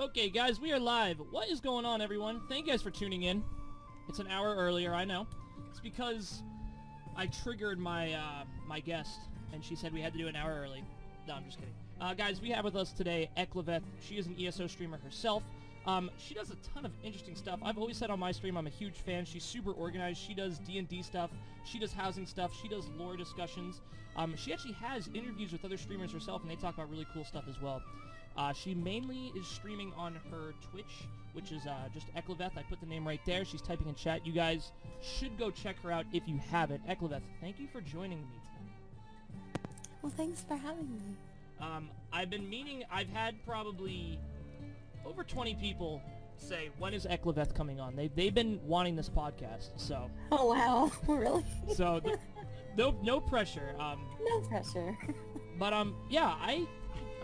Okay, 0.00 0.28
guys, 0.28 0.60
we 0.60 0.72
are 0.72 0.78
live. 0.78 1.20
What 1.32 1.48
is 1.48 1.58
going 1.58 1.84
on, 1.84 2.00
everyone? 2.00 2.40
Thank 2.48 2.66
you 2.66 2.72
guys 2.72 2.80
for 2.80 2.90
tuning 2.90 3.22
in. 3.22 3.42
It's 4.08 4.20
an 4.20 4.28
hour 4.28 4.54
earlier, 4.54 4.94
I 4.94 5.04
know. 5.04 5.26
It's 5.68 5.80
because 5.80 6.40
I 7.16 7.26
triggered 7.26 7.80
my 7.80 8.12
uh, 8.12 8.44
my 8.68 8.78
guest, 8.78 9.18
and 9.52 9.64
she 9.64 9.74
said 9.74 9.92
we 9.92 10.00
had 10.00 10.12
to 10.12 10.18
do 10.20 10.28
an 10.28 10.36
hour 10.36 10.56
early. 10.62 10.84
No, 11.26 11.34
I'm 11.34 11.44
just 11.46 11.58
kidding. 11.58 11.74
Uh, 12.00 12.14
guys, 12.14 12.40
we 12.40 12.48
have 12.50 12.64
with 12.64 12.76
us 12.76 12.92
today 12.92 13.28
Eclaveth. 13.36 13.82
She 14.00 14.18
is 14.18 14.28
an 14.28 14.36
ESO 14.40 14.68
streamer 14.68 14.98
herself. 14.98 15.42
Um, 15.84 16.12
she 16.16 16.32
does 16.32 16.52
a 16.52 16.56
ton 16.72 16.86
of 16.86 16.92
interesting 17.02 17.34
stuff. 17.34 17.58
I've 17.60 17.76
always 17.76 17.96
said 17.96 18.08
on 18.08 18.20
my 18.20 18.30
stream 18.30 18.56
I'm 18.56 18.68
a 18.68 18.70
huge 18.70 18.94
fan. 18.94 19.24
She's 19.24 19.42
super 19.42 19.72
organized. 19.72 20.20
She 20.20 20.32
does 20.32 20.60
D&D 20.60 21.02
stuff. 21.02 21.30
She 21.64 21.80
does 21.80 21.92
housing 21.92 22.26
stuff. 22.26 22.52
She 22.62 22.68
does 22.68 22.86
lore 22.96 23.16
discussions. 23.16 23.80
Um, 24.14 24.36
she 24.36 24.52
actually 24.52 24.74
has 24.74 25.08
interviews 25.12 25.50
with 25.50 25.64
other 25.64 25.76
streamers 25.76 26.12
herself, 26.12 26.42
and 26.42 26.50
they 26.50 26.56
talk 26.56 26.74
about 26.74 26.88
really 26.88 27.06
cool 27.12 27.24
stuff 27.24 27.44
as 27.48 27.60
well. 27.60 27.82
Uh, 28.38 28.52
she 28.52 28.72
mainly 28.72 29.32
is 29.36 29.46
streaming 29.48 29.92
on 29.96 30.14
her 30.30 30.54
Twitch, 30.70 31.08
which 31.32 31.50
is 31.50 31.66
uh, 31.66 31.74
just 31.92 32.06
Eclaveth. 32.14 32.56
I 32.56 32.62
put 32.62 32.78
the 32.80 32.86
name 32.86 33.06
right 33.06 33.20
there. 33.26 33.44
She's 33.44 33.60
typing 33.60 33.88
in 33.88 33.96
chat. 33.96 34.24
You 34.24 34.32
guys 34.32 34.70
should 35.02 35.36
go 35.36 35.50
check 35.50 35.82
her 35.82 35.90
out 35.90 36.06
if 36.12 36.22
you 36.28 36.38
haven't. 36.50 36.86
Eclaveth, 36.86 37.22
thank 37.40 37.58
you 37.58 37.66
for 37.72 37.80
joining 37.80 38.20
me 38.20 38.38
today. 38.44 39.62
Well, 40.02 40.12
thanks 40.16 40.44
for 40.46 40.54
having 40.56 40.88
me. 40.88 41.16
Um, 41.60 41.90
I've 42.12 42.30
been 42.30 42.48
meaning, 42.48 42.84
I've 42.92 43.08
had 43.08 43.34
probably 43.44 44.20
over 45.04 45.24
20 45.24 45.54
people 45.56 46.00
say, 46.36 46.70
when 46.78 46.94
is 46.94 47.06
Eclaveth 47.06 47.54
coming 47.56 47.80
on? 47.80 47.96
They've, 47.96 48.14
they've 48.14 48.34
been 48.34 48.60
wanting 48.64 48.94
this 48.94 49.08
podcast, 49.08 49.70
so. 49.76 50.08
Oh, 50.30 50.46
wow. 50.54 50.92
really? 51.08 51.44
So, 51.74 51.98
th- 51.98 52.18
no, 52.76 52.94
no 53.02 53.18
pressure. 53.18 53.74
Um, 53.80 54.00
no 54.22 54.40
pressure. 54.42 54.96
but, 55.58 55.72
um, 55.72 55.96
yeah, 56.08 56.36
I, 56.40 56.68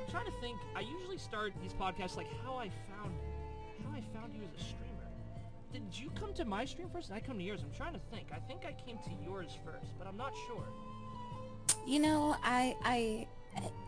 I'm 0.05 0.11
trying 0.11 0.27
to 0.27 0.33
think. 0.41 0.59
I 0.77 0.81
usually 0.81 1.19
start 1.19 1.53
these 1.63 1.73
podcasts 1.73 2.17
like 2.17 2.27
how 2.45 2.57
I 2.57 2.69
found, 2.91 3.15
how 3.85 3.91
I 3.97 4.03
found 4.19 4.35
you 4.35 4.43
as 4.43 4.61
a 4.61 4.65
streamer. 4.65 4.85
Did 5.73 5.83
you 5.93 6.11
come 6.11 6.33
to 6.35 6.45
my 6.45 6.65
stream 6.65 6.89
first? 6.93 7.09
Did 7.09 7.17
I 7.17 7.21
come 7.21 7.39
to 7.39 7.45
yours? 7.45 7.61
I'm 7.65 7.77
trying 7.77 7.95
to 7.95 8.01
think. 8.13 8.29
I 8.33 8.39
think 8.41 8.61
I 8.65 8.73
came 8.87 8.97
to 8.99 9.11
yours 9.25 9.57
first, 9.65 9.99
but 9.99 10.07
I'm 10.07 10.17
not 10.17 10.33
sure. 10.47 10.65
You 11.87 12.01
know, 12.01 12.37
I, 12.43 12.77
I, 12.85 13.27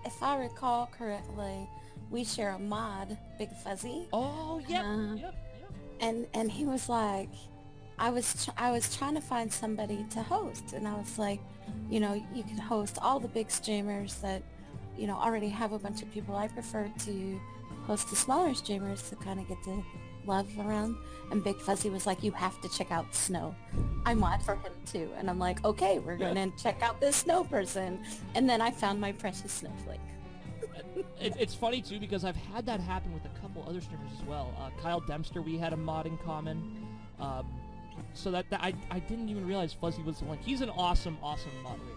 if 0.05 0.23
I 0.23 0.39
recall 0.39 0.91
correctly, 0.99 1.69
we 2.11 2.25
share 2.25 2.51
a 2.51 2.59
mod, 2.59 3.17
Big 3.39 3.51
Fuzzy. 3.63 4.09
Oh, 4.13 4.61
yep, 4.69 4.85
Uh, 4.85 5.15
yep, 5.15 5.35
yep. 5.61 5.75
And 6.01 6.27
and 6.35 6.51
he 6.51 6.65
was 6.67 6.89
like, 6.89 7.31
I 7.99 8.11
was 8.11 8.49
I 8.57 8.71
was 8.71 8.95
trying 8.97 9.15
to 9.15 9.21
find 9.21 9.53
somebody 9.53 10.05
to 10.11 10.23
host, 10.23 10.73
and 10.73 10.87
I 10.87 10.95
was 10.95 11.19
like, 11.19 11.41
you 11.91 12.01
know, 12.01 12.15
you 12.35 12.43
can 12.43 12.59
host 12.59 12.99
all 13.01 13.19
the 13.19 13.29
big 13.29 13.51
streamers 13.51 14.17
that, 14.17 14.43
you 14.97 15.07
know, 15.07 15.17
already 15.17 15.49
have 15.49 15.73
a 15.73 15.79
bunch 15.79 16.03
of 16.03 16.11
people. 16.13 16.37
I 16.37 16.49
prefer 16.49 16.91
to 17.05 17.41
host 17.87 18.11
the 18.11 18.17
smaller 18.17 18.55
streamers 18.55 19.09
to 19.11 19.17
kind 19.17 19.39
of 19.39 19.49
get 19.49 19.63
the 19.65 19.83
love 20.27 20.49
around. 20.59 20.97
And 21.31 21.43
Big 21.43 21.61
Fuzzy 21.61 21.91
was 21.91 22.07
like, 22.07 22.23
you 22.23 22.33
have 22.33 22.61
to 22.61 22.69
check 22.69 22.91
out 22.91 23.15
Snow. 23.15 23.55
I 24.05 24.15
mod 24.15 24.43
for 24.43 24.57
him 24.57 24.73
too, 24.85 25.11
and 25.17 25.29
I'm 25.29 25.39
like, 25.39 25.65
okay, 25.65 25.99
we're 25.99 26.17
going 26.17 26.35
to 26.35 26.63
check 26.63 26.83
out 26.83 27.01
this 27.01 27.17
Snow 27.17 27.45
person. 27.45 28.03
And 28.35 28.49
then 28.49 28.61
I 28.61 28.71
found 28.71 29.01
my 29.01 29.13
precious 29.13 29.53
snowflake. 29.53 30.01
it, 31.21 31.35
it's 31.39 31.55
funny 31.55 31.81
too 31.81 31.99
because 31.99 32.25
I've 32.25 32.37
had 32.37 32.67
that 32.67 32.81
happen 32.81 33.13
with 33.13 33.25
a 33.25 33.41
couple 33.41 33.65
other 33.69 33.81
streamers 33.81 34.11
as 34.19 34.25
well. 34.27 34.55
Uh, 34.59 34.71
Kyle 34.83 35.01
Dempster, 35.01 35.43
we 35.43 35.59
had 35.59 35.73
a 35.73 35.77
mod 35.77 36.07
in 36.07 36.17
common. 36.19 36.87
Um, 37.19 37.47
so 38.15 38.31
that, 38.31 38.49
that 38.51 38.61
I, 38.63 38.75
I 38.91 38.99
didn't 39.01 39.29
even 39.29 39.47
realize 39.47 39.73
Fuzzy 39.73 40.03
was 40.03 40.19
the 40.19 40.27
one. 40.27 40.39
He's 40.39 40.61
an 40.61 40.71
awesome, 40.71 41.19
awesome 41.23 41.51
moderator, 41.63 41.85
by 41.85 41.87
the 41.87 41.93
way. 41.93 41.96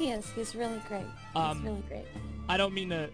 He 0.00 0.08
is. 0.08 0.30
He's 0.30 0.54
really 0.54 0.80
great. 0.88 1.04
Um, 1.36 1.62
really 1.62 1.82
great. 1.86 2.06
I 2.48 2.56
don't 2.56 2.72
mean 2.72 2.88
to, 2.88 3.10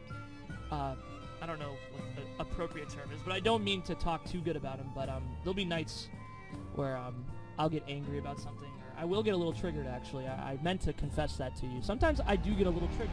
uh, 0.71 0.95
I 1.43 1.47
don't 1.47 1.59
know 1.59 1.75
what 1.91 2.05
the 2.15 2.23
appropriate 2.41 2.89
term 2.91 3.11
is, 3.13 3.21
but 3.25 3.33
I 3.33 3.41
don't 3.41 3.65
mean 3.65 3.83
to 3.83 3.97
talk 3.97 4.25
too 4.25 4.41
good 4.41 4.55
about 4.55 4.79
him. 4.79 4.87
But 4.95 5.09
um, 5.09 5.25
there'll 5.43 5.53
be 5.53 5.65
nights 5.65 6.09
where 6.77 6.97
um, 6.97 7.25
I'll 7.59 7.69
get 7.69 7.83
angry 7.89 8.21
about 8.21 8.39
something, 8.39 8.69
or 8.69 9.03
I 9.03 9.05
will 9.05 9.25
get 9.25 9.35
a 9.35 9.37
little 9.37 9.53
triggered. 9.53 9.89
Actually, 9.89 10.29
I, 10.29 10.53
I 10.53 10.59
meant 10.63 10.81
to 10.83 10.93
confess 10.93 11.37
that 11.39 11.57
to 11.57 11.67
you. 11.67 11.83
Sometimes 11.83 12.21
I 12.25 12.37
do 12.37 12.55
get 12.55 12.69
a 12.69 12.71
little 12.71 12.91
triggered, 12.97 13.11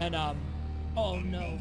and 0.00 0.16
um, 0.16 0.36
oh 0.96 1.20
no. 1.20 1.60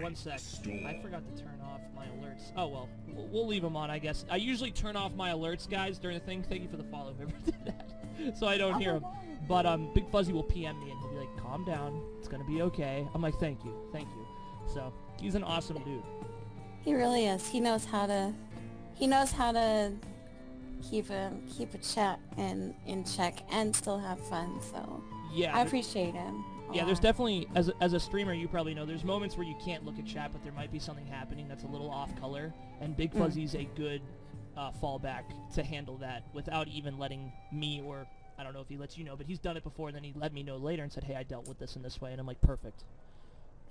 One 0.00 0.14
sec. 0.14 0.38
I 0.86 1.00
forgot 1.02 1.22
to 1.34 1.42
turn 1.42 1.60
off 1.64 1.80
my 1.96 2.04
alerts. 2.04 2.52
Oh 2.56 2.68
well, 2.68 2.88
we'll, 3.08 3.26
we'll 3.26 3.46
leave 3.48 3.62
them 3.62 3.74
on, 3.74 3.90
I 3.90 3.98
guess. 3.98 4.24
I 4.30 4.36
usually 4.36 4.70
turn 4.70 4.94
off 4.94 5.14
my 5.14 5.30
alerts, 5.30 5.68
guys, 5.68 5.98
during 5.98 6.16
the 6.16 6.24
thing. 6.24 6.44
Thank 6.44 6.62
you 6.62 6.68
for 6.68 6.76
the 6.76 6.84
follow, 6.84 7.12
whoever 7.14 7.32
did 7.44 7.56
that, 7.64 7.97
so 8.38 8.46
I 8.46 8.56
don't 8.58 8.80
hear 8.80 8.94
him. 8.94 9.04
But 9.48 9.66
um, 9.66 9.90
Big 9.94 10.08
Fuzzy 10.10 10.32
will 10.32 10.42
PM 10.42 10.78
me 10.80 10.90
and 10.90 11.00
he'll 11.00 11.10
be 11.10 11.16
like, 11.16 11.36
"Calm 11.38 11.64
down, 11.64 12.00
it's 12.18 12.28
gonna 12.28 12.44
be 12.44 12.62
okay." 12.62 13.06
I'm 13.14 13.22
like, 13.22 13.38
"Thank 13.38 13.64
you, 13.64 13.72
thank 13.92 14.08
you." 14.08 14.26
So 14.72 14.92
he's 15.20 15.34
an 15.34 15.44
awesome 15.44 15.78
dude. 15.84 16.02
He 16.84 16.94
really 16.94 17.26
is. 17.26 17.46
He 17.48 17.60
knows 17.60 17.84
how 17.84 18.06
to. 18.06 18.32
He 18.94 19.06
knows 19.06 19.30
how 19.30 19.52
to 19.52 19.92
keep 20.90 21.08
a 21.10 21.32
keep 21.56 21.72
a 21.74 21.78
chat 21.78 22.20
in 22.36 22.74
in 22.86 23.04
check 23.04 23.42
and 23.50 23.74
still 23.74 23.98
have 23.98 24.20
fun. 24.28 24.60
So 24.60 25.02
Yeah. 25.32 25.56
I 25.56 25.62
appreciate 25.62 26.14
him. 26.14 26.44
yeah, 26.72 26.84
there's 26.84 27.00
definitely 27.00 27.48
as 27.54 27.68
a, 27.68 27.72
as 27.80 27.94
a 27.94 28.00
streamer, 28.00 28.32
you 28.34 28.46
probably 28.48 28.74
know 28.74 28.84
there's 28.84 29.04
moments 29.04 29.36
where 29.36 29.46
you 29.46 29.56
can't 29.64 29.84
look 29.86 29.98
at 29.98 30.04
chat, 30.06 30.30
but 30.32 30.42
there 30.42 30.52
might 30.52 30.70
be 30.70 30.78
something 30.78 31.06
happening 31.06 31.48
that's 31.48 31.64
a 31.64 31.66
little 31.66 31.90
off 31.90 32.14
color, 32.20 32.52
and 32.80 32.96
Big 32.96 33.12
Mm. 33.12 33.18
Fuzzy's 33.20 33.54
a 33.54 33.64
good 33.74 34.02
uh, 34.58 34.72
fallback 34.82 35.22
to 35.54 35.62
handle 35.62 35.96
that 35.98 36.24
without 36.34 36.66
even 36.68 36.98
letting 36.98 37.32
me 37.52 37.80
or 37.84 38.06
I 38.38 38.42
don't 38.42 38.52
know 38.52 38.60
if 38.60 38.68
he 38.68 38.76
lets 38.76 38.98
you 38.98 39.04
know, 39.04 39.16
but 39.16 39.26
he's 39.26 39.38
done 39.38 39.56
it 39.56 39.64
before, 39.64 39.88
and 39.88 39.96
then 39.96 40.04
he 40.04 40.12
let 40.14 40.32
me 40.32 40.42
know 40.44 40.56
later 40.56 40.82
and 40.82 40.92
said, 40.92 41.02
"Hey, 41.04 41.16
I 41.16 41.24
dealt 41.24 41.48
with 41.48 41.58
this 41.58 41.74
in 41.74 41.82
this 41.82 42.00
way," 42.00 42.12
and 42.12 42.20
I'm 42.20 42.26
like, 42.26 42.40
"Perfect." 42.40 42.84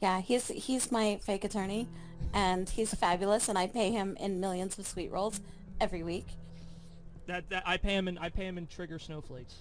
Yeah, 0.01 0.19
he's 0.19 0.49
he's 0.49 0.91
my 0.91 1.19
fake 1.23 1.45
attorney, 1.45 1.87
and 2.33 2.69
he's 2.69 2.93
fabulous, 2.93 3.47
and 3.47 3.57
I 3.57 3.67
pay 3.67 3.91
him 3.91 4.17
in 4.19 4.41
millions 4.41 4.77
of 4.77 4.85
sweet 4.85 5.09
rolls 5.09 5.39
every 5.79 6.03
week. 6.03 6.27
That, 7.27 7.49
that 7.49 7.63
I 7.65 7.77
pay 7.77 7.95
him 7.95 8.09
in 8.09 8.17
I 8.17 8.29
pay 8.29 8.45
him 8.45 8.57
in 8.57 8.67
trigger 8.67 8.99
snowflakes, 8.99 9.55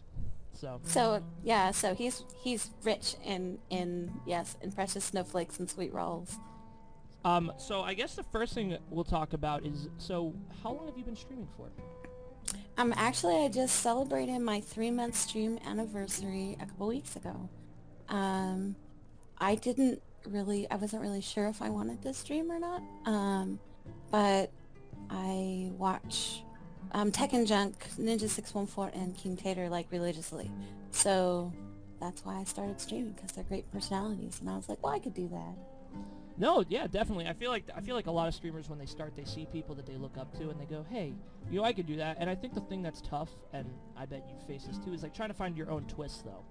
so 0.53 0.81
So 0.85 1.23
yeah, 1.45 1.71
so 1.71 1.95
he's 1.95 2.25
he's 2.43 2.71
rich 2.83 3.15
in 3.25 3.59
in 3.71 4.13
yes 4.27 4.57
in 4.61 4.73
precious 4.73 5.05
snowflakes 5.05 5.61
and 5.61 5.71
sweet 5.71 5.95
rolls. 5.95 6.37
Um 7.27 7.53
so 7.59 7.83
I 7.83 7.95
guess 7.95 8.15
the 8.15 8.23
first 8.23 8.55
thing 8.55 8.77
we'll 8.89 9.05
talk 9.05 9.33
about 9.33 9.67
is 9.67 9.89
so 9.99 10.35
how 10.63 10.73
long 10.73 10.87
have 10.87 10.97
you 10.97 11.05
been 11.05 11.17
streaming 11.17 11.49
for? 11.57 11.69
Um, 12.79 12.93
actually, 12.95 13.43
I 13.43 13.49
just 13.49 13.77
celebrated 13.77 14.39
my 14.41 14.61
three-month 14.61 15.17
stream 15.17 15.59
anniversary 15.67 16.59
a 16.61 16.67
couple 16.67 16.89
weeks 16.89 17.17
ago. 17.17 17.49
Um, 18.11 18.77
I 19.39 19.55
didn't 19.55 20.03
really, 20.27 20.71
I 20.71 20.77
wasn't 20.77 21.01
really 21.01 21.23
sure 21.23 21.49
if 21.49 21.63
I 21.63 21.71
wanted 21.71 22.03
to 22.03 22.13
stream 22.13 22.53
or 22.53 22.59
not. 22.59 22.83
Um, 23.07 23.59
but 24.11 24.51
I 25.09 25.71
watch 25.79 26.43
um, 26.93 27.11
and 27.33 27.47
Junk, 27.47 27.87
Ninja 27.99 28.29
614, 28.29 29.01
and 29.01 29.17
King 29.17 29.37
Tater 29.37 29.69
like 29.69 29.87
religiously. 29.91 30.51
So 30.91 31.53
that's 32.01 32.25
why 32.25 32.37
I 32.37 32.45
started 32.45 32.81
streaming 32.81 33.13
because 33.13 33.33
they're 33.33 33.45
great 33.45 33.71
personalities, 33.73 34.39
and 34.41 34.51
I 34.51 34.57
was 34.57 34.69
like, 34.69 34.83
well, 34.83 34.93
I 34.93 34.99
could 34.99 35.15
do 35.15 35.29
that. 35.29 35.76
No, 36.39 36.63
yeah, 36.69 36.87
definitely. 36.87 37.27
I 37.27 37.33
feel 37.33 37.51
like 37.51 37.65
I 37.75 37.81
feel 37.81 37.95
like 37.95 38.07
a 38.07 38.11
lot 38.11 38.29
of 38.29 38.35
streamers 38.35 38.69
when 38.69 38.79
they 38.79 38.87
start, 38.87 39.17
they 39.17 39.25
see 39.25 39.47
people 39.47 39.75
that 39.77 39.87
they 39.87 39.97
look 39.97 40.19
up 40.19 40.37
to, 40.39 40.51
and 40.51 40.61
they 40.61 40.67
go, 40.67 40.85
"Hey, 40.91 41.15
you 41.51 41.59
know, 41.61 41.65
I 41.65 41.73
could 41.73 41.87
do 41.87 41.97
that." 41.97 42.19
And 42.21 42.29
I 42.29 42.35
think 42.35 42.55
the 42.55 42.61
thing 42.63 42.83
that's 42.83 43.01
tough, 43.01 43.31
and 43.53 43.67
I 43.97 44.05
bet 44.07 44.29
you 44.29 44.37
face 44.47 44.65
this 44.65 44.79
too, 44.79 44.93
is 44.93 45.03
like 45.03 45.15
trying 45.15 45.31
to 45.31 45.35
find 45.35 45.57
your 45.57 45.71
own 45.71 45.87
twist, 45.87 46.25
though. 46.25 46.45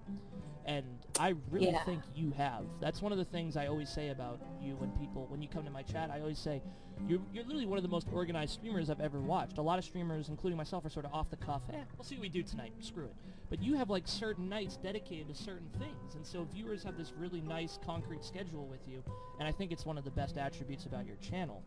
And 0.66 0.84
I 1.18 1.34
really 1.50 1.68
Yeah. 1.68 1.84
think 1.84 2.02
you 2.14 2.32
have. 2.32 2.64
That's 2.80 3.00
one 3.00 3.12
of 3.12 3.18
the 3.18 3.24
things 3.24 3.56
I 3.56 3.68
always 3.68 3.88
say 3.88 4.08
about 4.08 4.40
you 4.60 4.74
when 4.76 4.90
people 4.92 5.26
when 5.28 5.40
you 5.40 5.48
come 5.48 5.64
to 5.64 5.70
my 5.70 5.82
chat. 5.82 6.10
I 6.10 6.20
always 6.20 6.40
say, 6.40 6.60
"You're 7.06 7.20
you're 7.32 7.44
literally 7.44 7.66
one 7.66 7.78
of 7.78 7.82
the 7.84 7.88
most 7.88 8.08
organized 8.12 8.54
streamers 8.54 8.90
I've 8.90 9.00
ever 9.00 9.20
watched." 9.20 9.58
A 9.58 9.62
lot 9.62 9.78
of 9.78 9.84
streamers, 9.84 10.28
including 10.28 10.56
myself, 10.56 10.84
are 10.84 10.90
sort 10.90 11.06
of 11.06 11.14
off 11.14 11.30
the 11.30 11.36
cuff. 11.36 11.62
Eh, 11.72 11.76
we'll 11.96 12.04
see 12.04 12.16
what 12.16 12.22
we 12.22 12.28
do 12.28 12.42
tonight. 12.42 12.72
Screw 12.80 13.04
it. 13.04 13.14
But 13.48 13.62
you 13.62 13.74
have 13.76 13.90
like 13.90 14.08
certain 14.08 14.48
nights 14.48 14.76
dedicated 14.76 15.28
to 15.28 15.34
certain 15.36 15.68
things, 15.78 16.16
and 16.16 16.26
so 16.26 16.42
viewers 16.44 16.82
have 16.82 16.96
this 16.96 17.12
really 17.12 17.40
nice 17.40 17.78
concrete 17.86 18.24
schedule 18.24 18.66
with 18.66 18.86
you, 18.88 19.04
and 19.38 19.46
I 19.46 19.52
think 19.52 19.70
it's 19.70 19.86
one 19.86 19.96
of 19.98 20.04
the 20.04 20.10
best 20.10 20.36
attributes 20.36 20.84
about 20.86 21.06
your 21.06 21.16
channel. 21.16 21.62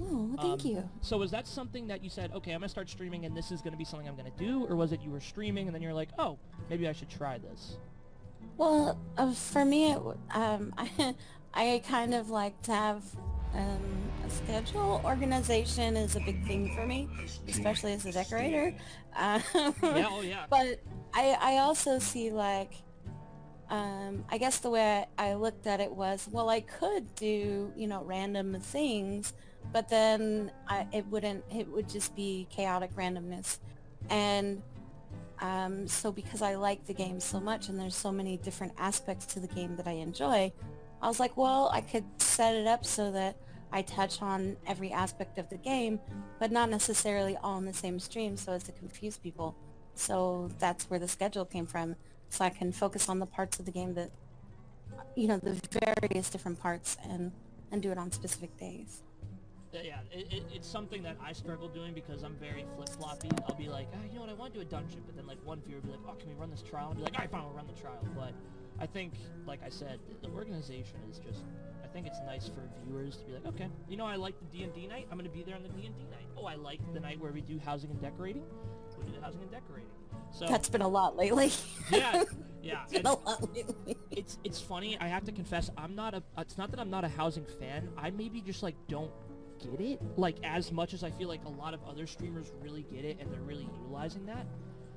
Oh, 0.00 0.30
thank 0.40 0.64
Um, 0.64 0.70
you. 0.70 0.90
So 1.00 1.18
was 1.18 1.32
that 1.32 1.48
something 1.48 1.88
that 1.88 2.02
you 2.02 2.08
said, 2.08 2.30
okay, 2.32 2.52
I'm 2.52 2.60
gonna 2.60 2.68
start 2.68 2.88
streaming, 2.88 3.24
and 3.26 3.36
this 3.36 3.50
is 3.50 3.60
gonna 3.60 3.76
be 3.76 3.84
something 3.84 4.08
I'm 4.08 4.16
gonna 4.16 4.30
do, 4.38 4.64
or 4.66 4.76
was 4.76 4.92
it 4.92 5.02
you 5.02 5.10
were 5.10 5.20
streaming 5.20 5.66
and 5.66 5.74
then 5.74 5.82
you're 5.82 5.92
like, 5.92 6.10
oh, 6.18 6.38
maybe 6.70 6.88
I 6.88 6.92
should 6.92 7.10
try 7.10 7.36
this? 7.38 7.76
Well, 8.60 8.98
uh, 9.16 9.32
for 9.32 9.64
me, 9.64 9.90
it, 9.90 9.98
um, 10.34 10.74
I, 10.78 11.14
I 11.54 11.82
kind 11.88 12.12
of 12.12 12.28
like 12.28 12.60
to 12.64 12.72
have 12.72 13.02
um, 13.54 13.80
a 14.26 14.28
schedule. 14.28 15.00
Organization 15.02 15.96
is 15.96 16.14
a 16.14 16.20
big 16.20 16.44
thing 16.46 16.74
for 16.74 16.84
me, 16.84 17.08
especially 17.48 17.94
as 17.94 18.04
a 18.04 18.12
decorator. 18.12 18.74
Um, 19.16 19.42
yeah, 19.54 20.08
oh 20.10 20.20
yeah. 20.20 20.44
but 20.50 20.78
I, 21.14 21.38
I 21.40 21.56
also 21.60 21.98
see 21.98 22.30
like, 22.30 22.74
um, 23.70 24.26
I 24.28 24.36
guess 24.36 24.58
the 24.58 24.68
way 24.68 25.06
I, 25.16 25.30
I 25.30 25.34
looked 25.36 25.66
at 25.66 25.80
it 25.80 25.90
was, 25.90 26.28
well, 26.30 26.50
I 26.50 26.60
could 26.60 27.14
do, 27.14 27.72
you 27.74 27.86
know, 27.86 28.02
random 28.04 28.60
things, 28.60 29.32
but 29.72 29.88
then 29.88 30.52
I, 30.68 30.86
it 30.92 31.06
wouldn't, 31.06 31.44
it 31.50 31.66
would 31.66 31.88
just 31.88 32.14
be 32.14 32.46
chaotic 32.50 32.94
randomness. 32.94 33.58
And 34.10 34.60
um, 35.40 35.86
so 35.86 36.12
because 36.12 36.42
I 36.42 36.54
like 36.54 36.86
the 36.86 36.94
game 36.94 37.18
so 37.20 37.40
much 37.40 37.68
and 37.68 37.78
there's 37.78 37.94
so 37.94 38.12
many 38.12 38.36
different 38.36 38.74
aspects 38.78 39.26
to 39.26 39.40
the 39.40 39.48
game 39.48 39.76
that 39.76 39.86
I 39.86 39.92
enjoy, 39.92 40.52
I 41.02 41.08
was 41.08 41.18
like, 41.18 41.36
well, 41.36 41.70
I 41.72 41.80
could 41.80 42.04
set 42.18 42.54
it 42.54 42.66
up 42.66 42.84
so 42.84 43.10
that 43.12 43.36
I 43.72 43.82
touch 43.82 44.20
on 44.20 44.56
every 44.66 44.92
aspect 44.92 45.38
of 45.38 45.48
the 45.48 45.56
game, 45.56 46.00
but 46.38 46.50
not 46.52 46.68
necessarily 46.70 47.36
all 47.38 47.58
in 47.58 47.64
the 47.64 47.72
same 47.72 47.98
stream 47.98 48.36
so 48.36 48.52
as 48.52 48.64
to 48.64 48.72
confuse 48.72 49.16
people. 49.16 49.56
So 49.94 50.50
that's 50.58 50.90
where 50.90 50.98
the 50.98 51.08
schedule 51.08 51.44
came 51.44 51.66
from. 51.66 51.96
So 52.28 52.44
I 52.44 52.50
can 52.50 52.72
focus 52.72 53.08
on 53.08 53.18
the 53.18 53.26
parts 53.26 53.58
of 53.58 53.64
the 53.64 53.72
game 53.72 53.94
that, 53.94 54.10
you 55.16 55.26
know, 55.26 55.38
the 55.38 55.60
various 56.02 56.30
different 56.30 56.60
parts 56.60 56.96
and, 57.08 57.32
and 57.72 57.82
do 57.82 57.90
it 57.90 57.98
on 57.98 58.12
specific 58.12 58.56
days. 58.58 59.02
Yeah, 59.72 60.00
it, 60.10 60.32
it, 60.32 60.42
it's 60.52 60.68
something 60.68 61.02
that 61.04 61.16
I 61.24 61.32
struggle 61.32 61.68
doing 61.68 61.94
because 61.94 62.22
I'm 62.22 62.34
very 62.36 62.64
flip-floppy. 62.74 63.30
I'll 63.48 63.54
be 63.54 63.68
like, 63.68 63.88
oh, 63.94 63.98
you 64.08 64.14
know 64.14 64.22
what, 64.22 64.30
I 64.30 64.34
want 64.34 64.52
to 64.52 64.58
do 64.58 64.62
a 64.62 64.68
dungeon, 64.68 65.02
but 65.06 65.16
then 65.16 65.26
like 65.26 65.38
one 65.44 65.60
viewer 65.60 65.80
will 65.80 65.86
be 65.86 65.90
like, 65.92 66.00
oh, 66.08 66.14
can 66.14 66.28
we 66.28 66.34
run 66.34 66.50
this 66.50 66.62
trial? 66.62 66.88
I'll 66.88 66.94
be 66.94 67.02
like, 67.02 67.14
all 67.14 67.20
right, 67.20 67.30
fine, 67.30 67.44
we'll 67.44 67.52
run 67.52 67.66
the 67.72 67.80
trial. 67.80 68.04
But 68.16 68.34
I 68.80 68.86
think, 68.86 69.14
like 69.46 69.60
I 69.64 69.68
said, 69.68 70.00
the 70.22 70.28
organization 70.30 70.96
is 71.08 71.18
just 71.18 71.42
I 71.90 71.92
think 71.92 72.06
it's 72.06 72.20
nice 72.24 72.46
for 72.46 72.68
viewers 72.84 73.16
to 73.16 73.24
be 73.24 73.32
like, 73.32 73.46
okay, 73.46 73.68
you 73.88 73.96
know, 73.96 74.06
I 74.06 74.14
like 74.14 74.34
the 74.38 74.58
D&D 74.58 74.86
night. 74.86 75.08
I'm 75.10 75.18
going 75.18 75.28
to 75.28 75.36
be 75.36 75.42
there 75.42 75.56
on 75.56 75.62
the 75.62 75.68
D&D 75.70 75.88
night. 75.88 76.26
Oh, 76.36 76.44
I 76.44 76.54
like 76.54 76.78
the 76.94 77.00
night 77.00 77.18
where 77.20 77.32
we 77.32 77.40
do 77.40 77.58
housing 77.58 77.90
and 77.90 78.00
decorating. 78.00 78.44
We 78.98 79.06
do 79.06 79.12
the 79.18 79.24
housing 79.24 79.42
and 79.42 79.50
decorating. 79.50 79.88
So 80.30 80.46
that's 80.46 80.68
been 80.68 80.82
a 80.82 80.88
lot 80.88 81.16
lately. 81.16 81.50
yeah, 81.90 82.22
yeah. 82.62 82.84
It's, 82.92 83.08
a 83.08 83.12
lot 83.12 83.54
lately. 83.54 83.96
it's 84.10 84.38
it's 84.44 84.60
funny. 84.60 84.98
I 85.00 85.08
have 85.08 85.24
to 85.24 85.32
confess, 85.32 85.70
I'm 85.76 85.94
not 85.96 86.14
a. 86.14 86.22
It's 86.38 86.58
not 86.58 86.70
that 86.70 86.78
I'm 86.78 86.90
not 86.90 87.04
a 87.04 87.08
housing 87.08 87.46
fan. 87.58 87.88
I 87.96 88.10
maybe 88.10 88.40
just 88.40 88.62
like 88.62 88.76
don't 88.86 89.10
get 89.62 89.80
it 89.80 90.00
like 90.16 90.36
as 90.44 90.72
much 90.72 90.94
as 90.94 91.04
I 91.04 91.10
feel 91.10 91.28
like 91.28 91.44
a 91.44 91.48
lot 91.48 91.74
of 91.74 91.80
other 91.88 92.06
streamers 92.06 92.52
really 92.62 92.84
get 92.92 93.04
it 93.04 93.18
and 93.20 93.32
they're 93.32 93.40
really 93.40 93.68
utilizing 93.78 94.26
that. 94.26 94.46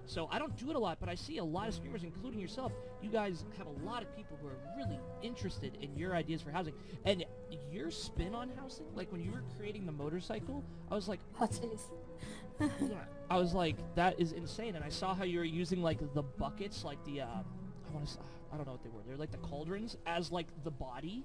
So 0.06 0.28
I 0.32 0.40
don't 0.40 0.56
do 0.58 0.70
it 0.70 0.76
a 0.76 0.80
lot, 0.80 0.98
but 1.00 1.08
I 1.08 1.16
see 1.16 1.38
a 1.38 1.44
lot 1.44 1.68
of 1.68 1.74
streamers, 1.74 2.04
including 2.04 2.40
yourself. 2.40 2.74
You 3.02 3.10
guys 3.10 3.46
have 3.58 3.68
a 3.68 3.86
lot 3.86 4.02
of 4.04 4.16
people 4.16 4.38
who 4.42 4.48
are 4.48 4.58
really 4.76 5.00
interested 5.22 5.78
in 5.82 5.96
your 5.96 6.16
ideas 6.16 6.42
for 6.42 6.52
housing. 6.52 6.74
And 7.06 7.24
your 7.72 7.90
spin 7.90 8.36
on 8.36 8.52
housing, 8.58 8.86
like 8.96 9.12
when 9.12 9.22
you 9.22 9.32
were 9.32 9.44
creating 9.58 9.86
the 9.86 9.92
motorcycle, 9.92 10.64
I 10.92 10.96
was 10.96 11.08
like, 11.08 11.20
what 11.38 11.52
is? 11.52 12.70
I 13.30 13.38
was 13.38 13.54
like, 13.54 13.78
that 13.96 14.20
is 14.20 14.34
insane. 14.34 14.76
And 14.76 14.84
I 14.84 14.90
saw 14.90 15.16
how 15.16 15.24
you 15.24 15.40
were 15.40 15.46
using 15.46 15.82
like 15.82 16.00
the 16.14 16.24
buckets, 16.24 16.84
like 16.84 17.04
the, 17.06 17.22
uh, 17.22 17.26
I 17.26 17.94
want 17.94 18.08
to, 18.08 18.20
I 18.52 18.58
don't 18.58 18.66
know 18.66 18.74
what 18.74 18.84
they 18.84 18.90
were. 18.90 19.02
They're 19.08 19.18
like 19.18 19.32
the 19.32 19.38
cauldrons 19.38 19.98
as 20.06 20.32
like 20.32 20.48
the 20.64 20.72
body. 20.72 21.24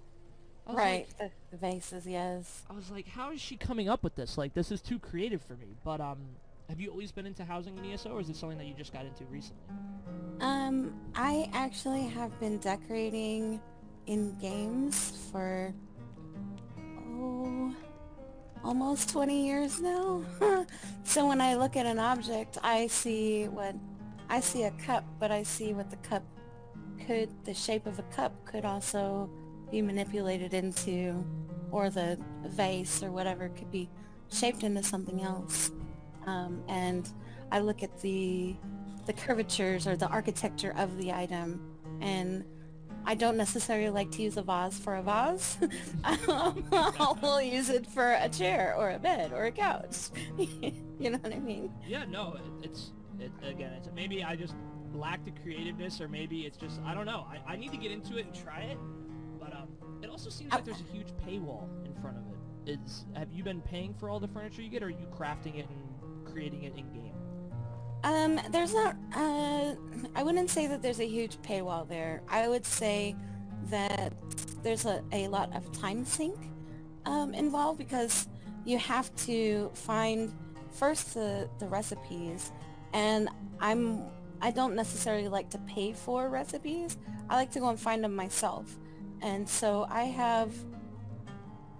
Right, 0.69 1.07
like, 1.19 1.33
the, 1.51 1.57
vases, 1.57 2.07
yes. 2.07 2.63
I 2.69 2.75
was 2.75 2.91
like, 2.91 3.09
how 3.09 3.33
is 3.33 3.41
she 3.41 3.57
coming 3.57 3.89
up 3.89 4.03
with 4.03 4.15
this? 4.17 4.37
Like, 4.37 4.53
this 4.53 4.71
is 4.71 4.83
too 4.83 4.99
creative 4.99 5.41
for 5.41 5.55
me. 5.55 5.77
But 5.83 6.01
um, 6.01 6.19
have 6.69 6.79
you 6.79 6.91
always 6.91 7.11
been 7.11 7.25
into 7.25 7.45
housing 7.45 7.79
in 7.79 7.93
ESO, 7.93 8.11
or 8.11 8.21
is 8.21 8.29
it 8.29 8.37
something 8.37 8.59
that 8.59 8.67
you 8.67 8.75
just 8.75 8.93
got 8.93 9.07
into 9.07 9.25
recently? 9.25 9.63
Um, 10.41 10.93
I 11.15 11.49
actually 11.55 12.07
have 12.09 12.39
been 12.39 12.59
decorating 12.59 13.61
in 14.07 14.37
games 14.39 15.29
for 15.33 15.73
oh 16.79 17.75
almost 18.63 19.09
20 19.11 19.47
years 19.47 19.81
now. 19.81 20.23
so 21.05 21.27
when 21.27 21.41
I 21.41 21.55
look 21.55 21.77
at 21.77 21.87
an 21.87 21.99
object, 21.99 22.59
I 22.63 22.87
see 22.89 23.49
what 23.49 23.75
I 24.29 24.41
see 24.41 24.65
a 24.65 24.71
cup, 24.73 25.05
but 25.19 25.31
I 25.31 25.43
see 25.43 25.73
what 25.73 25.91
the 25.91 25.97
cup 25.97 26.23
could 27.07 27.31
the 27.45 27.55
shape 27.55 27.87
of 27.87 27.99
a 27.99 28.03
cup 28.03 28.33
could 28.45 28.65
also 28.67 29.31
be 29.71 29.83
manipulated 29.83 30.55
into 30.55 31.25
or 31.71 31.91
the 31.91 32.19
vase 32.47 33.03
or 33.03 33.11
whatever 33.11 33.49
could 33.51 33.71
be 33.71 33.89
shaped 34.31 34.63
into 34.63 34.83
something 34.83 35.23
else 35.23 35.71
um, 36.27 36.63
and 36.69 37.11
I 37.51 37.61
look 37.61 37.83
at 37.83 38.01
the 38.01 38.57
the 39.07 39.13
curvatures 39.15 39.87
or 39.87 39.97
the 39.97 40.07
architecture 40.09 40.75
of 40.77 40.99
the 40.99 41.13
item 41.13 41.61
and 42.01 42.45
I 43.07 43.15
don't 43.15 43.39
necessarily 43.39 43.89
like 43.89 44.11
to 44.13 44.23
use 44.23 44.37
a 44.37 44.43
vase 44.43 44.79
for 44.79 44.97
a 44.97 45.03
vase. 45.03 45.57
I'll 46.05 47.41
use 47.41 47.71
it 47.71 47.87
for 47.87 48.13
a 48.13 48.29
chair 48.29 48.75
or 48.77 48.91
a 48.91 48.99
bed 48.99 49.33
or 49.33 49.47
a 49.47 49.51
couch. 49.51 50.11
you 50.37 51.11
know 51.11 51.17
what 51.17 51.33
I 51.33 51.39
mean? 51.39 51.73
Yeah, 51.87 52.05
no, 52.05 52.35
it, 52.35 52.67
it's 52.67 52.93
it, 53.19 53.33
again, 53.43 53.73
it's 53.73 53.89
maybe 53.95 54.23
I 54.23 54.37
just 54.37 54.55
lack 54.93 55.25
the 55.25 55.31
creativeness 55.43 56.03
or 56.03 56.09
maybe 56.09 56.43
it's 56.43 56.59
just 56.59 56.81
I 56.85 56.93
don't 56.93 57.07
know. 57.07 57.27
I, 57.31 57.55
I 57.55 57.57
need 57.57 57.71
to 57.71 57.79
get 57.79 57.93
into 57.93 58.19
it 58.19 58.27
and 58.27 58.35
try 58.35 58.61
it. 58.61 58.79
It 60.03 60.11
also 60.11 60.31
seems 60.31 60.53
like 60.53 60.65
there's 60.65 60.81
a 60.81 60.93
huge 60.93 61.09
paywall 61.27 61.69
in 61.85 61.95
front 62.01 62.17
of 62.17 62.25
it. 62.29 62.79
Is 62.81 63.05
have 63.15 63.33
you 63.33 63.43
been 63.43 63.61
paying 63.63 63.95
for 63.95 64.11
all 64.11 64.21
the 64.21 64.29
furniture 64.29 64.63
you 64.63 64.69
get, 64.69 64.83
or 64.83 64.87
are 64.87 64.91
you 64.91 65.07
crafting 65.17 65.59
it 65.59 65.67
and 65.69 66.27
creating 66.33 66.65
it 66.65 66.75
in 66.77 66.93
game? 66.93 67.15
Um, 68.05 68.41
there's 68.51 68.75
not. 68.75 68.97
Uh, 69.15 69.75
I 70.15 70.23
wouldn't 70.23 70.51
say 70.51 70.67
that 70.67 70.83
there's 70.83 71.01
a 71.01 71.07
huge 71.07 71.37
paywall 71.43 71.89
there. 71.89 72.23
I 72.29 72.49
would 72.49 72.65
say 72.65 73.17
that 73.71 74.13
there's 74.63 74.85
a, 74.85 75.03
a 75.13 75.29
lot 75.29 75.55
of 75.55 75.71
time 75.73 76.05
sink 76.05 76.37
um, 77.07 77.35
involved 77.35 77.79
because 77.79 78.29
you 78.65 78.79
have 78.79 79.15
to 79.17 79.71
find 79.75 80.33
first 80.71 81.15
the, 81.15 81.49
the 81.59 81.67
recipes 81.67 82.53
and 82.93 83.29
I'm 83.61 84.05
I 84.41 84.51
don't 84.51 84.75
necessarily 84.75 85.29
like 85.29 85.51
to 85.51 85.59
pay 85.59 85.93
for 85.93 86.29
recipes. 86.29 86.97
I 87.29 87.35
like 87.35 87.51
to 87.53 87.61
go 87.61 87.69
and 87.69 87.81
find 87.81 88.05
them 88.05 88.15
myself. 88.15 88.79
And 89.23 89.49
so 89.49 89.87
I 89.91 90.05
have 90.05 90.53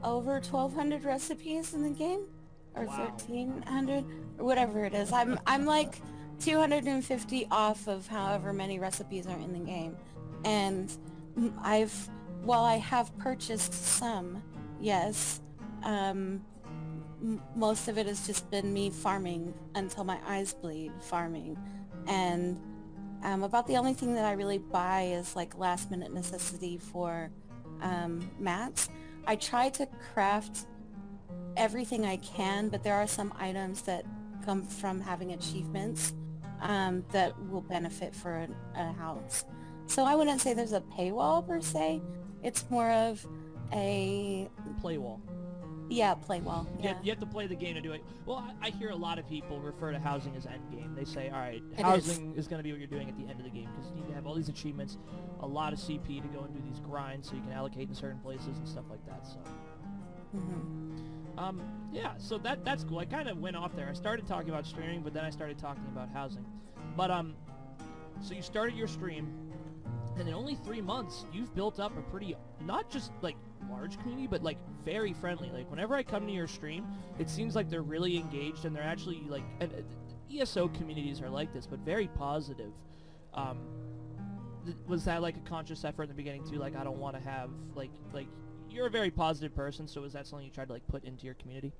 over 0.03 0.35
1200 0.35 1.05
recipes 1.05 1.75
in 1.75 1.83
the 1.83 1.91
game 1.91 2.27
or 2.75 2.85
wow. 2.85 3.07
1300 3.07 4.05
or 4.39 4.45
whatever 4.45 4.85
it 4.85 4.95
is. 4.95 5.13
I'm 5.13 5.39
I'm 5.47 5.65
like 5.65 6.01
250 6.41 7.49
off 7.51 7.89
of 7.89 8.07
however 8.07 8.53
many 8.53 8.79
recipes 8.79 9.27
are 9.27 9.39
in 9.39 9.53
the 9.53 9.59
game. 9.59 9.97
And 10.45 10.91
I've 11.63 12.09
while 12.43 12.65
I 12.65 12.77
have 12.77 13.17
purchased 13.19 13.75
some, 13.75 14.43
yes, 14.81 15.41
um, 15.83 16.45
most 17.57 17.89
of 17.89 17.99
it 17.99 18.07
has 18.07 18.27
just 18.27 18.49
been 18.51 18.73
me 18.73 18.91
farming 18.91 19.53
until 19.75 20.05
my 20.05 20.19
eyes 20.27 20.55
bleed 20.55 20.93
farming. 21.01 21.59
And 22.07 22.61
um, 23.23 23.43
about 23.43 23.67
the 23.67 23.77
only 23.77 23.95
thing 23.95 24.15
that 24.15 24.25
I 24.25 24.33
really 24.33 24.59
buy 24.59 25.03
is 25.03 25.35
like 25.35 25.59
last 25.59 25.91
minute 25.91 26.13
necessity 26.13 26.79
for 26.79 27.31
um, 27.81 28.31
mats. 28.39 28.89
I 29.27 29.37
try 29.37 29.69
to 29.71 29.87
craft 30.13 30.67
everything 31.57 32.07
I 32.07 32.17
can, 32.19 32.69
but 32.69 32.83
there 32.83 32.95
are 32.95 33.07
some 33.07 33.33
items 33.39 33.83
that 33.83 34.05
come 34.45 34.63
from 34.63 35.01
having 35.01 35.33
achievements 35.33 36.15
um, 36.61 37.05
that 37.13 37.35
will 37.49 37.61
benefit 37.61 38.15
for 38.15 38.47
a, 38.75 38.81
a, 38.81 38.93
house. 38.93 39.45
So 39.87 40.05
I 40.05 40.15
wouldn't 40.15 40.41
say 40.41 40.55
there's 40.55 40.73
a 40.73 40.81
paywall 40.81 41.47
per 41.47 41.61
se. 41.61 42.01
It's 42.43 42.65
more 42.71 42.91
of 42.91 43.27
a 43.73 44.49
playwall. 44.83 45.21
Yeah, 45.89 46.15
playwall. 46.15 46.67
Yeah. 46.81 46.91
You, 46.91 46.97
you 47.05 47.11
have 47.11 47.21
to 47.21 47.27
play 47.27 47.47
the 47.47 47.55
game 47.55 47.75
to 47.75 47.81
do 47.81 47.93
it. 47.93 48.03
Well, 48.27 48.45
I, 48.63 48.67
I, 48.67 48.71
hear 48.71 48.91
a 48.91 48.97
lot 48.97 49.19
of 49.19 49.27
people 49.29 49.59
refer 49.61 49.91
to 49.91 49.99
housing 49.99 50.37
as 50.37 50.45
end 50.47 50.71
game. 50.71 50.95
They 50.95 51.05
say, 51.05 51.31
all 51.31 51.39
right, 51.39 51.63
it 51.77 51.81
housing 51.81 52.33
is, 52.33 52.41
is 52.41 52.49
going 52.49 52.59
to 52.59 52.63
be 52.63 52.73
what 52.73 52.79
you're 52.79 52.89
doing 52.89 53.09
at 53.09 53.17
the 53.17 53.27
end 53.27 53.41
of 53.41 53.45
the 53.45 53.51
game 53.51 53.69
because 53.75 53.91
you 53.91 53.97
need 54.03 54.09
to 54.09 54.15
have 54.15 54.27
all 54.27 54.35
these 54.35 54.51
achievements, 54.51 54.99
a 55.41 55.47
lot 55.47 55.73
of 55.73 55.79
CP 55.79 56.23
to 56.23 56.29
go 56.29 56.41
and 56.41 56.53
do 56.53 56.61
these 56.69 56.81
grinds 56.81 57.29
so 57.29 57.37
you 57.37 57.43
can 57.43 57.53
allocate 57.53 57.89
in 57.89 57.95
certain 57.95 58.19
places 58.21 58.59
and 58.59 58.69
stuff 58.69 58.85
like 58.91 59.05
that. 59.07 59.27
So. 59.27 59.39
Mm-hmm. 60.37 61.39
Um, 61.39 61.63
yeah, 61.93 62.15
so 62.19 62.37
that 62.39 62.65
that's 62.65 62.85
cool. 62.85 62.99
I 62.99 63.05
kind 63.05 63.29
of 63.29 63.39
went 63.39 63.57
off 63.57 63.75
there. 63.77 63.89
I 63.89 63.93
started 63.93 64.27
talking 64.27 64.51
about 64.51 64.67
streaming, 64.67 65.03
but 65.03 65.15
then 65.15 65.25
I 65.25 65.31
started 65.31 65.57
talking 65.57 65.85
about 65.93 66.09
housing. 66.11 66.45
But 66.97 67.11
um, 67.11 67.35
so 68.21 68.35
you 68.35 68.43
started 68.43 68.77
your 68.77 68.89
stream, 68.89 69.33
and 70.19 70.29
in 70.29 70.35
only 70.35 70.57
three 70.57 70.81
months, 70.81 71.27
you've 71.33 71.55
built 71.55 71.79
up 71.79 71.97
a 71.97 72.03
pretty 72.03 72.37
not 72.61 72.91
just 72.91 73.13
like 73.23 73.37
large 73.71 73.99
community, 74.01 74.27
but 74.27 74.43
like 74.43 74.59
very 74.85 75.13
friendly. 75.13 75.51
Like 75.51 75.71
whenever 75.71 75.95
I 75.95 76.03
come 76.03 76.27
to 76.27 76.33
your 76.33 76.47
stream, 76.47 76.87
it 77.19 77.29
seems 77.29 77.55
like 77.55 77.69
they're 77.71 77.83
really 77.83 78.17
engaged 78.17 78.65
and 78.65 78.75
they're 78.75 78.83
actually 78.83 79.23
like 79.29 79.45
and, 79.61 79.73
uh, 79.73 80.41
ESO 80.41 80.69
communities 80.69 81.21
are 81.21 81.31
like 81.31 81.53
this, 81.53 81.67
but 81.67 81.79
very 81.81 82.09
positive. 82.09 82.73
Um, 83.35 83.59
th- 84.65 84.77
was 84.87 85.05
that 85.05 85.23
like 85.23 85.37
a 85.37 85.49
conscious 85.49 85.85
effort 85.85 86.05
in 86.05 86.09
the 86.09 86.15
beginning 86.15 86.45
too? 86.45 86.57
Like 86.57 86.77
I 86.77 86.85
don't 86.85 86.99
want 86.99 87.17
to 87.17 87.23
have 87.23 87.51
like 87.75 87.91
like 88.13 88.27
you're 88.71 88.87
a 88.87 88.91
very 88.91 89.11
positive 89.11 89.55
person, 89.55 89.89
so 89.89 90.05
is 90.05 90.13
that 90.13 90.27
something 90.27 90.47
you 90.47 90.53
tried 90.53 90.67
to 90.67 90.73
like 90.73 90.87
put 90.87 91.05
into 91.05 91.25
your 91.25 91.35
community? 91.35 91.73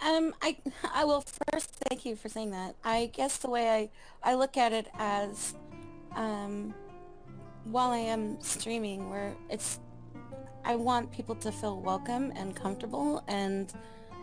Um, 0.00 0.34
I 0.42 0.56
I 0.92 1.04
will 1.04 1.24
first 1.50 1.70
thank 1.88 2.04
you 2.04 2.16
for 2.16 2.28
saying 2.28 2.50
that. 2.50 2.76
I 2.84 3.10
guess 3.12 3.38
the 3.38 3.48
way 3.50 3.70
I 3.70 4.30
I 4.30 4.34
look 4.34 4.56
at 4.56 4.72
it 4.72 4.88
as, 4.98 5.54
um, 6.14 6.74
while 7.64 7.90
I 7.90 7.98
am 7.98 8.40
streaming, 8.40 9.10
where 9.10 9.34
it's, 9.48 9.80
I 10.66 10.74
want 10.74 11.12
people 11.12 11.36
to 11.36 11.52
feel 11.52 11.80
welcome 11.80 12.32
and 12.34 12.54
comfortable, 12.54 13.22
and 13.28 13.72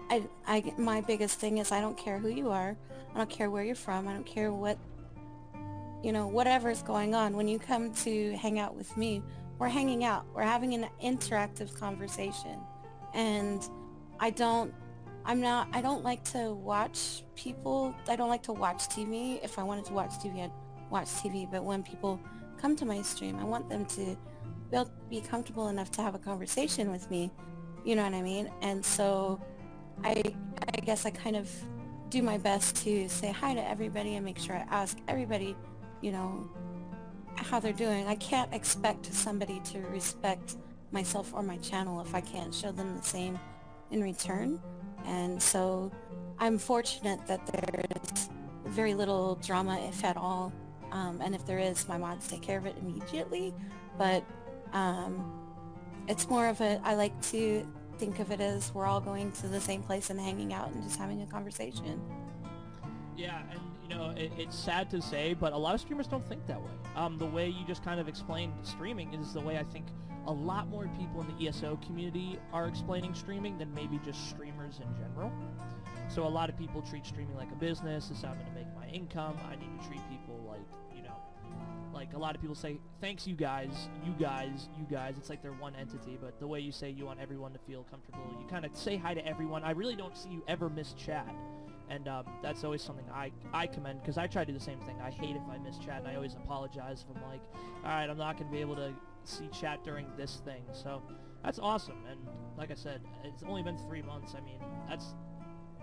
I 0.09 0.23
I 0.45 0.73
my 0.77 0.99
biggest 0.99 1.39
thing 1.39 1.57
is 1.59 1.71
I 1.71 1.79
don't 1.79 1.97
care 1.97 2.19
who 2.19 2.27
you 2.27 2.51
are, 2.51 2.75
I 3.13 3.17
don't 3.17 3.29
care 3.29 3.49
where 3.49 3.63
you're 3.63 3.75
from, 3.75 4.09
I 4.09 4.13
don't 4.13 4.25
care 4.25 4.51
what, 4.51 4.77
you 6.03 6.11
know, 6.11 6.27
whatever's 6.27 6.81
going 6.81 7.15
on. 7.15 7.37
When 7.37 7.47
you 7.47 7.59
come 7.59 7.93
to 8.03 8.33
hang 8.33 8.59
out 8.59 8.75
with 8.75 8.95
me, 8.97 9.23
we're 9.57 9.69
hanging 9.69 10.03
out. 10.03 10.25
We're 10.35 10.41
having 10.43 10.73
an 10.73 10.87
interactive 11.01 11.73
conversation. 11.79 12.59
And 13.13 13.65
I 14.19 14.29
don't, 14.31 14.73
I'm 15.23 15.39
not, 15.39 15.69
I 15.71 15.79
don't 15.79 16.03
like 16.03 16.25
to 16.31 16.53
watch 16.53 17.23
people. 17.35 17.95
I 18.09 18.17
don't 18.17 18.27
like 18.27 18.43
to 18.43 18.51
watch 18.51 18.89
TV. 18.89 19.41
If 19.41 19.57
I 19.57 19.63
wanted 19.63 19.85
to 19.85 19.93
watch 19.93 20.11
TV, 20.15 20.43
I'd 20.43 20.51
watch 20.89 21.07
TV. 21.07 21.49
But 21.49 21.63
when 21.63 21.83
people 21.83 22.19
come 22.57 22.75
to 22.75 22.85
my 22.85 23.01
stream, 23.01 23.39
I 23.39 23.45
want 23.45 23.69
them 23.69 23.85
to 23.85 24.17
be 25.09 25.21
comfortable 25.21 25.67
enough 25.67 25.91
to 25.91 26.01
have 26.01 26.15
a 26.15 26.19
conversation 26.19 26.91
with 26.91 27.09
me. 27.11 27.31
You 27.85 27.95
know 27.95 28.03
what 28.03 28.13
I 28.13 28.21
mean? 28.21 28.49
And 28.61 28.83
so 28.83 29.39
I, 30.03 30.23
I 30.75 30.81
guess 30.81 31.05
I 31.05 31.11
kind 31.11 31.35
of 31.35 31.49
do 32.09 32.21
my 32.21 32.37
best 32.37 32.75
to 32.83 33.07
say 33.09 33.31
hi 33.31 33.53
to 33.53 33.69
everybody 33.69 34.15
and 34.15 34.25
make 34.25 34.37
sure 34.37 34.55
I 34.55 34.65
ask 34.69 34.97
everybody, 35.07 35.55
you 36.01 36.11
know, 36.11 36.49
how 37.35 37.59
they're 37.59 37.73
doing. 37.73 38.07
I 38.07 38.15
can't 38.15 38.53
expect 38.53 39.13
somebody 39.13 39.59
to 39.71 39.79
respect 39.79 40.57
myself 40.91 41.33
or 41.33 41.43
my 41.43 41.57
channel 41.57 42.01
if 42.01 42.13
I 42.13 42.21
can't 42.21 42.53
show 42.53 42.71
them 42.71 42.95
the 42.95 43.03
same 43.03 43.39
in 43.91 44.01
return. 44.01 44.59
And 45.05 45.41
so 45.41 45.91
I'm 46.39 46.57
fortunate 46.57 47.25
that 47.27 47.45
there's 47.47 48.29
very 48.65 48.93
little 48.93 49.35
drama, 49.35 49.79
if 49.87 50.03
at 50.03 50.17
all. 50.17 50.53
Um, 50.91 51.19
and 51.21 51.33
if 51.33 51.45
there 51.45 51.59
is, 51.59 51.87
my 51.87 51.97
mods 51.97 52.27
take 52.27 52.41
care 52.41 52.57
of 52.57 52.65
it 52.65 52.75
immediately. 52.79 53.53
But 53.97 54.23
um, 54.73 55.31
it's 56.07 56.29
more 56.29 56.47
of 56.47 56.59
a, 56.61 56.81
I 56.83 56.95
like 56.95 57.19
to 57.29 57.65
think 57.97 58.19
of 58.19 58.31
it 58.31 58.41
as 58.41 58.73
we're 58.73 58.85
all 58.85 58.99
going 58.99 59.31
to 59.33 59.47
the 59.47 59.61
same 59.61 59.83
place 59.83 60.09
and 60.09 60.19
hanging 60.19 60.53
out 60.53 60.71
and 60.71 60.83
just 60.83 60.97
having 60.97 61.21
a 61.21 61.25
conversation. 61.27 62.01
Yeah, 63.15 63.41
and 63.51 63.59
you 63.83 63.95
know, 63.95 64.09
it, 64.17 64.31
it's 64.37 64.57
sad 64.57 64.89
to 64.91 65.01
say, 65.01 65.33
but 65.33 65.53
a 65.53 65.57
lot 65.57 65.75
of 65.75 65.81
streamers 65.81 66.07
don't 66.07 66.27
think 66.27 66.45
that 66.47 66.59
way. 66.59 66.71
Um, 66.95 67.17
the 67.17 67.25
way 67.25 67.47
you 67.47 67.65
just 67.65 67.83
kind 67.83 67.99
of 67.99 68.07
explained 68.07 68.53
streaming 68.63 69.13
is 69.13 69.33
the 69.33 69.41
way 69.41 69.57
I 69.57 69.63
think 69.63 69.85
a 70.25 70.31
lot 70.31 70.67
more 70.67 70.89
people 70.97 71.21
in 71.21 71.27
the 71.37 71.47
ESO 71.47 71.79
community 71.85 72.39
are 72.51 72.67
explaining 72.67 73.13
streaming 73.13 73.57
than 73.57 73.73
maybe 73.73 73.99
just 74.03 74.29
streamers 74.29 74.79
in 74.79 74.87
general. 74.95 75.31
So 76.09 76.25
a 76.25 76.29
lot 76.29 76.49
of 76.49 76.57
people 76.57 76.81
treat 76.81 77.05
streaming 77.05 77.35
like 77.35 77.51
a 77.51 77.55
business. 77.55 78.07
This 78.07 78.17
is 78.17 78.23
how 78.23 78.31
I'm 78.31 78.35
going 78.35 78.47
to 78.47 78.53
make 78.53 78.75
my 78.75 78.87
income. 78.87 79.37
I 79.49 79.55
need 79.55 79.81
to 79.81 79.87
treat 79.87 80.01
people 80.09 80.32
like 82.03 82.15
a 82.15 82.19
lot 82.19 82.35
of 82.35 82.41
people 82.41 82.55
say, 82.55 82.77
thanks 82.99 83.25
you 83.25 83.35
guys, 83.35 83.87
you 84.05 84.11
guys, 84.19 84.67
you 84.77 84.85
guys. 84.91 85.15
It's 85.17 85.29
like 85.29 85.41
they're 85.41 85.53
one 85.53 85.73
entity, 85.75 86.17
but 86.21 86.37
the 86.37 86.47
way 86.47 86.59
you 86.59 86.71
say 86.71 86.89
you 86.89 87.05
want 87.05 87.19
everyone 87.21 87.53
to 87.53 87.59
feel 87.59 87.85
comfortable, 87.89 88.19
you 88.41 88.45
kind 88.47 88.65
of 88.65 88.75
say 88.75 88.97
hi 88.97 89.13
to 89.13 89.25
everyone. 89.25 89.63
I 89.63 89.71
really 89.71 89.95
don't 89.95 90.17
see 90.17 90.29
you 90.29 90.43
ever 90.49 90.69
miss 90.69 90.91
chat. 90.93 91.33
And 91.89 92.09
um, 92.09 92.25
that's 92.41 92.63
always 92.65 92.81
something 92.81 93.05
I, 93.13 93.31
I 93.53 93.67
commend 93.67 94.01
because 94.01 94.17
I 94.17 94.27
try 94.27 94.43
to 94.43 94.51
do 94.51 94.57
the 94.57 94.63
same 94.63 94.79
thing. 94.79 94.95
I 95.01 95.11
hate 95.11 95.35
if 95.35 95.43
I 95.49 95.57
miss 95.59 95.77
chat 95.77 95.99
and 95.99 96.07
I 96.07 96.15
always 96.15 96.33
apologize 96.33 97.05
if 97.09 97.15
I'm 97.15 97.23
like, 97.29 97.41
alright, 97.85 98.09
I'm 98.09 98.17
not 98.17 98.37
going 98.37 98.49
to 98.49 98.53
be 98.53 98.61
able 98.61 98.75
to 98.75 98.93
see 99.23 99.47
chat 99.47 99.83
during 99.85 100.07
this 100.17 100.41
thing. 100.43 100.63
So 100.73 101.01
that's 101.41 101.59
awesome. 101.59 102.03
And 102.09 102.19
like 102.57 102.71
I 102.71 102.75
said, 102.75 103.01
it's 103.23 103.43
only 103.43 103.63
been 103.63 103.77
three 103.77 104.01
months. 104.01 104.33
I 104.35 104.41
mean, 104.41 104.59
that's 104.89 105.13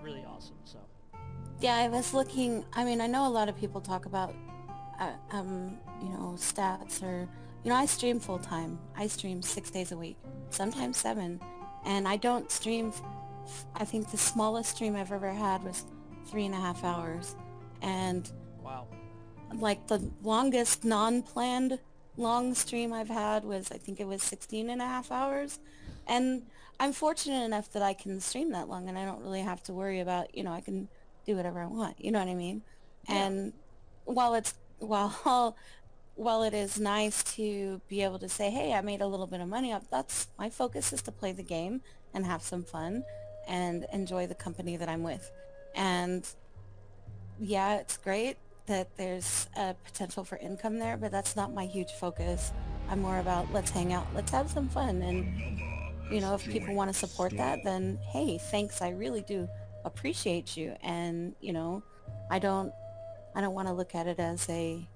really 0.02 0.24
awesome. 0.28 0.56
So 0.64 0.80
yeah, 1.60 1.76
I 1.76 1.88
was 1.88 2.12
looking. 2.12 2.64
I 2.74 2.84
mean, 2.84 3.00
I 3.00 3.06
know 3.06 3.26
a 3.26 3.30
lot 3.30 3.48
of 3.48 3.56
people 3.56 3.80
talk 3.80 4.06
about, 4.06 4.34
uh, 5.00 5.12
um, 5.32 5.78
you 6.02 6.10
know, 6.10 6.34
stats 6.36 7.02
or, 7.02 7.28
you 7.64 7.70
know, 7.70 7.76
I 7.76 7.86
stream 7.86 8.20
full 8.20 8.38
time. 8.38 8.78
I 8.96 9.06
stream 9.06 9.42
six 9.42 9.70
days 9.70 9.92
a 9.92 9.96
week, 9.96 10.16
sometimes 10.50 10.96
seven, 10.96 11.40
and 11.84 12.06
I 12.06 12.16
don't 12.16 12.50
stream. 12.50 12.92
I 13.74 13.84
think 13.84 14.10
the 14.10 14.18
smallest 14.18 14.76
stream 14.76 14.94
I've 14.94 15.12
ever 15.12 15.32
had 15.32 15.64
was 15.64 15.84
three 16.26 16.46
and 16.46 16.54
a 16.54 16.58
half 16.58 16.84
hours, 16.84 17.34
and 17.82 18.30
wow, 18.62 18.86
like 19.54 19.86
the 19.88 20.10
longest 20.22 20.84
non-planned 20.84 21.80
long 22.16 22.54
stream 22.54 22.92
I've 22.92 23.08
had 23.08 23.44
was 23.44 23.72
I 23.72 23.78
think 23.78 23.98
it 23.98 24.06
was 24.06 24.22
16 24.22 24.70
and 24.70 24.80
a 24.80 24.86
half 24.86 25.10
hours, 25.10 25.58
and 26.06 26.42
I'm 26.80 26.94
fortunate 26.94 27.44
enough 27.44 27.70
that 27.72 27.82
I 27.82 27.92
can 27.92 28.20
stream 28.20 28.52
that 28.52 28.68
long 28.68 28.88
and 28.88 28.96
I 28.96 29.04
don't 29.04 29.20
really 29.20 29.42
have 29.42 29.62
to 29.64 29.74
worry 29.74 30.00
about, 30.00 30.34
you 30.34 30.42
know, 30.42 30.52
I 30.52 30.62
can 30.62 30.88
do 31.26 31.36
whatever 31.36 31.60
I 31.60 31.66
want. 31.66 32.02
You 32.02 32.10
know 32.10 32.18
what 32.18 32.28
I 32.28 32.34
mean? 32.34 32.62
Yeah. 33.06 33.26
And 33.26 33.52
while 34.06 34.32
it's 34.32 34.54
while 34.80 35.56
while 36.16 36.42
it 36.42 36.52
is 36.52 36.78
nice 36.78 37.22
to 37.22 37.80
be 37.88 38.02
able 38.02 38.18
to 38.18 38.28
say, 38.28 38.50
"Hey, 38.50 38.72
I 38.74 38.80
made 38.80 39.00
a 39.00 39.06
little 39.06 39.26
bit 39.26 39.40
of 39.40 39.48
money 39.48 39.72
up," 39.72 39.84
that's 39.90 40.28
my 40.38 40.50
focus 40.50 40.92
is 40.92 41.02
to 41.02 41.12
play 41.12 41.32
the 41.32 41.42
game 41.42 41.80
and 42.12 42.26
have 42.26 42.42
some 42.42 42.64
fun 42.64 43.04
and 43.48 43.86
enjoy 43.92 44.26
the 44.26 44.34
company 44.34 44.76
that 44.76 44.88
I'm 44.88 45.02
with. 45.02 45.30
And 45.74 46.28
yeah, 47.38 47.76
it's 47.76 47.96
great 47.96 48.36
that 48.66 48.88
there's 48.96 49.48
a 49.56 49.74
potential 49.84 50.24
for 50.24 50.36
income 50.36 50.78
there, 50.78 50.96
but 50.96 51.10
that's 51.10 51.36
not 51.36 51.54
my 51.54 51.66
huge 51.66 51.92
focus. 51.92 52.52
I'm 52.88 53.00
more 53.00 53.18
about 53.18 53.52
let's 53.52 53.70
hang 53.70 53.92
out, 53.92 54.06
let's 54.14 54.32
have 54.32 54.50
some 54.50 54.68
fun 54.68 55.02
and 55.02 55.60
you 56.10 56.20
know, 56.20 56.34
if 56.34 56.44
people 56.44 56.74
want 56.74 56.92
to 56.92 56.98
support 56.98 57.36
that, 57.36 57.62
then 57.62 57.98
hey, 58.10 58.38
thanks. 58.38 58.82
I 58.82 58.90
really 58.90 59.22
do 59.22 59.48
appreciate 59.84 60.56
you. 60.56 60.74
And, 60.82 61.34
you 61.40 61.52
know, 61.52 61.82
I 62.30 62.38
don't, 62.38 62.72
I 63.34 63.40
don't 63.40 63.54
want 63.54 63.68
to 63.68 63.74
look 63.74 63.94
at 63.94 64.06
it 64.06 64.18
as 64.18 64.48
a, 64.48 64.86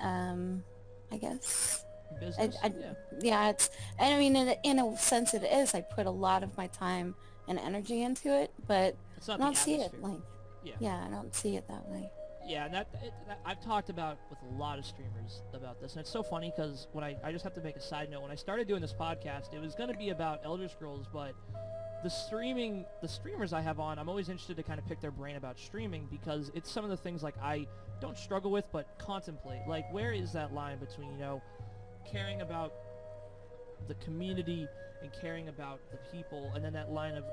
um, 0.00 0.64
I 1.12 1.16
guess. 1.16 1.84
Business, 2.20 2.56
I, 2.62 2.66
I, 2.66 2.72
yeah. 2.78 2.92
yeah, 3.20 3.50
it's, 3.50 3.70
and 3.98 4.14
I 4.14 4.18
mean, 4.18 4.34
in 4.34 4.48
a, 4.48 4.56
in 4.64 4.78
a 4.78 4.96
sense 4.96 5.34
it 5.34 5.44
is. 5.44 5.74
I 5.74 5.82
put 5.82 6.06
a 6.06 6.10
lot 6.10 6.42
of 6.42 6.56
my 6.56 6.66
time 6.68 7.14
and 7.46 7.58
energy 7.58 8.02
into 8.02 8.34
it, 8.34 8.50
but 8.66 8.96
I 9.28 9.36
don't 9.36 9.56
see 9.56 9.76
it 9.76 10.00
like, 10.02 10.18
yeah. 10.64 10.74
yeah, 10.80 11.04
I 11.06 11.10
don't 11.10 11.34
see 11.34 11.56
it 11.56 11.68
that 11.68 11.86
way. 11.88 12.10
Yeah, 12.46 12.64
and 12.64 12.72
that, 12.72 12.88
it, 13.02 13.12
that, 13.26 13.40
I've 13.44 13.62
talked 13.62 13.90
about 13.90 14.18
with 14.30 14.38
a 14.50 14.58
lot 14.58 14.78
of 14.78 14.86
streamers 14.86 15.42
about 15.52 15.82
this, 15.82 15.92
and 15.92 16.00
it's 16.00 16.10
so 16.10 16.22
funny 16.22 16.50
because 16.56 16.88
when 16.92 17.04
I, 17.04 17.14
I 17.22 17.30
just 17.30 17.44
have 17.44 17.52
to 17.54 17.60
make 17.60 17.76
a 17.76 17.80
side 17.80 18.10
note. 18.10 18.22
When 18.22 18.30
I 18.30 18.36
started 18.36 18.66
doing 18.66 18.80
this 18.80 18.94
podcast, 18.94 19.52
it 19.52 19.60
was 19.60 19.74
going 19.74 19.92
to 19.92 19.98
be 19.98 20.10
about 20.10 20.40
Elder 20.44 20.66
Scrolls, 20.66 21.06
but 21.12 21.34
the 22.02 22.10
streaming, 22.10 22.84
the 23.02 23.08
streamers 23.08 23.52
I 23.52 23.60
have 23.60 23.80
on, 23.80 23.98
I'm 23.98 24.08
always 24.08 24.28
interested 24.28 24.56
to 24.56 24.62
kind 24.62 24.78
of 24.78 24.86
pick 24.86 25.00
their 25.00 25.10
brain 25.10 25.36
about 25.36 25.58
streaming 25.58 26.06
because 26.10 26.50
it's 26.54 26.70
some 26.70 26.84
of 26.84 26.90
the 26.90 26.96
things 26.96 27.22
like 27.22 27.36
I 27.42 27.66
don't 28.00 28.16
struggle 28.16 28.50
with, 28.50 28.66
but 28.72 28.98
contemplate. 28.98 29.60
Like, 29.66 29.92
where 29.92 30.12
is 30.12 30.32
that 30.32 30.52
line 30.52 30.78
between 30.78 31.10
you 31.12 31.18
know 31.18 31.42
caring 32.10 32.40
about 32.40 32.72
the 33.88 33.94
community 33.94 34.66
and 35.02 35.10
caring 35.20 35.48
about 35.48 35.80
the 35.90 35.98
people, 36.12 36.52
and 36.54 36.64
then 36.64 36.72
that 36.74 36.92
line 36.92 37.16
of 37.16 37.24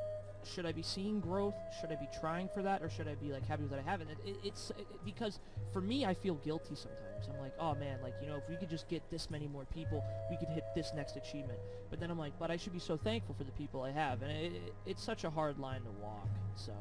should 0.46 0.66
I 0.66 0.72
be 0.72 0.82
seeing 0.82 1.20
growth? 1.20 1.56
Should 1.80 1.92
I 1.92 1.96
be 1.96 2.08
trying 2.20 2.50
for 2.54 2.62
that, 2.62 2.82
or 2.82 2.90
should 2.90 3.08
I 3.08 3.16
be 3.16 3.32
like 3.32 3.46
happy 3.46 3.64
with 3.64 3.72
what 3.72 3.80
I 3.80 3.90
have? 3.90 4.02
It, 4.02 4.10
it, 4.26 4.36
it's 4.44 4.72
it, 4.72 4.88
because 5.04 5.40
for 5.74 5.82
me, 5.82 6.06
I 6.06 6.14
feel 6.14 6.36
guilty 6.36 6.76
sometimes. 6.76 7.28
I'm 7.28 7.40
like, 7.40 7.54
oh 7.60 7.76
man, 7.76 8.00
like 8.04 8.14
you 8.22 8.28
know, 8.28 8.36
if 8.36 8.48
we 8.50 8.56
could 8.56 8.70
just 8.70 8.88
get 8.88 9.02
this 9.10 9.30
many 9.30 9.48
more 9.48 9.66
people, 9.66 10.04
we 10.30 10.38
could 10.38 10.50
hit 10.50 10.64
this 10.76 10.92
next 10.96 11.16
achievement. 11.16 11.60
But 11.90 12.00
then 12.00 12.12
I'm 12.12 12.20
like, 12.20 12.34
but 12.40 12.52
I 12.52 12.58
should 12.58 12.74
be 12.74 12.80
so 12.80 12.98
thankful 12.98 13.36
for 13.36 13.44
the 13.44 13.52
people 13.52 13.82
I 13.82 13.92
have, 13.92 14.22
and 14.22 14.54
it's 14.86 15.04
such 15.04 15.24
a 15.24 15.30
hard 15.30 15.60
line 15.60 15.82
to 15.82 15.92
walk. 16.02 16.28
So. 16.56 16.74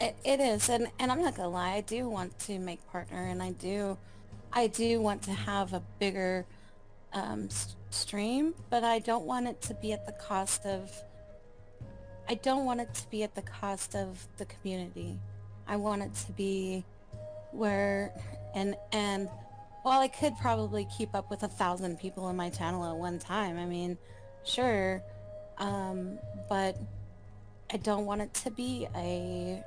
It, 0.00 0.16
it 0.24 0.40
is, 0.40 0.68
and 0.68 0.88
and 0.98 1.12
I'm 1.12 1.20
not 1.20 1.36
gonna 1.36 1.48
lie, 1.48 1.72
I 1.72 1.80
do 1.82 2.08
want 2.08 2.38
to 2.40 2.58
make 2.58 2.84
partner, 2.90 3.26
and 3.26 3.42
I 3.42 3.50
do, 3.52 3.98
I 4.52 4.66
do 4.66 5.00
want 5.00 5.22
to 5.22 5.32
have 5.32 5.74
a 5.74 5.82
bigger 5.98 6.46
um, 7.12 7.48
stream, 7.90 8.54
but 8.70 8.84
I 8.84 8.98
don't 8.98 9.26
want 9.26 9.46
it 9.46 9.60
to 9.62 9.74
be 9.74 9.92
at 9.92 10.06
the 10.06 10.12
cost 10.12 10.64
of 10.64 10.90
I 12.32 12.36
don't 12.36 12.64
want 12.64 12.80
it 12.80 12.94
to 12.94 13.10
be 13.10 13.24
at 13.24 13.34
the 13.34 13.42
cost 13.42 13.94
of 13.94 14.26
the 14.38 14.46
community. 14.46 15.20
I 15.68 15.76
want 15.76 16.00
it 16.00 16.14
to 16.24 16.32
be 16.32 16.82
where 17.50 18.10
and 18.54 18.74
and 18.90 19.28
while 19.82 20.00
I 20.00 20.08
could 20.08 20.38
probably 20.38 20.88
keep 20.96 21.14
up 21.14 21.28
with 21.28 21.42
a 21.42 21.48
thousand 21.48 22.00
people 22.00 22.30
in 22.30 22.36
my 22.36 22.48
channel 22.48 22.90
at 22.90 22.96
one 22.96 23.18
time, 23.18 23.58
I 23.58 23.66
mean, 23.66 23.98
sure, 24.46 25.02
um, 25.58 26.18
but 26.48 26.78
I 27.70 27.76
don't 27.76 28.06
want 28.06 28.22
it 28.22 28.32
to 28.44 28.50
be 28.50 28.88
a 28.96 29.62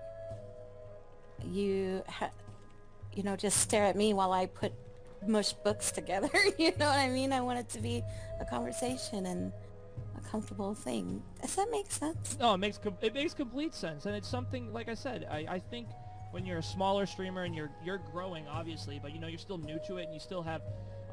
you 1.47 2.01
ha- 2.07 2.31
you 3.13 3.21
know 3.21 3.35
just 3.35 3.59
stare 3.59 3.85
at 3.85 3.95
me 3.95 4.15
while 4.15 4.31
I 4.31 4.47
put 4.47 4.73
mush 5.27 5.53
books 5.53 5.91
together. 5.99 6.31
you 6.57 6.71
know 6.79 6.87
what 6.87 6.97
I 6.97 7.09
mean? 7.09 7.31
I 7.31 7.41
want 7.41 7.59
it 7.59 7.69
to 7.69 7.79
be 7.79 8.01
a 8.39 8.45
conversation 8.45 9.27
and 9.27 9.53
comfortable 10.31 10.73
thing. 10.73 11.21
Does 11.41 11.55
that 11.55 11.69
make 11.71 11.91
sense? 11.91 12.37
No, 12.39 12.53
it 12.53 12.57
makes 12.57 12.79
it 13.01 13.13
makes 13.13 13.33
complete 13.33 13.73
sense, 13.73 14.05
and 14.05 14.15
it's 14.15 14.27
something 14.27 14.71
like 14.73 14.89
I 14.89 14.93
said. 14.93 15.27
I, 15.29 15.45
I 15.49 15.59
think 15.59 15.87
when 16.31 16.45
you're 16.45 16.57
a 16.57 16.63
smaller 16.63 17.05
streamer 17.05 17.43
and 17.43 17.55
you're 17.55 17.71
you're 17.83 18.01
growing, 18.11 18.47
obviously, 18.47 18.99
but 19.01 19.13
you 19.13 19.19
know 19.19 19.27
you're 19.27 19.39
still 19.39 19.57
new 19.57 19.79
to 19.87 19.97
it, 19.97 20.05
and 20.05 20.13
you 20.13 20.19
still 20.19 20.41
have. 20.41 20.61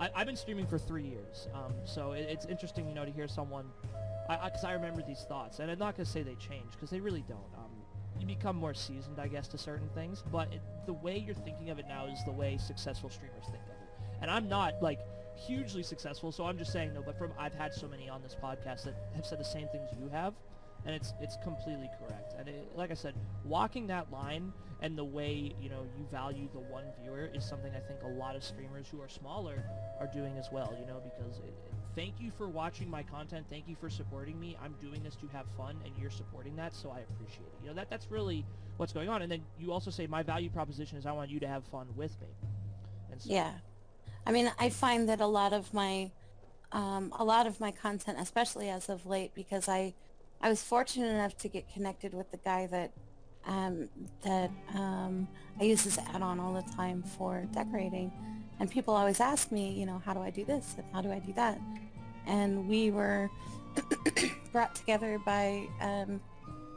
I, 0.01 0.11
have 0.17 0.27
been 0.27 0.37
streaming 0.37 0.67
for 0.67 0.79
three 0.79 1.05
years, 1.05 1.49
um, 1.55 1.75
so 1.85 2.13
it, 2.13 2.27
it's 2.29 2.47
interesting, 2.47 2.89
you 2.89 2.95
know, 2.95 3.05
to 3.05 3.11
hear 3.13 3.29
someone, 3.29 3.67
because 4.27 4.65
I, 4.65 4.69
I, 4.69 4.73
I, 4.73 4.75
remember 4.75 5.01
these 5.07 5.25
thoughts, 5.29 5.61
and 5.61 5.71
I'm 5.71 5.79
not 5.79 5.97
gonna 5.97 6.07
say 6.07 6.23
they 6.23 6.35
change, 6.35 6.73
because 6.73 6.91
they 6.91 6.99
really 6.99 7.23
don't. 7.29 7.39
Um, 7.57 7.71
you 8.19 8.27
become 8.27 8.57
more 8.57 8.75
seasoned, 8.75 9.21
I 9.21 9.29
guess, 9.29 9.47
to 9.49 9.59
certain 9.59 9.89
things, 9.95 10.25
but 10.33 10.53
it, 10.53 10.61
the 10.87 10.93
way 10.93 11.19
you're 11.19 11.35
thinking 11.35 11.71
of 11.71 11.79
it 11.79 11.87
now 11.89 12.07
is 12.07 12.19
the 12.25 12.33
way 12.33 12.57
successful 12.57 13.11
streamers 13.11 13.45
think 13.45 13.63
of 13.65 13.71
it. 13.71 14.19
And 14.23 14.31
I'm 14.31 14.49
not 14.49 14.83
like 14.83 15.01
hugely 15.37 15.83
successful. 15.83 16.33
So 16.33 16.45
I'm 16.45 16.59
just 16.59 16.73
saying 16.73 16.93
though, 16.95 17.03
but 17.05 17.19
from 17.19 17.33
I've 17.39 17.55
had 17.55 17.75
so 17.75 17.89
many 17.89 18.09
on 18.09 18.23
this 18.23 18.37
podcast 18.41 18.85
that 18.85 18.95
have 19.15 19.27
said 19.27 19.39
the 19.39 19.45
same 19.45 19.69
things 19.69 19.89
you 19.99 20.09
have, 20.09 20.35
and 20.87 20.95
it's 20.95 21.15
it's 21.21 21.37
completely 21.43 21.91
correct. 21.99 22.35
And 22.39 22.49
it, 22.49 22.71
like 22.77 22.91
I 22.91 22.95
said, 22.95 23.15
walking 23.45 23.87
that 23.89 24.11
line 24.11 24.53
and 24.81 24.99
the 24.99 25.05
way 25.05 25.55
you 25.61 25.69
know 25.69 25.87
you 25.97 26.05
value 26.11 26.49
the 26.53 26.61
one 26.61 26.85
viewer 27.01 27.31
is 27.33 27.45
something 27.45 27.73
I 27.75 27.81
think 27.81 28.03
a 28.03 28.19
lot 28.19 28.37
of 28.37 28.43
streamers 28.43 28.89
who 28.89 29.01
are 29.01 29.09
smaller 29.09 29.63
are 30.01 30.09
doing 30.09 30.37
as 30.39 30.49
well. 30.53 30.75
You 30.79 30.87
know, 30.87 31.01
because 31.03 31.39
it, 31.39 31.55
thank 31.95 32.15
you 32.21 32.31
for 32.31 32.49
watching 32.49 32.91
my 32.91 33.03
content. 33.03 33.47
Thank 33.49 33.69
you 33.69 33.77
for 33.77 33.91
supporting 33.91 34.39
me. 34.41 34.57
I'm 34.63 34.75
doing 34.81 35.03
this 35.03 35.17
to 35.17 35.27
have 35.29 35.47
fun, 35.57 35.77
and 35.85 35.93
you're 36.01 36.11
supporting 36.11 36.57
that, 36.57 36.75
so 36.75 36.91
I 36.91 37.01
appreciate 37.01 37.47
it. 37.47 37.59
You 37.63 37.69
know 37.69 37.75
that 37.75 37.91
that's 37.91 38.11
really 38.11 38.45
what's 38.77 38.93
going 38.93 39.09
on. 39.09 39.23
And 39.23 39.31
then 39.31 39.43
you 39.59 39.73
also 39.73 39.91
say 39.91 40.07
my 40.07 40.23
value 40.23 40.51
proposition 40.51 40.99
is 40.99 41.07
I 41.07 41.13
want 41.13 41.31
you 41.31 41.41
to 41.41 41.49
have 41.49 41.65
fun 41.65 41.87
with 41.97 42.21
me. 42.21 42.29
And 43.11 43.21
So, 43.21 43.33
yeah. 43.33 43.53
I 44.27 44.33
mean, 44.33 44.51
I 44.59 44.69
find 44.69 45.09
that 45.09 45.21
a 45.21 45.27
lot 45.27 45.53
of 45.53 45.73
my, 45.75 46.11
um, 46.71 47.13
a 47.19 47.25
lot 47.25 47.47
of 47.47 47.61
my 47.61 47.71
content, 47.71 48.19
especially 48.21 48.69
as 48.69 48.89
of 48.89 49.07
late, 49.07 49.33
because 49.35 49.69
I 49.69 49.95
I 50.43 50.49
was 50.49 50.61
fortunate 50.61 51.07
enough 51.07 51.37
to 51.39 51.49
get 51.49 51.73
connected 51.73 52.13
with 52.13 52.31
the 52.33 52.37
guy 52.39 52.67
that 52.67 52.91
um, 53.47 53.89
that 54.25 54.51
um, 54.75 55.29
I 55.61 55.65
use 55.65 55.85
this 55.85 55.99
add-on 55.99 56.41
all 56.41 56.53
the 56.53 56.63
time 56.73 57.03
for 57.03 57.47
decorating. 57.53 58.13
And 58.61 58.71
people 58.71 58.95
always 58.95 59.21
ask 59.21 59.51
me, 59.51 59.73
you 59.73 59.87
know, 59.87 60.01
how 60.05 60.15
do 60.15 60.21
I 60.21 60.31
do 60.31 60.45
this 60.45 60.75
and 60.77 60.87
how 60.93 61.01
do 61.01 61.11
I 61.11 61.19
do 61.19 61.33
that? 61.35 61.61
And 62.27 62.69
we 62.69 62.91
were 62.91 63.31
brought 64.53 64.75
together 64.75 65.19
by 65.25 65.67
um, 65.81 66.21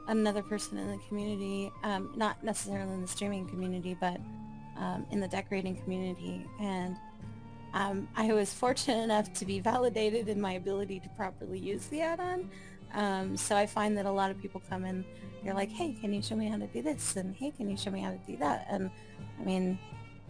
another 0.08 0.42
person 0.42 0.78
in 0.78 0.88
the 0.88 1.00
community, 1.08 1.72
um, 1.84 2.12
not 2.16 2.44
necessarily 2.44 2.94
in 2.94 3.02
the 3.02 3.08
streaming 3.08 3.48
community, 3.48 3.96
but 4.00 4.20
um, 4.78 5.06
in 5.12 5.20
the 5.20 5.28
decorating 5.28 5.76
community. 5.76 6.46
And 6.60 6.98
um, 7.76 8.08
I 8.16 8.32
was 8.32 8.54
fortunate 8.54 9.04
enough 9.04 9.34
to 9.34 9.46
be 9.46 9.60
validated 9.60 10.30
in 10.30 10.40
my 10.40 10.54
ability 10.54 11.02
to 11.02 11.10
properly 11.10 11.60
use 11.60 11.86
the 11.88 12.02
add-on. 12.02 12.50
Um, 12.94 13.36
so 13.36 13.58
I 13.58 13.66
find 13.66 13.98
that 13.98 14.06
a 14.06 14.12
lot 14.12 14.32
of 14.32 14.42
people 14.42 14.62
come 14.70 14.86
in, 14.86 15.04
they're 15.44 15.54
like, 15.54 15.70
hey, 15.70 15.92
can 15.92 16.14
you 16.14 16.22
show 16.22 16.38
me 16.38 16.48
how 16.48 16.58
to 16.58 16.68
do 16.68 16.82
this? 16.82 17.18
And 17.18 17.36
hey, 17.36 17.52
can 17.52 17.70
you 17.70 17.76
show 17.76 17.92
me 17.92 18.00
how 18.00 18.12
to 18.12 18.20
do 18.26 18.38
that? 18.38 18.66
And 18.70 18.90
I 19.42 19.44
mean, 19.44 19.78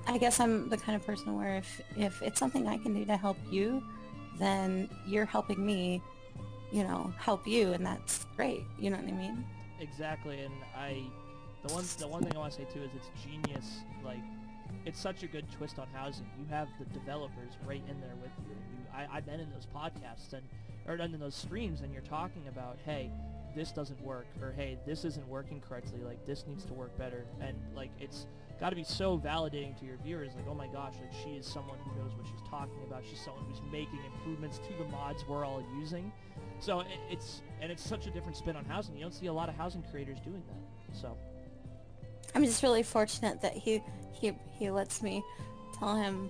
I 0.07 0.17
guess 0.17 0.39
I'm 0.39 0.69
the 0.69 0.77
kind 0.77 0.95
of 0.95 1.05
person 1.05 1.37
where 1.37 1.57
if, 1.57 1.81
if 1.95 2.21
it's 2.23 2.39
something 2.39 2.67
I 2.67 2.77
can 2.77 2.95
do 2.95 3.05
to 3.05 3.15
help 3.15 3.37
you, 3.51 3.83
then 4.39 4.89
you're 5.05 5.25
helping 5.25 5.63
me, 5.63 6.01
you 6.71 6.83
know, 6.83 7.13
help 7.19 7.47
you. 7.47 7.73
And 7.73 7.85
that's 7.85 8.25
great. 8.35 8.63
You 8.79 8.89
know 8.89 8.97
what 8.97 9.07
I 9.07 9.11
mean? 9.11 9.45
Exactly. 9.79 10.39
And 10.41 10.53
I, 10.75 11.03
the 11.65 11.73
one, 11.75 11.85
the 11.99 12.07
one 12.07 12.23
thing 12.23 12.35
I 12.35 12.39
want 12.39 12.53
to 12.53 12.61
say 12.61 12.67
too 12.73 12.81
is 12.81 12.89
it's 12.95 13.09
genius. 13.23 13.67
Like, 14.03 14.23
it's 14.85 14.99
such 14.99 15.23
a 15.23 15.27
good 15.27 15.45
twist 15.51 15.79
on 15.79 15.87
housing. 15.93 16.27
You 16.39 16.45
have 16.49 16.67
the 16.79 16.85
developers 16.85 17.53
right 17.65 17.81
in 17.89 17.99
there 17.99 18.15
with 18.21 18.31
you. 18.47 18.55
you 18.55 18.85
I, 18.93 19.17
I've 19.17 19.25
been 19.25 19.39
in 19.39 19.49
those 19.49 19.67
podcasts 19.75 20.33
and 20.33 20.43
or 20.87 20.97
done 20.97 21.13
in 21.13 21.19
those 21.19 21.35
streams 21.35 21.81
and 21.81 21.91
you're 21.91 22.03
talking 22.03 22.47
about, 22.47 22.77
hey, 22.85 23.09
this 23.55 23.71
doesn't 23.71 23.99
work, 24.01 24.27
or 24.41 24.51
hey, 24.51 24.77
this 24.85 25.05
isn't 25.05 25.27
working 25.27 25.61
correctly, 25.61 26.01
like 26.03 26.23
this 26.25 26.45
needs 26.45 26.65
to 26.65 26.73
work 26.73 26.95
better, 26.97 27.25
and 27.39 27.55
like 27.73 27.89
it's 27.99 28.27
got 28.59 28.69
to 28.69 28.75
be 28.75 28.83
so 28.83 29.17
validating 29.17 29.77
to 29.79 29.85
your 29.85 29.95
viewers, 30.03 30.35
like 30.35 30.45
oh 30.49 30.53
my 30.53 30.67
gosh, 30.67 30.93
like 31.01 31.13
she 31.23 31.31
is 31.31 31.45
someone 31.45 31.77
who 31.85 32.01
knows 32.01 32.13
what 32.15 32.27
she's 32.27 32.47
talking 32.49 32.83
about, 32.85 33.03
she's 33.09 33.19
someone 33.19 33.45
who's 33.45 33.61
making 33.71 33.99
improvements 34.13 34.57
to 34.57 34.73
the 34.77 34.83
mods 34.89 35.23
we're 35.27 35.45
all 35.45 35.63
using, 35.79 36.11
so 36.59 36.83
it's 37.09 37.41
and 37.61 37.71
it's 37.71 37.83
such 37.83 38.07
a 38.07 38.11
different 38.11 38.35
spin 38.35 38.57
on 38.57 38.65
housing. 38.65 38.95
You 38.95 39.01
don't 39.01 39.13
see 39.13 39.27
a 39.27 39.33
lot 39.33 39.47
of 39.47 39.55
housing 39.55 39.83
creators 39.89 40.19
doing 40.19 40.43
that, 40.49 40.97
so. 40.97 41.15
I'm 42.35 42.43
just 42.43 42.61
really 42.61 42.83
fortunate 42.83 43.41
that 43.41 43.53
he 43.53 43.81
he 44.11 44.33
he 44.51 44.69
lets 44.69 45.01
me 45.01 45.23
tell 45.79 45.95
him 45.95 46.29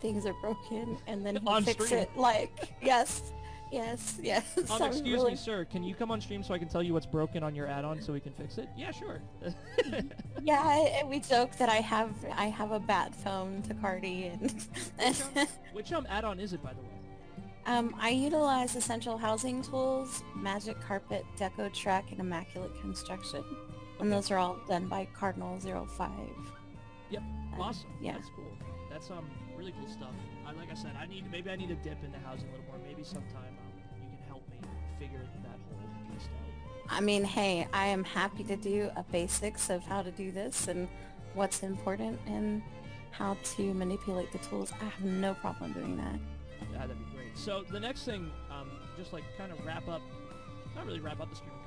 things 0.00 0.26
are 0.26 0.34
broken 0.34 0.98
and 1.06 1.24
then 1.24 1.36
he 1.36 1.62
fixes 1.62 1.92
it 1.92 2.10
like 2.16 2.74
yes 2.82 3.32
Yes, 3.72 4.18
yes. 4.22 4.44
Um, 4.70 4.82
excuse 4.82 5.06
really... 5.06 5.32
me, 5.32 5.36
sir. 5.36 5.64
Can 5.64 5.82
you 5.82 5.94
come 5.94 6.10
on 6.10 6.20
stream 6.20 6.42
so 6.42 6.54
I 6.54 6.58
can 6.58 6.68
tell 6.68 6.82
you 6.82 6.92
what's 6.92 7.06
broken 7.06 7.42
on 7.42 7.54
your 7.54 7.66
add-on 7.66 8.00
so 8.00 8.12
we 8.12 8.20
can 8.20 8.32
fix 8.32 8.58
it? 8.58 8.68
Yeah, 8.76 8.90
sure. 8.90 9.20
yeah, 10.42 10.60
I, 10.62 11.04
we 11.06 11.20
joke 11.20 11.56
that 11.56 11.68
I 11.68 11.76
have 11.76 12.10
I 12.36 12.46
have 12.46 12.72
a 12.72 12.80
bat 12.80 13.14
phone 13.14 13.62
to 13.62 13.74
Cardinal. 13.74 14.38
which, 14.38 15.20
um, 15.36 15.46
which 15.72 15.92
um 15.92 16.06
add-on 16.08 16.40
is 16.40 16.52
it, 16.52 16.62
by 16.62 16.72
the 16.72 16.80
way? 16.80 16.88
Um, 17.66 17.96
I 17.98 18.10
utilize 18.10 18.76
Essential 18.76 19.18
Housing 19.18 19.60
Tools, 19.60 20.22
Magic 20.36 20.80
Carpet, 20.80 21.24
Deco 21.36 21.72
Track, 21.74 22.12
and 22.12 22.20
Immaculate 22.20 22.80
Construction, 22.80 23.44
and 24.00 24.12
those 24.12 24.30
are 24.30 24.38
all 24.38 24.58
done 24.68 24.88
by 24.88 25.06
Cardinal 25.14 25.58
05. 25.58 26.10
Yep, 27.10 27.22
um, 27.22 27.60
awesome. 27.60 27.90
Yeah, 28.00 28.12
that's 28.12 28.28
cool. 28.34 28.56
That's 28.90 29.10
um 29.10 29.30
really 29.56 29.72
cool 29.72 29.88
stuff. 29.88 30.10
I, 30.46 30.52
like 30.52 30.70
I 30.70 30.74
said, 30.74 30.92
I 31.00 31.06
need 31.06 31.30
maybe 31.30 31.50
I 31.50 31.56
need 31.56 31.68
to 31.68 31.74
dip 31.76 32.02
into 32.04 32.18
housing 32.18 32.48
a 32.48 32.52
little 32.52 32.66
more. 32.66 32.78
Maybe 32.86 33.02
sometime 33.02 33.56
um, 33.58 33.72
you 33.76 33.82
can 33.90 34.18
help 34.28 34.42
me 34.50 34.58
figure 34.98 35.26
that 35.42 35.58
whole 35.70 36.12
beast 36.12 36.28
out. 36.28 36.92
I 36.96 37.00
mean, 37.00 37.24
hey, 37.24 37.66
I 37.72 37.86
am 37.86 38.04
happy 38.04 38.44
to 38.44 38.56
do 38.56 38.90
a 38.96 39.02
basics 39.04 39.70
of 39.70 39.82
how 39.84 40.02
to 40.02 40.10
do 40.10 40.30
this 40.30 40.68
and 40.68 40.88
what's 41.34 41.62
important 41.62 42.18
and 42.26 42.62
how 43.10 43.36
to 43.56 43.74
manipulate 43.74 44.30
the 44.32 44.38
tools. 44.38 44.72
I 44.80 44.84
have 44.84 45.04
no 45.04 45.34
problem 45.34 45.72
doing 45.72 45.96
that. 45.96 46.18
Yeah, 46.72 46.80
that'd 46.80 46.98
be 46.98 47.16
great. 47.16 47.36
So 47.36 47.64
the 47.70 47.80
next 47.80 48.04
thing, 48.04 48.30
um, 48.50 48.70
just 48.96 49.12
like 49.12 49.24
kind 49.38 49.52
of 49.52 49.64
wrap 49.64 49.88
up, 49.88 50.02
not 50.74 50.86
really 50.86 51.00
wrap 51.00 51.20
up 51.20 51.30
the 51.30 51.36
streaming 51.36 51.58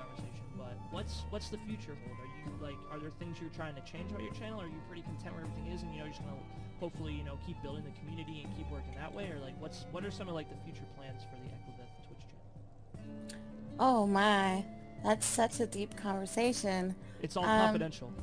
what's 0.92 1.24
what's 1.30 1.50
the 1.50 1.58
future 1.68 1.96
hold? 2.06 2.18
Are 2.18 2.26
you 2.26 2.64
like, 2.64 2.78
are 2.92 3.00
there 3.00 3.12
things 3.20 3.38
you're 3.40 3.50
trying 3.52 3.76
to 3.76 3.82
change 3.82 4.12
about 4.12 4.24
your 4.24 4.34
channel? 4.34 4.62
Are 4.62 4.68
you 4.68 4.82
pretty 4.88 5.04
content 5.04 5.36
where 5.36 5.44
everything 5.44 5.72
is, 5.72 5.82
and 5.82 5.92
you 5.92 6.00
know, 6.00 6.06
you're 6.06 6.14
just 6.14 6.24
gonna 6.24 6.38
hopefully 6.80 7.14
you 7.14 7.24
know 7.24 7.38
keep 7.46 7.62
building 7.62 7.84
the 7.84 7.98
community 8.00 8.42
and 8.44 8.56
keep 8.56 8.70
working 8.72 8.94
that 8.96 9.14
way, 9.14 9.30
or 9.32 9.40
like 9.40 9.60
what's 9.60 9.86
what 9.92 10.06
are 10.06 10.12
some 10.12 10.28
of 10.28 10.36
like 10.36 10.50
the 10.50 10.58
future 10.64 10.86
plans 10.98 11.24
for 11.24 11.38
the 11.42 11.50
Eclaveth 11.50 12.08
Twitch 12.08 12.24
channel? 12.28 13.40
Oh 13.80 14.08
my, 14.08 14.64
that's 15.04 15.26
such 15.26 15.60
a 15.60 15.66
deep 15.66 15.96
conversation. 15.96 16.96
It's 17.22 17.38
all 17.38 17.46
um, 17.46 17.60
confidential. 17.60 18.14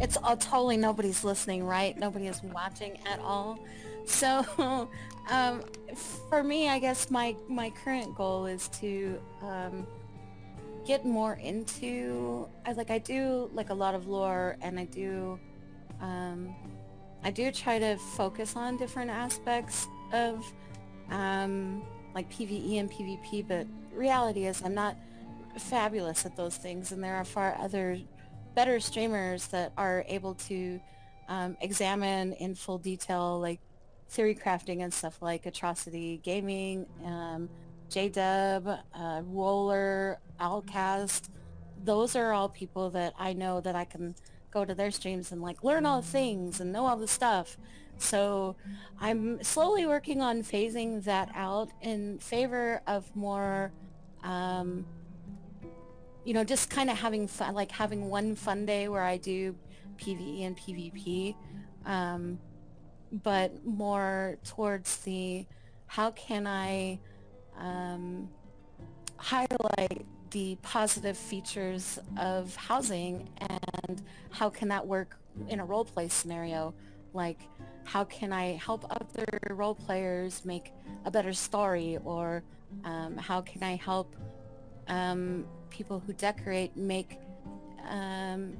It's 0.00 0.16
all 0.16 0.36
totally 0.36 0.76
nobody's 0.76 1.24
listening, 1.24 1.64
right? 1.64 1.96
Nobody 1.98 2.26
is 2.26 2.42
watching 2.42 2.98
at 3.06 3.18
all. 3.20 3.58
So, 4.04 4.44
um, 5.30 5.62
for 6.28 6.42
me, 6.42 6.68
I 6.68 6.78
guess 6.78 7.10
my 7.10 7.34
my 7.48 7.70
current 7.70 8.14
goal 8.14 8.46
is 8.46 8.68
to 8.80 9.20
um, 9.42 9.86
get 10.86 11.04
more 11.04 11.34
into. 11.34 12.48
I 12.64 12.72
like 12.72 12.90
I 12.90 12.98
do 12.98 13.50
like 13.52 13.70
a 13.70 13.74
lot 13.74 13.94
of 13.94 14.06
lore, 14.06 14.56
and 14.62 14.78
I 14.78 14.84
do. 14.84 15.38
Um, 16.00 16.54
I 17.22 17.30
do 17.30 17.50
try 17.50 17.78
to 17.78 17.96
focus 17.96 18.54
on 18.56 18.76
different 18.76 19.10
aspects 19.10 19.88
of 20.12 20.44
um, 21.10 21.82
like 22.14 22.30
PVE 22.30 22.78
and 22.78 22.90
PvP, 22.90 23.46
but 23.46 23.66
reality 23.92 24.46
is 24.46 24.62
I'm 24.62 24.74
not 24.74 24.96
fabulous 25.58 26.24
at 26.24 26.36
those 26.36 26.56
things, 26.56 26.92
and 26.92 27.02
there 27.02 27.16
are 27.16 27.24
far 27.24 27.56
other 27.58 27.98
better 28.54 28.80
streamers 28.80 29.48
that 29.48 29.72
are 29.76 30.04
able 30.08 30.34
to 30.34 30.80
um, 31.28 31.56
examine 31.60 32.32
in 32.34 32.54
full 32.54 32.78
detail 32.78 33.40
like 33.40 33.60
theory 34.08 34.34
crafting 34.34 34.82
and 34.82 34.94
stuff 34.94 35.20
like 35.20 35.46
Atrocity 35.46 36.20
Gaming, 36.22 36.86
um, 37.86 37.92
JDub, 37.92 38.80
uh, 38.94 39.22
Roller, 39.24 40.18
Alcast. 40.40 41.28
Those 41.84 42.16
are 42.16 42.32
all 42.32 42.48
people 42.48 42.90
that 42.90 43.14
I 43.18 43.32
know 43.32 43.60
that 43.60 43.74
I 43.76 43.84
can 43.84 44.14
go 44.50 44.64
to 44.64 44.74
their 44.74 44.90
streams 44.90 45.32
and 45.32 45.42
like 45.42 45.62
learn 45.62 45.86
all 45.86 46.00
the 46.00 46.08
things 46.08 46.60
and 46.60 46.72
know 46.72 46.86
all 46.86 46.96
the 46.96 47.08
stuff. 47.08 47.56
So 47.98 48.56
I'm 49.00 49.42
slowly 49.42 49.86
working 49.86 50.20
on 50.20 50.42
phasing 50.42 51.02
that 51.04 51.30
out 51.34 51.70
in 51.80 52.18
favor 52.18 52.82
of 52.86 53.14
more, 53.16 53.72
um, 54.22 54.84
you 56.24 56.34
know, 56.34 56.44
just 56.44 56.70
kind 56.70 56.90
of 56.90 56.98
having 56.98 57.26
fun, 57.26 57.54
like 57.54 57.70
having 57.70 58.08
one 58.10 58.34
fun 58.34 58.66
day 58.66 58.88
where 58.88 59.02
I 59.02 59.16
do 59.16 59.54
PvE 59.98 60.46
and 60.46 60.56
PvP, 60.56 61.34
um, 61.86 62.38
but 63.12 63.64
more 63.64 64.38
towards 64.44 64.98
the 64.98 65.46
how 65.86 66.10
can 66.10 66.46
I 66.46 66.98
um, 67.58 68.28
highlight 69.16 70.04
the 70.30 70.56
positive 70.62 71.16
features 71.16 71.98
of 72.18 72.54
housing 72.56 73.28
and 73.38 74.02
how 74.30 74.50
can 74.50 74.68
that 74.68 74.86
work 74.86 75.18
in 75.48 75.60
a 75.60 75.64
role 75.64 75.84
play 75.84 76.08
scenario? 76.08 76.74
Like 77.12 77.40
how 77.84 78.04
can 78.04 78.32
I 78.32 78.54
help 78.54 78.84
other 78.90 79.38
role 79.50 79.74
players 79.74 80.44
make 80.44 80.72
a 81.04 81.10
better 81.10 81.32
story? 81.32 81.98
Or 82.04 82.42
um, 82.84 83.16
how 83.16 83.40
can 83.40 83.62
I 83.62 83.76
help 83.76 84.16
um, 84.88 85.46
people 85.70 86.00
who 86.04 86.12
decorate 86.12 86.76
make 86.76 87.18
um, 87.88 88.56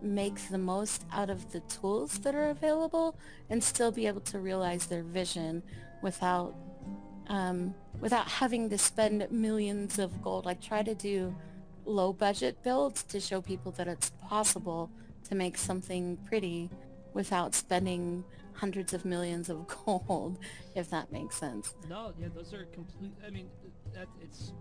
make 0.00 0.36
the 0.50 0.58
most 0.58 1.04
out 1.12 1.30
of 1.30 1.52
the 1.52 1.60
tools 1.60 2.18
that 2.20 2.34
are 2.34 2.50
available 2.50 3.16
and 3.50 3.62
still 3.62 3.90
be 3.90 4.06
able 4.06 4.20
to 4.20 4.38
realize 4.38 4.86
their 4.86 5.02
vision 5.02 5.62
without 6.00 6.54
um, 7.28 7.74
without 8.00 8.28
having 8.28 8.70
to 8.70 8.78
spend 8.78 9.30
millions 9.30 9.98
of 9.98 10.22
gold. 10.22 10.46
I 10.46 10.54
try 10.54 10.82
to 10.82 10.94
do 10.94 11.34
low 11.84 12.12
budget 12.12 12.62
builds 12.62 13.02
to 13.04 13.20
show 13.20 13.40
people 13.40 13.72
that 13.72 13.88
it's 13.88 14.12
possible 14.22 14.90
to 15.28 15.34
make 15.34 15.56
something 15.56 16.16
pretty 16.26 16.70
without 17.14 17.54
spending 17.54 18.24
hundreds 18.52 18.92
of 18.92 19.04
millions 19.04 19.48
of 19.48 19.66
gold, 19.86 20.38
if 20.74 20.90
that 20.90 21.12
makes 21.12 21.36
sense. 21.36 21.74
No, 21.88 22.12
yeah, 22.18 22.28
those 22.34 22.52
are 22.52 22.64
complete. 22.66 23.14
I 23.26 23.30
mean, 23.30 23.48
that 23.94 24.08
it's. 24.22 24.52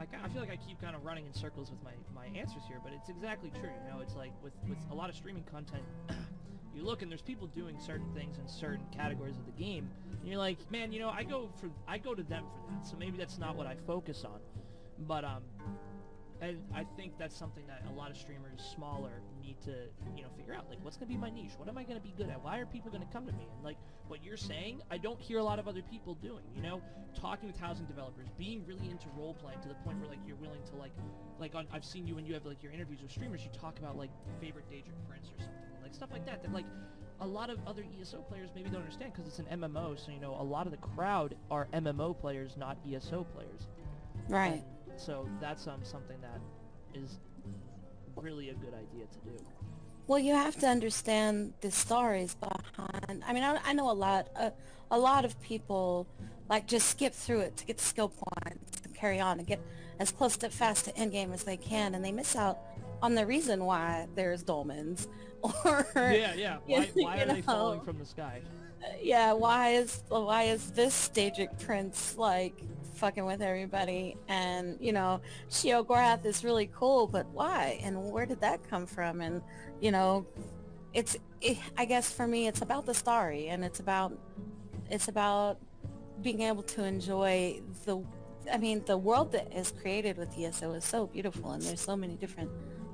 I, 0.00 0.04
I 0.24 0.28
feel 0.30 0.40
like 0.40 0.50
I 0.50 0.56
keep 0.56 0.80
kind 0.80 0.96
of 0.96 1.04
running 1.04 1.26
in 1.26 1.34
circles 1.34 1.70
with 1.70 1.82
my, 1.82 1.92
my 2.14 2.26
answers 2.38 2.62
here, 2.66 2.78
but 2.82 2.92
it's 2.94 3.10
exactly 3.10 3.50
true. 3.50 3.68
You 3.84 3.92
know, 3.92 4.00
it's 4.00 4.14
like 4.16 4.32
with, 4.42 4.54
with 4.66 4.78
a 4.90 4.94
lot 4.94 5.10
of 5.10 5.16
streaming 5.16 5.44
content, 5.44 5.82
you 6.74 6.84
look 6.84 7.02
and 7.02 7.10
there's 7.10 7.22
people 7.22 7.46
doing 7.48 7.78
certain 7.78 8.08
things 8.14 8.38
in 8.38 8.48
certain 8.48 8.86
categories 8.92 9.36
of 9.36 9.46
the 9.46 9.52
game, 9.52 9.88
and 10.20 10.28
you're 10.28 10.38
like, 10.38 10.58
man, 10.70 10.92
you 10.92 11.00
know, 11.00 11.10
I 11.10 11.22
go 11.24 11.50
for 11.60 11.70
I 11.88 11.98
go 11.98 12.14
to 12.14 12.22
them 12.22 12.44
for 12.54 12.72
that, 12.72 12.86
so 12.86 12.96
maybe 12.96 13.18
that's 13.18 13.38
not 13.38 13.56
what 13.56 13.66
I 13.66 13.76
focus 13.86 14.24
on. 14.24 14.40
But 15.06 15.24
um, 15.24 15.42
And 16.40 16.58
I 16.74 16.84
think 16.96 17.18
that's 17.18 17.36
something 17.36 17.64
that 17.68 17.84
a 17.88 17.92
lot 17.96 18.10
of 18.10 18.16
streamers 18.16 18.60
smaller 18.74 19.22
need 19.40 19.60
to, 19.62 19.74
you 20.16 20.22
know, 20.24 20.28
figure 20.36 20.54
out. 20.54 20.68
Like, 20.68 20.78
what's 20.82 20.96
going 20.96 21.08
to 21.08 21.14
be 21.14 21.20
my 21.20 21.30
niche? 21.30 21.52
What 21.56 21.68
am 21.68 21.78
I 21.78 21.84
going 21.84 22.00
to 22.00 22.02
be 22.02 22.12
good 22.16 22.28
at? 22.30 22.42
Why 22.42 22.58
are 22.58 22.66
people 22.66 22.90
going 22.90 23.06
to 23.06 23.12
come 23.12 23.26
to 23.26 23.32
me? 23.32 23.46
And 23.54 23.64
like 23.64 23.76
what 24.08 24.24
you're 24.24 24.36
saying, 24.36 24.82
I 24.90 24.98
don't 24.98 25.20
hear 25.20 25.38
a 25.38 25.44
lot 25.44 25.58
of 25.60 25.68
other 25.68 25.82
people 25.82 26.14
doing. 26.16 26.44
You 26.56 26.62
know, 26.62 26.82
talking 27.18 27.48
with 27.48 27.58
housing 27.60 27.86
developers, 27.86 28.26
being 28.38 28.64
really 28.66 28.90
into 28.90 29.06
role 29.16 29.34
playing 29.34 29.60
to 29.62 29.68
the 29.68 29.74
point 29.86 30.00
where 30.00 30.08
like 30.08 30.18
you're 30.26 30.36
willing 30.36 30.62
to 30.70 30.76
like, 30.76 30.92
like 31.38 31.54
on, 31.54 31.66
I've 31.72 31.84
seen 31.84 32.06
you 32.08 32.16
when 32.16 32.26
you 32.26 32.34
have 32.34 32.44
like 32.44 32.62
your 32.62 32.72
interviews 32.72 33.02
with 33.02 33.12
streamers, 33.12 33.42
you 33.44 33.50
talk 33.58 33.78
about 33.78 33.96
like 33.96 34.10
favorite 34.40 34.68
Daedric 34.68 34.98
Prince 35.08 35.28
or 35.28 35.38
something, 35.38 35.71
like 35.92 35.96
stuff 35.96 36.12
like 36.12 36.26
that. 36.26 36.42
That 36.42 36.52
like 36.52 36.64
a 37.20 37.26
lot 37.26 37.50
of 37.50 37.58
other 37.66 37.84
ESO 38.00 38.18
players 38.22 38.50
maybe 38.54 38.70
don't 38.70 38.80
understand 38.80 39.12
because 39.12 39.26
it's 39.26 39.38
an 39.38 39.46
MMO. 39.60 39.98
So 39.98 40.12
you 40.12 40.20
know, 40.20 40.36
a 40.38 40.42
lot 40.42 40.66
of 40.66 40.72
the 40.72 40.78
crowd 40.78 41.34
are 41.50 41.68
MMO 41.72 42.18
players, 42.18 42.56
not 42.56 42.78
ESO 42.86 43.24
players. 43.34 43.66
Right. 44.28 44.62
And 44.90 45.00
so 45.00 45.28
that's 45.40 45.66
um, 45.66 45.80
something 45.82 46.16
that 46.20 46.40
is 46.98 47.18
really 48.16 48.50
a 48.50 48.54
good 48.54 48.74
idea 48.74 49.06
to 49.06 49.30
do. 49.30 49.44
Well, 50.06 50.18
you 50.18 50.34
have 50.34 50.56
to 50.56 50.66
understand 50.66 51.54
the 51.60 51.70
stories 51.70 52.34
behind. 52.34 53.22
I 53.26 53.32
mean, 53.32 53.44
I, 53.44 53.58
I 53.64 53.72
know 53.72 53.90
a 53.90 53.92
lot. 53.92 54.28
Uh, 54.36 54.50
a 54.90 54.98
lot 54.98 55.24
of 55.24 55.40
people 55.40 56.06
like 56.50 56.66
just 56.66 56.88
skip 56.88 57.14
through 57.14 57.40
it 57.40 57.56
to 57.56 57.64
get 57.64 57.78
the 57.78 57.84
skill 57.84 58.10
points 58.10 58.82
and 58.84 58.94
carry 58.94 59.20
on 59.20 59.38
and 59.38 59.46
get 59.46 59.58
as 59.98 60.10
close 60.10 60.36
to 60.36 60.50
fast 60.50 60.84
to 60.84 60.96
end 60.96 61.12
game 61.12 61.32
as 61.32 61.44
they 61.44 61.56
can, 61.56 61.94
and 61.94 62.04
they 62.04 62.12
miss 62.12 62.36
out 62.36 62.58
on 63.00 63.14
the 63.14 63.26
reason 63.26 63.64
why 63.64 64.06
there's 64.14 64.44
dolmens. 64.44 65.08
Or 65.64 65.86
yeah, 65.96 66.34
yeah. 66.34 66.58
Why, 66.66 66.88
why 66.94 67.22
are 67.22 67.26
know, 67.26 67.34
they 67.34 67.42
falling 67.42 67.80
from 67.80 67.98
the 67.98 68.06
sky? 68.06 68.42
Yeah, 69.00 69.32
why 69.32 69.70
is 69.70 70.02
why 70.08 70.44
is 70.44 70.70
this 70.70 71.10
Daedric 71.12 71.60
prince 71.64 72.16
like 72.16 72.54
fucking 72.94 73.24
with 73.24 73.42
everybody? 73.42 74.16
And 74.28 74.76
you 74.80 74.92
know, 74.92 75.20
Sheogorath 75.50 76.24
is 76.24 76.44
really 76.44 76.70
cool, 76.72 77.06
but 77.06 77.26
why? 77.30 77.80
And 77.82 78.12
where 78.12 78.26
did 78.26 78.40
that 78.40 78.68
come 78.68 78.86
from? 78.86 79.20
And 79.20 79.42
you 79.80 79.90
know, 79.90 80.26
it's 80.94 81.16
it, 81.40 81.58
I 81.76 81.84
guess 81.86 82.10
for 82.10 82.26
me, 82.26 82.46
it's 82.46 82.62
about 82.62 82.86
the 82.86 82.94
story, 82.94 83.48
and 83.48 83.64
it's 83.64 83.80
about 83.80 84.12
it's 84.90 85.08
about 85.08 85.58
being 86.22 86.42
able 86.42 86.62
to 86.62 86.84
enjoy 86.84 87.60
the 87.84 88.02
I 88.52 88.56
mean, 88.58 88.82
the 88.86 88.98
world 88.98 89.32
that 89.32 89.52
is 89.52 89.72
created 89.80 90.16
with 90.16 90.36
ESO 90.38 90.72
is 90.74 90.84
so 90.84 91.06
beautiful, 91.06 91.52
and 91.52 91.62
there's 91.62 91.80
so 91.80 91.96
many 91.96 92.14
different 92.14 92.50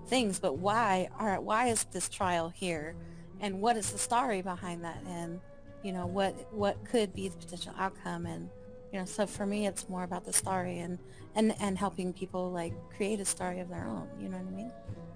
things. 0.08 0.38
But 0.38 0.58
why 0.58 1.08
are 1.18 1.40
why 1.40 1.68
is 1.68 1.84
this 1.84 2.08
trial 2.08 2.48
here, 2.48 2.94
and 3.40 3.60
what 3.60 3.76
is 3.76 3.92
the 3.92 3.98
story 3.98 4.42
behind 4.42 4.84
that, 4.84 5.02
and 5.06 5.40
you 5.82 5.92
know 5.92 6.06
what 6.06 6.34
what 6.52 6.84
could 6.84 7.14
be 7.14 7.28
the 7.28 7.36
potential 7.36 7.74
outcome, 7.78 8.26
and 8.26 8.50
you 8.92 8.98
know. 8.98 9.04
So 9.04 9.26
for 9.26 9.46
me, 9.46 9.66
it's 9.66 9.88
more 9.88 10.02
about 10.04 10.24
the 10.24 10.32
story 10.32 10.78
and 10.78 10.98
and 11.34 11.54
and 11.60 11.78
helping 11.78 12.12
people 12.12 12.50
like 12.50 12.72
create 12.96 13.20
a 13.20 13.24
story 13.24 13.60
of 13.60 13.68
their 13.68 13.86
own. 13.86 14.08
You 14.20 14.28
know 14.28 14.38
what 14.38 14.46
I 14.46 14.56
mean? 14.56 14.72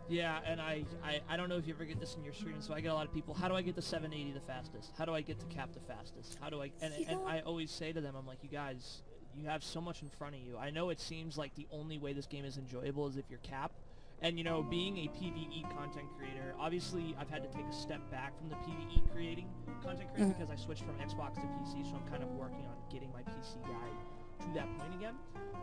Yeah, 0.09 0.41
and 0.45 0.61
I, 0.61 0.85
I, 1.03 1.21
I 1.27 1.37
don't 1.39 1.49
know 1.49 1.57
if 1.57 1.67
you 1.67 1.73
ever 1.73 1.87
get 1.87 1.99
this 1.99 2.17
in 2.17 2.23
your 2.23 2.35
stream, 2.35 2.61
so 2.61 2.75
I 2.75 2.83
get 2.83 2.91
a 2.91 2.95
lot 2.95 3.07
of 3.07 3.15
people, 3.15 3.33
how 3.33 3.49
do 3.49 3.55
I 3.55 3.63
get 3.63 3.75
the 3.75 3.81
780 3.81 4.33
the 4.33 4.45
fastest? 4.45 4.93
How 4.99 5.07
do 5.07 5.15
I 5.15 5.23
get 5.23 5.41
to 5.41 5.47
cap 5.47 5.71
the 5.73 5.81
fastest? 5.81 6.37
How 6.39 6.51
do 6.51 6.61
I, 6.61 6.71
and, 6.83 6.93
and 7.09 7.21
I 7.27 7.41
always 7.41 7.71
say 7.71 7.93
to 7.93 8.01
them, 8.01 8.15
I'm 8.15 8.27
like, 8.27 8.39
you 8.43 8.51
guys, 8.51 9.01
you 9.35 9.47
have 9.47 9.65
so 9.65 9.81
much 9.81 10.03
in 10.03 10.11
front 10.11 10.35
of 10.35 10.43
you. 10.43 10.59
I 10.59 10.69
know 10.69 10.91
it 10.91 11.01
seems 11.01 11.39
like 11.39 11.55
the 11.55 11.67
only 11.73 11.97
way 11.97 12.13
this 12.13 12.27
game 12.27 12.45
is 12.45 12.59
enjoyable 12.59 13.07
is 13.09 13.17
if 13.17 13.25
you're 13.31 13.39
capped, 13.39 13.81
and 14.23 14.39
you 14.39 14.45
know, 14.45 14.63
being 14.63 14.99
a 14.99 15.09
PvE 15.09 15.63
content 15.77 16.07
creator, 16.17 16.55
obviously 16.59 17.17
I've 17.19 17.29
had 17.29 17.43
to 17.43 17.57
take 17.57 17.67
a 17.67 17.73
step 17.73 18.01
back 18.11 18.39
from 18.39 18.49
the 18.49 18.55
PvE 18.57 19.13
creating 19.13 19.49
content 19.83 20.09
creator 20.15 20.33
mm. 20.33 20.39
because 20.39 20.51
I 20.51 20.57
switched 20.57 20.85
from 20.85 20.95
Xbox 20.97 21.35
to 21.35 21.41
PC, 21.41 21.91
so 21.91 21.97
I'm 21.97 22.09
kind 22.09 22.23
of 22.23 22.31
working 22.31 22.65
on 22.67 22.77
getting 22.91 23.11
my 23.13 23.23
PC 23.23 23.61
guy 23.63 24.47
to 24.47 24.55
that 24.55 24.79
point 24.79 24.95
again. 24.95 25.15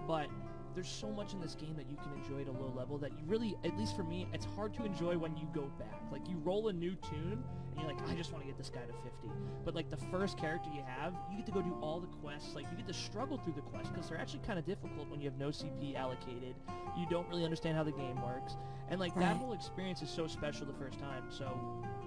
But 0.08 0.28
there's 0.76 0.90
so 0.90 1.10
much 1.10 1.34
in 1.34 1.42
this 1.42 1.56
game 1.56 1.76
that 1.76 1.90
you 1.90 1.98
can 1.98 2.14
enjoy 2.22 2.42
at 2.42 2.48
a 2.48 2.52
low 2.52 2.72
level 2.76 2.98
that 3.00 3.12
you 3.12 3.20
really, 3.26 3.56
at 3.64 3.78
least 3.78 3.96
for 3.96 4.04
me, 4.04 4.28
it's 4.34 4.46
hard 4.56 4.74
to 4.76 4.86
enjoy 4.86 5.18
when 5.18 5.36
you 5.38 5.48
go 5.54 5.72
back. 5.80 6.02
Like 6.12 6.28
you 6.30 6.38
roll 6.44 6.70
a 6.70 6.74
new 6.74 6.96
toon 6.96 7.44
and 7.72 7.78
you're 7.78 7.88
like, 7.88 8.10
I 8.10 8.16
just 8.16 8.32
want 8.32 8.44
to 8.44 8.48
get 8.48 8.58
this 8.58 8.70
guy 8.70 8.82
to 8.82 8.94
50. 8.94 9.30
But 9.66 9.76
like 9.76 9.90
the 9.90 9.98
first 9.98 10.38
character 10.38 10.70
you 10.74 10.84
have, 10.86 11.14
you 11.30 11.38
get 11.38 11.46
to 11.48 11.52
go 11.52 11.62
do 11.62 11.76
all 11.82 12.00
the 12.00 12.08
quests. 12.08 12.56
Like 12.56 12.66
you 12.72 12.78
get 12.78 12.88
to 12.88 12.94
struggle 12.94 13.38
through 13.38 13.54
the 13.54 13.62
quests 13.62 13.90
because 13.90 14.10
they're 14.10 14.20
actually 14.20 14.42
kind 14.46 14.60
of 14.60 14.66
difficult 14.66 15.10
when 15.10 15.22
you 15.22 15.30
have 15.30 15.38
no 15.38 15.50
CP 15.50 15.96
allocated. 15.96 16.56
You 16.98 17.06
don't 17.10 17.28
really 17.30 17.44
understand 17.44 17.78
how 17.78 17.84
the 17.84 17.92
game 17.92 18.22
works. 18.22 18.56
And 18.90 19.00
like 19.00 19.16
that 19.16 19.38
whole 19.38 19.54
experience 19.54 20.02
is 20.02 20.10
so 20.10 20.28
special 20.28 20.66
the 20.66 20.74
first 20.74 21.00
time. 21.00 21.24
So 21.30 21.58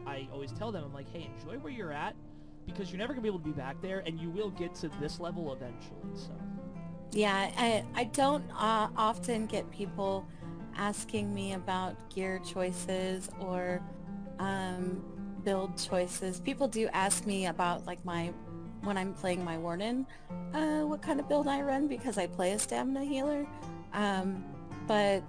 I 0.06 0.28
always 0.32 0.52
tell 0.52 0.72
them, 0.72 0.84
I'm 0.84 0.92
like, 0.92 1.10
hey, 1.12 1.30
enjoy 1.38 1.58
where 1.58 1.72
you're 1.72 1.92
at 1.92 2.14
because 2.66 2.90
you're 2.90 2.98
never 2.98 3.12
going 3.12 3.20
to 3.20 3.22
be 3.22 3.28
able 3.28 3.38
to 3.40 3.44
be 3.44 3.52
back 3.52 3.80
there 3.82 4.02
and 4.06 4.20
you 4.20 4.30
will 4.30 4.50
get 4.50 4.74
to 4.76 4.88
this 5.00 5.20
level 5.20 5.52
eventually. 5.52 6.14
So. 6.14 6.32
Yeah, 7.12 7.50
I, 7.58 7.84
I 7.94 8.04
don't 8.04 8.44
uh, 8.52 8.88
often 8.96 9.46
get 9.46 9.70
people 9.70 10.26
asking 10.76 11.34
me 11.34 11.52
about 11.52 11.94
gear 12.08 12.40
choices 12.40 13.28
or 13.38 13.82
um, 14.38 15.04
build 15.44 15.76
choices. 15.76 16.40
People 16.40 16.68
do 16.68 16.88
ask 16.92 17.26
me 17.26 17.46
about 17.46 17.84
like 17.84 18.02
my 18.04 18.32
when 18.82 18.96
I'm 18.96 19.14
playing 19.14 19.44
my 19.44 19.58
warden, 19.58 20.06
uh, 20.54 20.80
what 20.80 21.02
kind 21.02 21.20
of 21.20 21.28
build 21.28 21.46
I 21.46 21.60
run 21.60 21.86
because 21.86 22.18
I 22.18 22.26
play 22.26 22.52
a 22.52 22.58
stamina 22.58 23.04
healer. 23.04 23.46
Um, 23.92 24.44
but 24.88 25.22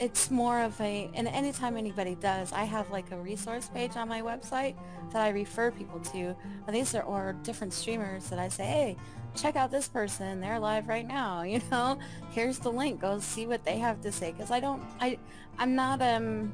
it's 0.00 0.30
more 0.30 0.60
of 0.60 0.80
a, 0.80 1.10
and 1.14 1.28
anytime 1.28 1.76
anybody 1.76 2.14
does, 2.16 2.52
I 2.52 2.64
have 2.64 2.90
like 2.90 3.10
a 3.12 3.18
resource 3.18 3.68
page 3.72 3.96
on 3.96 4.08
my 4.08 4.22
website 4.22 4.76
that 5.12 5.22
I 5.22 5.30
refer 5.30 5.70
people 5.70 6.00
to. 6.00 6.34
These 6.68 6.94
are, 6.94 7.02
or 7.02 7.34
different 7.42 7.72
streamers 7.72 8.28
that 8.30 8.38
I 8.38 8.48
say, 8.48 8.64
hey, 8.64 8.96
check 9.34 9.56
out 9.56 9.70
this 9.70 9.88
person. 9.88 10.40
They're 10.40 10.58
live 10.58 10.88
right 10.88 11.06
now. 11.06 11.42
You 11.54 11.60
know, 11.70 11.98
here's 12.30 12.58
the 12.58 12.72
link. 12.72 13.00
Go 13.00 13.20
see 13.20 13.46
what 13.46 13.64
they 13.64 13.78
have 13.78 14.00
to 14.00 14.10
say. 14.10 14.32
Cause 14.32 14.50
I 14.50 14.58
don't, 14.58 14.82
I, 15.00 15.18
I'm 15.58 15.76
not, 15.76 16.02
um, 16.02 16.52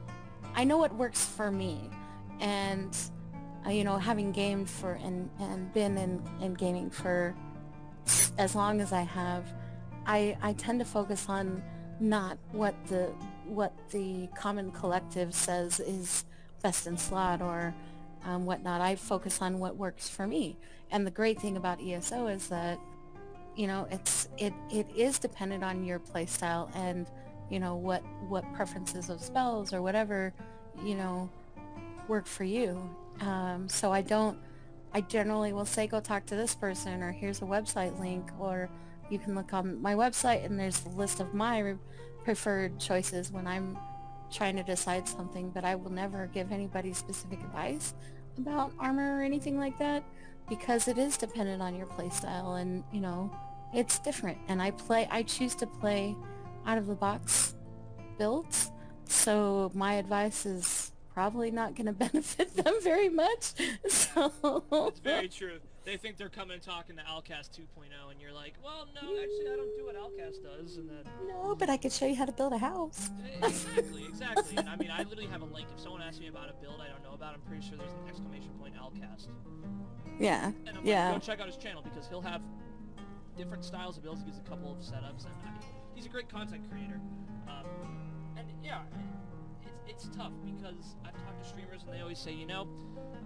I 0.54 0.64
know 0.64 0.76
what 0.76 0.94
works 0.94 1.24
for 1.24 1.50
me. 1.50 1.88
And, 2.40 2.94
uh, 3.66 3.70
you 3.70 3.84
know, 3.84 3.96
having 3.96 4.32
gamed 4.32 4.68
for 4.68 4.92
and, 4.92 5.30
and 5.38 5.72
been 5.72 5.96
in, 5.96 6.22
in 6.42 6.54
gaming 6.54 6.90
for 6.90 7.34
as 8.36 8.54
long 8.54 8.80
as 8.80 8.92
I 8.92 9.02
have, 9.02 9.44
I, 10.06 10.36
I 10.42 10.52
tend 10.54 10.80
to 10.80 10.84
focus 10.84 11.26
on 11.28 11.62
not 12.00 12.38
what 12.52 12.74
the, 12.86 13.12
what 13.46 13.72
the 13.90 14.28
common 14.36 14.70
collective 14.72 15.34
says 15.34 15.80
is 15.80 16.24
best 16.62 16.86
in 16.86 16.96
slot 16.96 17.42
or 17.42 17.74
um, 18.24 18.44
whatnot. 18.46 18.80
I 18.80 18.96
focus 18.96 19.40
on 19.40 19.58
what 19.58 19.76
works 19.76 20.08
for 20.08 20.26
me. 20.26 20.56
And 20.90 21.06
the 21.06 21.10
great 21.10 21.40
thing 21.40 21.56
about 21.56 21.80
ESO 21.82 22.26
is 22.26 22.48
that, 22.48 22.78
you 23.56 23.66
know, 23.66 23.86
it's 23.90 24.28
it 24.38 24.52
it 24.70 24.86
is 24.96 25.18
dependent 25.18 25.62
on 25.64 25.84
your 25.84 25.98
playstyle 25.98 26.74
and, 26.74 27.06
you 27.50 27.60
know, 27.60 27.76
what 27.76 28.02
what 28.28 28.44
preferences 28.54 29.10
of 29.10 29.20
spells 29.20 29.72
or 29.72 29.82
whatever, 29.82 30.32
you 30.84 30.94
know, 30.94 31.28
work 32.08 32.26
for 32.26 32.44
you. 32.44 32.78
Um, 33.20 33.68
so 33.68 33.92
I 33.92 34.02
don't. 34.02 34.38
I 34.92 35.02
generally 35.02 35.52
will 35.52 35.66
say 35.66 35.86
go 35.86 36.00
talk 36.00 36.26
to 36.26 36.34
this 36.34 36.56
person 36.56 37.00
or 37.00 37.12
here's 37.12 37.42
a 37.42 37.44
website 37.44 38.00
link 38.00 38.28
or 38.40 38.68
you 39.10 39.18
can 39.18 39.34
look 39.34 39.52
on 39.52 39.80
my 39.80 39.94
website 39.94 40.44
and 40.44 40.58
there's 40.58 40.84
a 40.84 40.88
list 40.90 41.20
of 41.20 41.34
my 41.34 41.74
preferred 42.24 42.78
choices 42.78 43.32
when 43.32 43.46
I'm 43.46 43.78
trying 44.30 44.56
to 44.56 44.62
decide 44.62 45.08
something, 45.08 45.50
but 45.50 45.64
I 45.64 45.74
will 45.74 45.90
never 45.90 46.26
give 46.28 46.52
anybody 46.52 46.92
specific 46.92 47.40
advice 47.40 47.94
about 48.38 48.72
armor 48.78 49.18
or 49.18 49.22
anything 49.22 49.58
like 49.58 49.78
that 49.78 50.04
because 50.48 50.88
it 50.88 50.98
is 50.98 51.16
dependent 51.16 51.62
on 51.62 51.74
your 51.76 51.86
playstyle 51.86 52.60
and, 52.60 52.84
you 52.92 53.00
know, 53.00 53.30
it's 53.74 53.98
different. 53.98 54.38
And 54.48 54.60
I 54.60 54.72
play, 54.72 55.08
I 55.10 55.22
choose 55.22 55.54
to 55.56 55.66
play 55.66 56.16
out 56.66 56.78
of 56.78 56.86
the 56.86 56.94
box 56.94 57.54
builds. 58.18 58.70
So 59.06 59.70
my 59.74 59.94
advice 59.94 60.46
is 60.46 60.92
probably 61.12 61.50
not 61.50 61.74
going 61.74 61.86
to 61.86 61.92
benefit 61.92 62.54
them 62.56 62.74
very 62.82 63.08
much. 63.08 63.52
So 63.88 64.64
it's 64.88 65.00
very 65.00 65.28
true. 65.28 65.60
They 65.84 65.96
think 65.96 66.18
they're 66.18 66.28
coming 66.28 66.54
and 66.54 66.62
talking 66.62 66.96
to 66.96 67.02
Alcast 67.02 67.56
2.0, 67.56 68.10
and 68.10 68.20
you're 68.20 68.32
like, 68.32 68.54
well, 68.62 68.86
no, 68.94 69.00
actually, 69.00 69.50
I 69.50 69.56
don't 69.56 69.74
do 69.76 69.86
what 69.86 69.96
Alcast 69.96 70.42
does. 70.42 70.76
And 70.76 70.88
then 70.90 71.04
no, 71.26 71.54
but 71.54 71.70
I 71.70 71.78
could 71.78 71.92
show 71.92 72.06
you 72.06 72.14
how 72.14 72.26
to 72.26 72.32
build 72.32 72.52
a 72.52 72.58
house. 72.58 73.10
exactly, 73.42 74.04
exactly. 74.04 74.56
and 74.58 74.68
I 74.68 74.76
mean, 74.76 74.90
I 74.90 74.98
literally 75.04 75.26
have 75.26 75.40
a 75.40 75.46
link. 75.46 75.68
If 75.74 75.80
someone 75.82 76.02
asks 76.02 76.20
me 76.20 76.28
about 76.28 76.50
a 76.50 76.54
build 76.60 76.80
I 76.82 76.88
don't 76.88 77.02
know 77.02 77.14
about, 77.14 77.34
I'm 77.34 77.40
pretty 77.42 77.66
sure 77.66 77.78
there's 77.78 77.92
an 77.92 78.08
exclamation 78.08 78.50
point 78.60 78.74
Alcast. 78.76 79.28
Yeah. 80.18 80.52
And 80.66 80.76
I'm 80.76 80.86
yeah. 80.86 81.12
Like, 81.12 81.22
go 81.22 81.26
check 81.26 81.40
out 81.40 81.46
his 81.46 81.56
channel 81.56 81.82
because 81.82 82.06
he'll 82.08 82.20
have 82.20 82.42
different 83.38 83.64
styles 83.64 83.96
of 83.96 84.02
builds. 84.02 84.20
He 84.20 84.26
gives 84.26 84.38
a 84.38 84.48
couple 84.48 84.70
of 84.70 84.78
setups, 84.78 85.24
and 85.24 85.34
I 85.46 85.50
he's 85.94 86.06
a 86.06 86.10
great 86.10 86.28
content 86.28 86.62
creator. 86.70 87.00
Um, 87.48 87.64
and 88.36 88.46
yeah, 88.62 88.82
it's 89.90 90.08
tough 90.16 90.32
because 90.44 90.94
I've 91.04 91.14
talked 91.24 91.42
to 91.42 91.48
streamers 91.48 91.82
and 91.82 91.92
they 91.92 92.00
always 92.00 92.18
say, 92.18 92.32
you 92.32 92.46
know, 92.46 92.68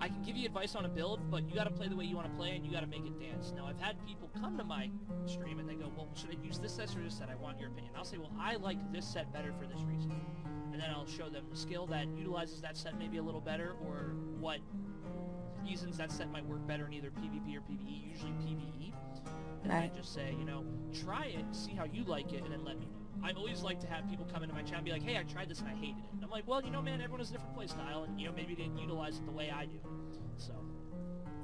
I 0.00 0.08
can 0.08 0.22
give 0.22 0.36
you 0.36 0.46
advice 0.46 0.74
on 0.74 0.86
a 0.86 0.88
build, 0.88 1.30
but 1.30 1.46
you 1.48 1.54
got 1.54 1.64
to 1.64 1.70
play 1.70 1.88
the 1.88 1.96
way 1.96 2.04
you 2.04 2.16
want 2.16 2.28
to 2.28 2.36
play 2.36 2.56
and 2.56 2.64
you 2.64 2.72
got 2.72 2.80
to 2.80 2.86
make 2.86 3.04
it 3.04 3.20
dance. 3.20 3.52
Now, 3.54 3.66
I've 3.66 3.78
had 3.78 4.04
people 4.06 4.30
come 4.40 4.56
to 4.56 4.64
my 4.64 4.90
stream 5.26 5.58
and 5.58 5.68
they 5.68 5.74
go, 5.74 5.92
well, 5.94 6.08
should 6.14 6.30
I 6.30 6.42
use 6.42 6.58
this 6.58 6.74
set 6.74 6.96
or 6.96 7.02
this 7.02 7.18
set? 7.18 7.28
I 7.28 7.34
want 7.34 7.60
your 7.60 7.68
opinion. 7.68 7.92
I'll 7.96 8.04
say, 8.04 8.16
well, 8.16 8.32
I 8.40 8.56
like 8.56 8.78
this 8.92 9.06
set 9.06 9.32
better 9.32 9.52
for 9.52 9.66
this 9.66 9.82
reason. 9.82 10.12
And 10.72 10.80
then 10.80 10.90
I'll 10.90 11.06
show 11.06 11.28
them 11.28 11.44
the 11.50 11.56
skill 11.56 11.86
that 11.88 12.08
utilizes 12.16 12.60
that 12.62 12.76
set 12.76 12.98
maybe 12.98 13.18
a 13.18 13.22
little 13.22 13.40
better 13.40 13.74
or 13.86 14.14
what 14.40 14.58
reasons 15.62 15.98
that 15.98 16.10
set 16.10 16.30
might 16.32 16.46
work 16.46 16.66
better 16.66 16.86
in 16.86 16.94
either 16.94 17.10
PvP 17.10 17.56
or 17.56 17.60
PvE, 17.60 18.10
usually 18.10 18.32
PvE. 18.32 18.92
And 19.62 19.72
right. 19.72 19.90
I 19.92 19.96
just 19.96 20.12
say, 20.12 20.34
you 20.38 20.44
know, 20.44 20.64
try 21.04 21.26
it, 21.26 21.44
see 21.52 21.72
how 21.72 21.84
you 21.84 22.04
like 22.04 22.32
it, 22.32 22.42
and 22.42 22.52
then 22.52 22.64
let 22.64 22.78
me 22.78 22.86
know. 23.32 23.38
I 23.38 23.40
always 23.40 23.62
like 23.62 23.80
to 23.80 23.86
have 23.86 24.08
people 24.08 24.26
come 24.32 24.42
into 24.42 24.54
my 24.54 24.62
chat 24.62 24.76
and 24.76 24.84
be 24.84 24.92
like, 24.92 25.02
hey, 25.02 25.16
I 25.16 25.22
tried 25.22 25.48
this 25.48 25.60
and 25.60 25.68
I 25.68 25.74
hated 25.74 25.98
it. 25.98 26.12
And 26.12 26.24
I'm 26.24 26.30
like, 26.30 26.46
well, 26.46 26.62
you 26.62 26.70
know, 26.70 26.82
man, 26.82 27.00
everyone 27.00 27.20
has 27.20 27.30
a 27.30 27.32
different 27.32 27.54
play 27.54 27.66
style, 27.66 28.04
and 28.04 28.20
you 28.20 28.26
know, 28.26 28.32
maybe 28.34 28.54
they 28.54 28.64
didn't 28.64 28.78
utilize 28.78 29.16
it 29.18 29.26
the 29.26 29.32
way 29.32 29.50
I 29.50 29.66
do. 29.66 29.78
So. 30.36 30.52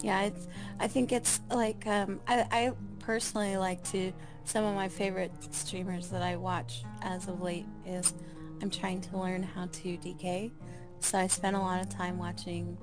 Yeah, 0.03 0.23
it's. 0.23 0.49
I 0.79 0.89
think 0.89 1.13
it's 1.13 1.41
like 1.51 1.87
um, 1.87 2.21
I, 2.27 2.47
I 2.51 2.73
personally 2.99 3.57
like 3.57 3.83
to. 3.91 4.13
Some 4.45 4.65
of 4.65 4.75
my 4.75 4.89
favorite 4.89 5.33
streamers 5.55 6.09
that 6.09 6.23
I 6.23 6.37
watch 6.37 6.83
as 7.03 7.29
of 7.29 7.41
late 7.43 7.67
is 7.87 8.15
I'm 8.63 8.71
trying 8.71 9.01
to 9.03 9.19
learn 9.19 9.43
how 9.43 9.67
to 9.67 9.89
DK. 9.99 10.51
So 10.99 11.19
I 11.19 11.27
spent 11.29 11.57
a 11.57 11.61
lot 11.61 11.81
of 11.81 11.89
time 11.89 12.19
watching 12.19 12.77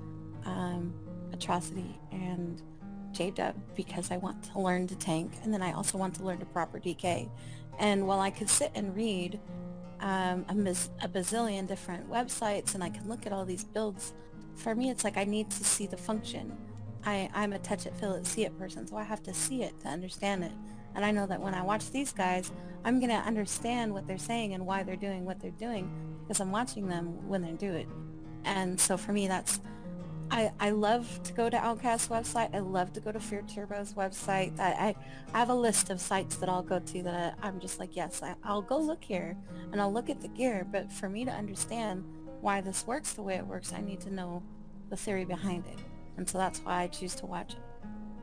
um, 0.44 0.94
Atrocity 1.32 1.98
and 2.10 2.62
J-Dub 3.12 3.54
because 3.74 4.10
I 4.10 4.16
want 4.16 4.42
to 4.44 4.60
learn 4.60 4.86
to 4.86 4.96
tank 4.96 5.32
and 5.42 5.52
then 5.52 5.62
I 5.62 5.72
also 5.72 5.98
want 5.98 6.14
to 6.16 6.24
learn 6.24 6.38
to 6.38 6.46
proper 6.46 6.78
DK. 6.78 7.28
And 7.78 8.06
while 8.06 8.20
I 8.20 8.30
could 8.30 8.50
sit 8.50 8.72
and 8.74 8.94
read 8.94 9.40
um, 10.00 10.44
a, 10.48 10.54
mis- 10.54 10.90
a 11.02 11.08
bazillion 11.08 11.66
different 11.66 12.10
websites 12.10 12.74
and 12.74 12.82
I 12.82 12.90
can 12.90 13.08
look 13.08 13.26
at 13.26 13.32
all 13.32 13.44
these 13.44 13.64
builds, 13.64 14.14
for 14.56 14.74
me 14.74 14.90
it's 14.90 15.04
like 15.04 15.16
I 15.16 15.24
need 15.24 15.50
to 15.50 15.64
see 15.64 15.86
the 15.86 15.96
function. 15.96 16.56
I, 17.04 17.30
I'm 17.32 17.52
a 17.52 17.58
touch 17.58 17.86
it, 17.86 17.94
feel 17.96 18.14
it, 18.14 18.26
see 18.26 18.44
it 18.44 18.58
person, 18.58 18.86
so 18.86 18.96
I 18.96 19.04
have 19.04 19.22
to 19.24 19.34
see 19.34 19.62
it 19.62 19.78
to 19.80 19.88
understand 19.88 20.44
it. 20.44 20.52
And 20.94 21.04
I 21.04 21.10
know 21.10 21.26
that 21.26 21.40
when 21.40 21.54
I 21.54 21.62
watch 21.62 21.90
these 21.90 22.12
guys, 22.12 22.50
I'm 22.84 22.98
going 22.98 23.10
to 23.10 23.16
understand 23.16 23.92
what 23.92 24.06
they're 24.06 24.18
saying 24.18 24.54
and 24.54 24.66
why 24.66 24.82
they're 24.82 24.96
doing 24.96 25.24
what 25.24 25.40
they're 25.40 25.50
doing 25.52 25.90
because 26.22 26.40
I'm 26.40 26.50
watching 26.50 26.88
them 26.88 27.28
when 27.28 27.42
they 27.42 27.52
do 27.52 27.72
it. 27.72 27.86
And 28.44 28.78
so 28.80 28.96
for 28.96 29.12
me, 29.12 29.28
that's 29.28 29.60
I, 30.30 30.52
I 30.60 30.70
love 30.70 31.22
to 31.24 31.32
go 31.32 31.48
to 31.48 31.56
Alcast's 31.56 32.08
website. 32.08 32.54
I 32.54 32.58
love 32.58 32.92
to 32.94 33.00
go 33.00 33.12
to 33.12 33.20
Fear 33.20 33.42
Turbo's 33.42 33.94
website. 33.94 34.58
I, 34.58 34.70
I, 34.72 34.94
I 35.32 35.38
have 35.38 35.48
a 35.48 35.54
list 35.54 35.90
of 35.90 36.00
sites 36.00 36.36
that 36.36 36.48
I'll 36.48 36.62
go 36.62 36.78
to 36.78 37.02
that 37.04 37.38
I, 37.42 37.48
am 37.48 37.60
just 37.60 37.78
like, 37.78 37.96
yes, 37.96 38.22
I, 38.22 38.34
I'll 38.44 38.62
go 38.62 38.78
look 38.78 39.02
here 39.02 39.36
and 39.72 39.80
I'll 39.80 39.92
look 39.92 40.10
at 40.10 40.20
the 40.20 40.28
gear. 40.28 40.66
But 40.70 40.92
for 40.92 41.08
me 41.08 41.24
to 41.24 41.30
understand 41.30 42.04
why 42.40 42.60
this 42.60 42.86
works 42.86 43.12
the 43.14 43.22
way 43.22 43.36
it 43.36 43.46
works, 43.46 43.72
I 43.72 43.80
need 43.80 44.00
to 44.02 44.12
know 44.12 44.42
the 44.90 44.96
theory 44.96 45.24
behind 45.24 45.66
it. 45.66 45.78
And 46.16 46.28
so 46.28 46.38
that's 46.38 46.60
why 46.60 46.82
I 46.82 46.86
choose 46.88 47.14
to 47.16 47.26
watch 47.26 47.54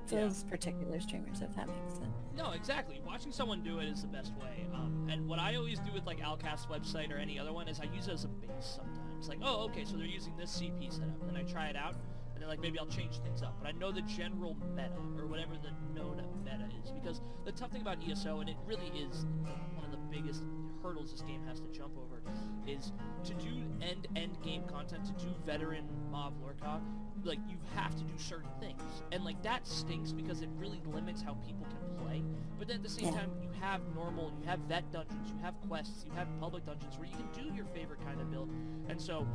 those 0.07 0.43
yeah. 0.43 0.49
particular 0.49 0.99
streamers, 0.99 1.41
if 1.41 1.55
that 1.55 1.67
makes 1.67 1.93
sense. 1.93 2.15
No, 2.37 2.51
exactly. 2.51 3.01
Watching 3.05 3.31
someone 3.31 3.63
do 3.63 3.79
it 3.79 3.85
is 3.85 4.01
the 4.01 4.07
best 4.07 4.33
way. 4.35 4.67
Um, 4.73 5.07
and 5.09 5.27
what 5.27 5.39
I 5.39 5.55
always 5.55 5.79
do 5.79 5.91
with 5.93 6.05
like 6.05 6.19
Alcast's 6.19 6.65
website 6.65 7.13
or 7.13 7.17
any 7.17 7.39
other 7.39 7.53
one 7.53 7.67
is 7.67 7.79
I 7.79 7.85
use 7.95 8.07
it 8.07 8.13
as 8.13 8.25
a 8.25 8.27
base 8.27 8.77
sometimes. 8.77 9.29
Like, 9.29 9.39
oh, 9.41 9.65
okay, 9.65 9.85
so 9.85 9.95
they're 9.97 10.05
using 10.05 10.35
this 10.37 10.61
CP 10.61 10.91
setup. 10.91 11.21
And 11.21 11.29
then 11.29 11.37
I 11.37 11.43
try 11.43 11.67
it 11.67 11.75
out, 11.75 11.95
and 12.33 12.41
then 12.41 12.49
like 12.49 12.59
maybe 12.59 12.77
I'll 12.77 12.85
change 12.87 13.19
things 13.19 13.41
up. 13.41 13.57
But 13.61 13.69
I 13.69 13.71
know 13.71 13.91
the 13.91 14.01
general 14.01 14.57
meta 14.75 14.91
or 15.17 15.25
whatever 15.27 15.53
the 15.55 15.71
known 15.97 16.21
meta 16.43 16.67
is 16.83 16.91
because 16.91 17.21
the 17.45 17.51
tough 17.51 17.71
thing 17.71 17.81
about 17.81 17.97
ESO, 18.07 18.41
and 18.41 18.49
it 18.49 18.57
really 18.65 18.87
is 18.87 19.25
one 19.73 19.85
of 19.85 19.91
the 19.91 19.97
biggest 20.11 20.43
hurdles 20.83 21.11
this 21.11 21.21
game 21.21 21.41
has 21.47 21.59
to 21.61 21.67
jump 21.67 21.93
over, 21.97 22.21
is 22.67 22.91
to 23.23 23.33
do 23.35 23.63
end-end 23.81 24.37
game 24.43 24.63
content, 24.65 25.05
to 25.05 25.13
do 25.13 25.31
veteran 25.45 25.87
Maw 26.11 26.31
Lorkhaj, 26.31 26.81
like 27.23 27.39
you 27.47 27.57
have 27.75 27.95
to 27.95 28.03
do 28.03 28.13
certain 28.17 28.49
things. 28.59 28.81
And 29.11 29.23
like 29.23 29.41
that 29.43 29.67
stinks 29.67 30.11
because 30.11 30.41
it 30.41 30.49
really 30.57 30.81
limits 30.85 31.21
how 31.21 31.33
people 31.45 31.65
can 31.65 32.05
play. 32.05 32.23
But 32.57 32.67
then 32.67 32.77
at 32.77 32.83
the 32.83 32.89
same 32.89 33.05
yeah. 33.05 33.19
time, 33.19 33.31
you 33.41 33.49
have 33.59 33.81
normal, 33.93 34.31
you 34.39 34.47
have 34.47 34.59
vet 34.59 34.91
dungeons, 34.91 35.29
you 35.29 35.39
have 35.43 35.55
quests, 35.67 36.05
you 36.05 36.11
have 36.13 36.27
public 36.39 36.65
dungeons 36.65 36.97
where 36.97 37.07
you 37.07 37.15
can 37.15 37.27
do 37.43 37.55
your 37.55 37.65
favorite 37.65 37.99
kind 38.05 38.21
of 38.21 38.31
build. 38.31 38.49
And 38.89 38.99
so 38.99 39.27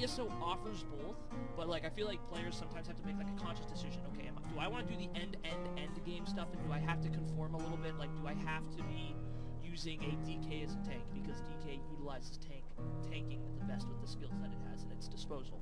ESO 0.00 0.30
offers 0.42 0.84
both, 0.84 1.16
but 1.56 1.68
like 1.68 1.84
I 1.84 1.88
feel 1.88 2.06
like 2.06 2.18
players 2.28 2.56
sometimes 2.56 2.86
have 2.88 2.96
to 2.96 3.06
make 3.06 3.16
like 3.16 3.28
a 3.28 3.42
conscious 3.42 3.66
decision. 3.66 4.00
Okay, 4.14 4.28
am, 4.28 4.34
do 4.52 4.60
I 4.60 4.68
want 4.68 4.86
to 4.88 4.92
do 4.92 4.98
the 4.98 5.08
end 5.18 5.36
end 5.44 5.78
end 5.78 6.04
game 6.04 6.26
stuff, 6.26 6.48
and 6.52 6.66
do 6.66 6.72
I 6.72 6.78
have 6.78 7.00
to 7.02 7.08
conform 7.08 7.54
a 7.54 7.58
little 7.58 7.76
bit? 7.76 7.96
Like, 7.98 8.14
do 8.20 8.26
I 8.26 8.34
have 8.50 8.68
to 8.76 8.82
be 8.84 9.14
using 9.62 10.02
a 10.02 10.28
DK 10.28 10.64
as 10.64 10.74
a 10.74 10.88
tank 10.88 11.02
because 11.12 11.40
DK 11.42 11.78
utilizes 11.90 12.38
tank 12.38 12.63
tanking 13.10 13.40
the 13.58 13.64
best 13.64 13.88
with 13.88 14.00
the 14.00 14.06
skills 14.06 14.32
that 14.40 14.50
it 14.50 14.58
has 14.70 14.84
at 14.84 14.92
its 14.92 15.08
disposal, 15.08 15.60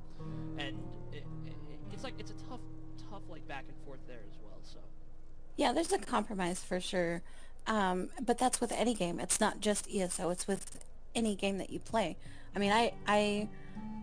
and 0.59 0.79
it, 1.13 1.25
it, 1.47 1.55
it's 1.93 2.05
like 2.05 2.15
it's 2.19 2.31
a 2.31 2.49
tough 2.49 2.61
tough 3.11 3.23
like 3.29 3.47
back 3.49 3.65
and 3.69 3.77
forth 3.85 4.01
there 4.07 4.23
as 4.29 4.39
well. 4.43 4.59
So 4.63 4.79
yeah, 5.57 5.73
there's 5.73 5.93
a 5.93 5.99
compromise 5.99 6.63
for 6.63 6.81
sure, 6.81 7.23
um, 7.67 8.11
but 8.23 8.39
that's 8.39 8.61
with 8.61 8.73
any 8.73 8.95
game. 8.95 9.21
It's 9.21 9.41
not 9.41 9.61
just 9.61 9.89
ESO. 9.93 10.31
It's 10.31 10.47
with 10.47 10.85
any 11.15 11.35
game 11.35 11.59
that 11.59 11.71
you 11.71 11.79
play. 11.79 12.17
I 12.55 12.59
mean, 12.59 12.73
I 12.73 12.93
I 13.07 13.49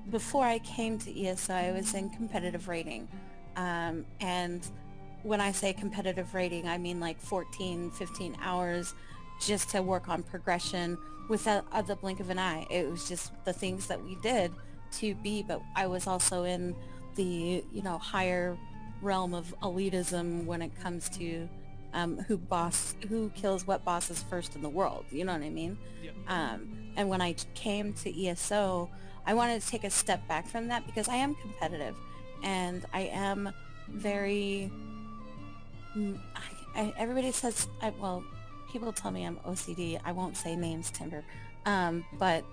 before 0.10 0.46
I 0.46 0.60
came 0.60 0.98
to 1.00 1.28
ESO, 1.28 1.54
I 1.54 1.72
was 1.72 1.94
in 1.94 2.10
competitive 2.10 2.68
raiding, 2.68 3.08
um, 3.56 4.06
and 4.20 4.66
when 5.24 5.42
I 5.42 5.52
say 5.52 5.74
competitive 5.74 6.34
raiding, 6.34 6.68
I 6.68 6.78
mean 6.78 7.00
like 7.00 7.20
14, 7.20 7.92
15 7.92 8.38
hours 8.42 8.94
just 9.40 9.70
to 9.70 9.82
work 9.82 10.10
on 10.10 10.24
progression 10.24 10.98
without 11.30 11.66
uh, 11.72 11.82
the 11.82 11.96
blink 11.96 12.20
of 12.20 12.30
an 12.30 12.40
eye. 12.40 12.68
It 12.70 12.90
was 12.90 13.08
just 13.08 13.32
the 13.46 13.54
things 13.54 13.88
that 13.88 14.04
we 14.04 14.16
did 14.16 14.52
to 14.94 15.16
be, 15.16 15.44
but 15.44 15.62
I 15.76 15.88
was 15.88 16.08
also 16.08 16.44
in 16.44 16.76
the, 17.16 17.64
you 17.72 17.82
know, 17.84 17.98
higher 17.98 18.58
realm 19.02 19.34
of 19.34 19.54
elitism 19.62 20.46
when 20.46 20.62
it 20.62 20.78
comes 20.82 21.08
to 21.10 21.48
um, 21.94 22.18
who 22.18 22.38
boss, 22.38 22.96
who 23.08 23.30
kills 23.30 23.66
what 23.66 23.86
bosses 23.86 24.24
first 24.24 24.56
in 24.56 24.62
the 24.62 24.70
world. 24.70 25.06
You 25.12 25.26
know 25.26 25.34
what 25.34 25.42
I 25.42 25.50
mean? 25.50 25.78
Yep. 26.04 26.16
Um, 26.28 26.92
and 26.98 27.10
when 27.10 27.22
I 27.22 27.34
came 27.54 27.94
to 27.94 28.28
ESO, 28.28 28.90
I 29.26 29.34
wanted 29.34 29.62
to 29.62 29.68
take 29.68 29.84
a 29.84 29.90
step 29.90 30.28
back 30.28 30.48
from 30.48 30.68
that 30.68 30.86
because 30.86 31.08
I 31.08 31.16
am 31.16 31.36
competitive 31.36 31.96
and 32.44 32.86
I 32.94 33.02
am 33.02 33.54
very, 33.88 34.72
mm, 35.96 36.20
I, 36.36 36.82
I, 36.82 36.94
everybody 36.98 37.32
says, 37.32 37.68
I, 37.82 37.92
well, 38.00 38.24
people 38.72 38.92
tell 38.94 39.12
me 39.12 39.26
I'm 39.26 39.38
OCD. 39.38 40.00
I 40.04 40.12
won't 40.12 40.38
say 40.38 40.56
names, 40.56 40.92
Timber, 40.92 41.24
um, 41.66 42.06
but 42.18 42.44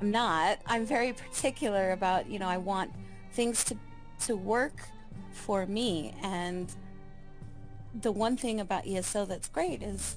I'm 0.00 0.10
not. 0.10 0.58
I'm 0.66 0.86
very 0.86 1.12
particular 1.12 1.92
about, 1.92 2.28
you 2.28 2.38
know, 2.38 2.48
I 2.48 2.56
want 2.56 2.90
things 3.32 3.64
to 3.64 3.76
to 4.26 4.36
work 4.36 4.80
for 5.32 5.66
me. 5.66 6.14
And 6.22 6.72
the 8.02 8.12
one 8.12 8.36
thing 8.36 8.60
about 8.60 8.86
ESO 8.86 9.24
that's 9.24 9.48
great 9.48 9.82
is, 9.82 10.16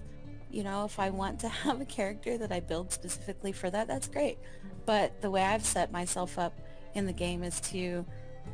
you 0.51 0.63
know, 0.63 0.85
if 0.85 0.99
I 0.99 1.09
want 1.09 1.39
to 1.41 1.47
have 1.65 1.81
a 1.81 1.85
character 1.85 2.37
that 2.37 2.51
I 2.51 2.59
build 2.59 2.91
specifically 2.91 3.51
for 3.51 3.69
that, 3.69 3.87
that's 3.87 4.07
great. 4.07 4.37
But 4.85 5.21
the 5.21 5.31
way 5.31 5.43
I've 5.43 5.65
set 5.65 5.91
myself 5.91 6.37
up 6.37 6.59
in 6.93 7.05
the 7.05 7.13
game 7.13 7.43
is 7.43 7.59
to, 7.61 8.05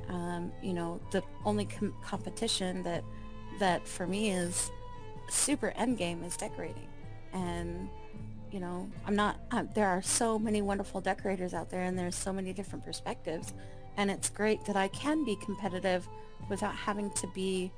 um, 0.08 0.52
you 0.62 0.74
know, 0.74 1.00
the 1.12 1.24
only 1.46 1.66
com- 1.66 1.96
competition 2.04 2.84
that 2.84 3.04
that 3.60 3.86
for 3.88 4.08
me 4.08 4.32
is 4.32 4.72
super 5.30 5.74
end 5.76 5.98
game 5.98 6.24
is 6.24 6.38
decorating 6.38 6.89
and 7.34 7.90
you 8.52 8.60
know 8.60 8.90
i'm 9.06 9.16
not 9.16 9.40
um, 9.52 9.70
there 9.76 9.88
are 9.88 10.02
so 10.02 10.40
many 10.40 10.62
wonderful 10.62 11.02
decorators 11.02 11.54
out 11.54 11.70
there 11.70 11.84
and 11.84 11.98
there's 11.98 12.16
so 12.16 12.34
many 12.34 12.54
different 12.54 12.84
perspectives. 12.86 13.54
And 13.98 14.10
it's 14.10 14.30
great 14.30 14.64
that 14.66 14.78
i 14.78 14.88
can 14.90 15.26
be 15.26 15.36
competitive 15.38 16.08
without 16.50 16.74
having 16.74 17.12
to 17.12 17.28
be 17.28 17.72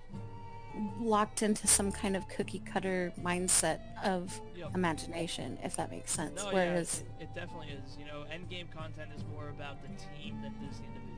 locked 1.00 1.42
into 1.42 1.68
some 1.68 1.92
kind 1.92 2.16
of 2.16 2.28
cookie 2.30 2.60
cutter 2.60 3.12
mindset 3.22 3.80
of 4.04 4.40
yep. 4.56 4.74
imagination 4.76 5.58
if 5.64 5.76
that 5.76 5.92
makes 5.92 6.12
sense. 6.12 6.44
No, 6.44 6.52
whereas 6.52 7.04
yeah, 7.18 7.24
it, 7.24 7.30
it, 7.30 7.36
definitely 7.36 7.70
is. 7.70 7.98
You 7.98 8.06
know 8.06 8.24
end 8.32 8.50
game 8.50 8.68
content 8.76 9.10
is 9.16 9.24
more 9.34 9.50
about 9.50 9.82
the 9.82 9.88
team 9.88 10.42
than 10.42 10.54
it 10.62 10.70
is 10.70 10.78
the 10.78 10.86
individual 10.86 11.11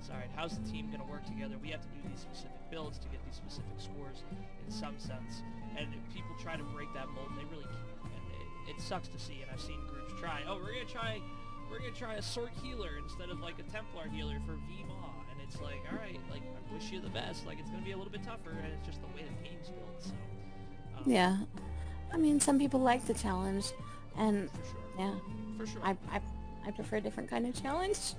it's 0.00 0.08
all 0.08 0.16
right 0.16 0.32
how's 0.34 0.56
the 0.56 0.64
team 0.64 0.88
going 0.88 1.04
to 1.04 1.10
work 1.12 1.24
together 1.28 1.60
we 1.60 1.68
have 1.68 1.84
to 1.84 1.88
do 1.92 2.00
these 2.08 2.24
specific 2.24 2.56
builds 2.70 2.98
to 2.98 3.08
get 3.12 3.20
these 3.28 3.36
specific 3.36 3.76
scores 3.76 4.24
in 4.64 4.72
some 4.72 4.96
sense 4.98 5.44
and 5.76 5.92
if 5.92 6.02
people 6.14 6.32
try 6.40 6.56
to 6.56 6.64
break 6.72 6.88
that 6.94 7.06
mold 7.12 7.28
they 7.36 7.44
really 7.52 7.68
can't 7.68 7.90
And 8.16 8.24
it 8.68 8.80
sucks 8.80 9.08
to 9.08 9.18
see, 9.18 9.42
and 9.42 9.50
I've 9.52 9.60
seen 9.60 9.80
groups 9.86 10.12
try. 10.20 10.42
Oh, 10.48 10.56
we're 10.56 10.72
gonna 10.72 10.84
try, 10.84 11.20
we're 11.70 11.78
gonna 11.78 11.92
try 11.92 12.14
a 12.14 12.22
Sorc 12.22 12.50
healer 12.62 12.90
instead 13.02 13.30
of 13.30 13.40
like 13.40 13.58
a 13.58 13.62
Templar 13.64 14.08
healer 14.08 14.38
for 14.46 14.52
VMA, 14.52 15.10
and 15.30 15.40
it's 15.42 15.60
like, 15.60 15.82
all 15.90 15.98
right, 15.98 16.18
like 16.30 16.42
I 16.42 16.74
wish 16.74 16.90
you 16.90 17.00
the 17.00 17.08
best. 17.08 17.46
Like 17.46 17.58
it's 17.58 17.70
gonna 17.70 17.82
be 17.82 17.92
a 17.92 17.96
little 17.96 18.12
bit 18.12 18.22
tougher, 18.22 18.50
and 18.50 18.72
it's 18.72 18.86
just 18.86 19.00
the 19.00 19.08
way 19.08 19.24
the 19.24 19.48
game's 19.48 19.68
built. 19.68 20.02
So. 20.02 20.10
Um, 20.96 21.02
yeah, 21.06 21.36
I 22.12 22.16
mean, 22.16 22.40
some 22.40 22.58
people 22.58 22.80
like 22.80 23.06
the 23.06 23.14
challenge, 23.14 23.66
and 24.16 24.50
sure. 24.70 24.80
yeah, 24.98 25.14
for 25.56 25.66
sure. 25.66 25.80
I, 25.82 25.96
I 26.12 26.20
I 26.66 26.70
prefer 26.70 26.96
a 26.96 27.00
different 27.00 27.30
kind 27.30 27.46
of 27.46 27.60
challenge. 27.60 28.14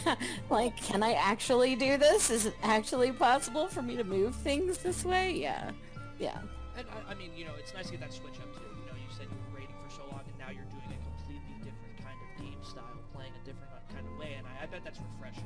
like, 0.50 0.76
can 0.76 1.02
I 1.02 1.12
actually 1.12 1.76
do 1.76 1.98
this? 1.98 2.30
Is 2.30 2.46
it 2.46 2.54
actually 2.62 3.12
possible 3.12 3.68
for 3.68 3.82
me 3.82 3.96
to 3.96 4.04
move 4.04 4.34
things 4.36 4.78
this 4.78 5.04
way? 5.04 5.32
Yeah. 5.32 5.70
Yeah. 6.18 6.38
And 6.76 6.86
I, 6.88 7.12
I 7.12 7.14
mean, 7.14 7.30
you 7.36 7.44
know, 7.44 7.52
it's 7.58 7.74
nice 7.74 7.86
to 7.86 7.92
get 7.92 8.00
that 8.00 8.12
switch 8.12 8.36
up 8.36 8.54
too. 8.54 8.62
You 8.80 8.86
know, 8.86 8.96
you 8.96 9.14
said 9.14 9.26
you 9.30 9.36
were 9.36 9.58
raiding 9.58 9.74
for 9.86 9.94
so 9.94 10.02
long, 10.10 10.22
and 10.26 10.38
now 10.38 10.48
you're 10.48 10.64
doing 10.70 10.88
a 10.88 11.00
completely 11.04 11.56
different 11.58 11.98
kind 12.02 12.16
of 12.16 12.42
game 12.42 12.62
style, 12.64 12.84
playing 13.14 13.32
a 13.40 13.44
different 13.44 13.70
kind 13.94 14.06
of 14.06 14.18
way, 14.18 14.34
and 14.38 14.46
I, 14.46 14.64
I 14.64 14.66
bet 14.66 14.84
that's 14.84 14.98
refreshing. 15.14 15.44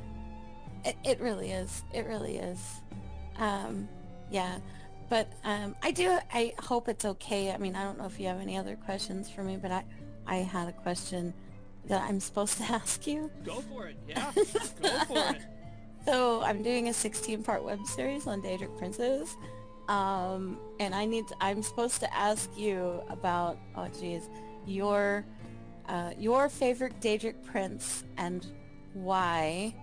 It, 0.85 0.97
it 1.05 1.21
really 1.21 1.51
is. 1.51 1.83
It 1.93 2.07
really 2.07 2.37
is. 2.37 2.81
Um, 3.39 3.89
yeah. 4.31 4.59
But 5.09 5.33
um, 5.45 5.75
I 5.83 5.91
do. 5.91 6.19
I 6.33 6.55
hope 6.61 6.89
it's 6.89 7.05
okay. 7.05 7.53
I 7.53 7.59
mean, 7.59 7.77
I 7.77 7.85
don't 7.85 7.99
know 7.99 8.07
if 8.07 8.19
you 8.19 8.27
have 8.27 8.41
any 8.41 8.57
other 8.57 8.77
questions 8.77 9.31
for 9.31 9.43
me, 9.43 9.57
but 9.57 9.71
I, 9.71 9.85
I 10.27 10.37
had 10.37 10.69
a 10.69 10.73
question 10.73 11.33
that 11.87 12.03
I'm 12.03 12.21
supposed 12.21 12.59
to 12.59 12.65
ask 12.71 13.07
you. 13.07 13.31
Go 13.45 13.61
for 13.63 13.87
it. 13.87 13.97
Yeah. 14.09 14.33
Go 14.35 14.45
for 14.45 15.35
it. 15.35 15.43
So 16.05 16.41
I'm 16.43 16.63
doing 16.63 16.87
a 16.87 16.93
16-part 16.93 17.65
web 17.65 17.85
series 17.85 18.29
on 18.29 18.41
Daedric 18.41 18.79
Princes, 18.79 19.37
um, 19.89 20.57
and 20.79 20.95
I 20.95 21.05
need. 21.05 21.27
To, 21.27 21.35
I'm 21.41 21.65
supposed 21.65 21.99
to 21.99 22.15
ask 22.15 22.49
you 22.57 23.03
about. 23.09 23.59
Oh, 23.75 23.89
geez, 23.89 24.31
your 24.67 25.25
uh, 25.89 26.13
your 26.19 26.49
favorite 26.49 27.01
Daedric 27.01 27.43
prince 27.45 28.05
and 28.17 28.47
why. 28.95 29.75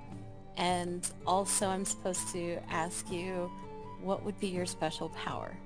And 0.58 1.10
also 1.26 1.68
I'm 1.68 1.86
supposed 1.86 2.30
to 2.34 2.60
ask 2.70 3.12
you 3.12 3.52
what 4.02 4.24
would 4.24 4.40
be 4.40 4.48
your 4.48 4.66
special 4.66 5.10
power? 5.10 5.58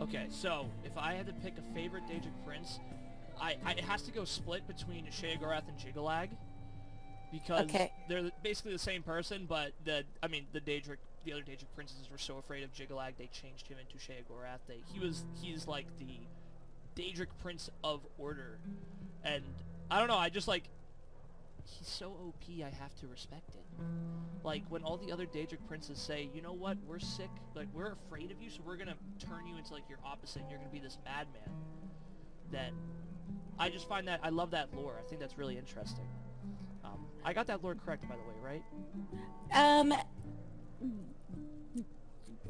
Okay, 0.00 0.26
so 0.28 0.66
if 0.84 0.96
I 0.96 1.14
had 1.14 1.26
to 1.26 1.32
pick 1.32 1.54
a 1.58 1.74
favorite 1.74 2.02
Daedric 2.08 2.34
prince, 2.44 2.80
I, 3.40 3.56
I 3.64 3.72
it 3.72 3.80
has 3.84 4.02
to 4.02 4.12
go 4.12 4.24
split 4.24 4.66
between 4.66 5.06
Sheogorath 5.06 5.62
and 5.68 5.78
Jyggalag 5.78 6.28
because 7.32 7.64
Okay. 7.64 7.90
they're 8.08 8.30
basically 8.42 8.72
the 8.72 8.78
same 8.78 9.02
person, 9.02 9.46
but 9.48 9.72
the 9.84 10.04
I 10.22 10.28
mean 10.28 10.46
the 10.52 10.60
Daedric 10.60 10.96
the 11.24 11.32
other 11.32 11.42
Daedric 11.42 11.72
princes 11.74 11.96
were 12.10 12.18
so 12.18 12.36
afraid 12.38 12.62
of 12.64 12.72
Jyggalag 12.74 13.16
they 13.18 13.26
changed 13.32 13.66
him 13.68 13.78
into 13.78 13.96
Sheogorath. 13.96 14.60
They 14.68 14.78
he 14.92 15.00
was 15.00 15.24
he's 15.42 15.66
like 15.66 15.86
the 15.98 16.18
Daedric 17.00 17.28
prince 17.42 17.70
of 17.82 18.00
order, 18.18 18.58
and 19.24 19.42
I 19.90 19.98
don't 19.98 20.08
know. 20.08 20.16
I 20.18 20.28
just 20.28 20.46
like 20.48 20.64
he's 21.66 21.88
so 21.88 22.08
OP. 22.10 22.44
I 22.60 22.70
have 22.80 22.94
to 23.00 23.06
respect 23.08 23.50
it. 23.54 23.64
Like 24.44 24.62
when 24.68 24.82
all 24.82 24.98
the 24.98 25.10
other 25.10 25.24
Daedric 25.26 25.66
princes 25.66 25.98
say, 25.98 26.28
you 26.34 26.42
know 26.42 26.52
what, 26.52 26.76
we're 26.86 26.98
sick, 26.98 27.30
like 27.54 27.68
we're 27.72 27.92
afraid 27.92 28.30
of 28.30 28.40
you, 28.42 28.50
so 28.50 28.60
we're 28.64 28.76
gonna 28.76 28.94
turn 29.18 29.46
you 29.46 29.56
into 29.56 29.72
like 29.72 29.88
your 29.88 29.98
opposite. 30.04 30.42
and 30.42 30.50
You're 30.50 30.58
gonna 30.58 30.70
be 30.70 30.78
this 30.78 30.98
madman. 31.04 31.42
That 32.52 32.70
I 33.58 33.68
just 33.68 33.88
find 33.88 34.06
that 34.08 34.20
I 34.22 34.30
love 34.30 34.50
that 34.52 34.74
lore. 34.74 35.00
I 35.02 35.08
think 35.08 35.20
that's 35.20 35.38
really 35.38 35.56
interesting. 35.58 36.06
Um, 36.84 37.06
I 37.24 37.32
got 37.32 37.46
that 37.46 37.62
lore 37.62 37.74
correct, 37.74 38.08
by 38.08 38.14
the 38.16 38.22
way, 38.22 38.34
right? 38.42 38.62
Um, 39.54 39.94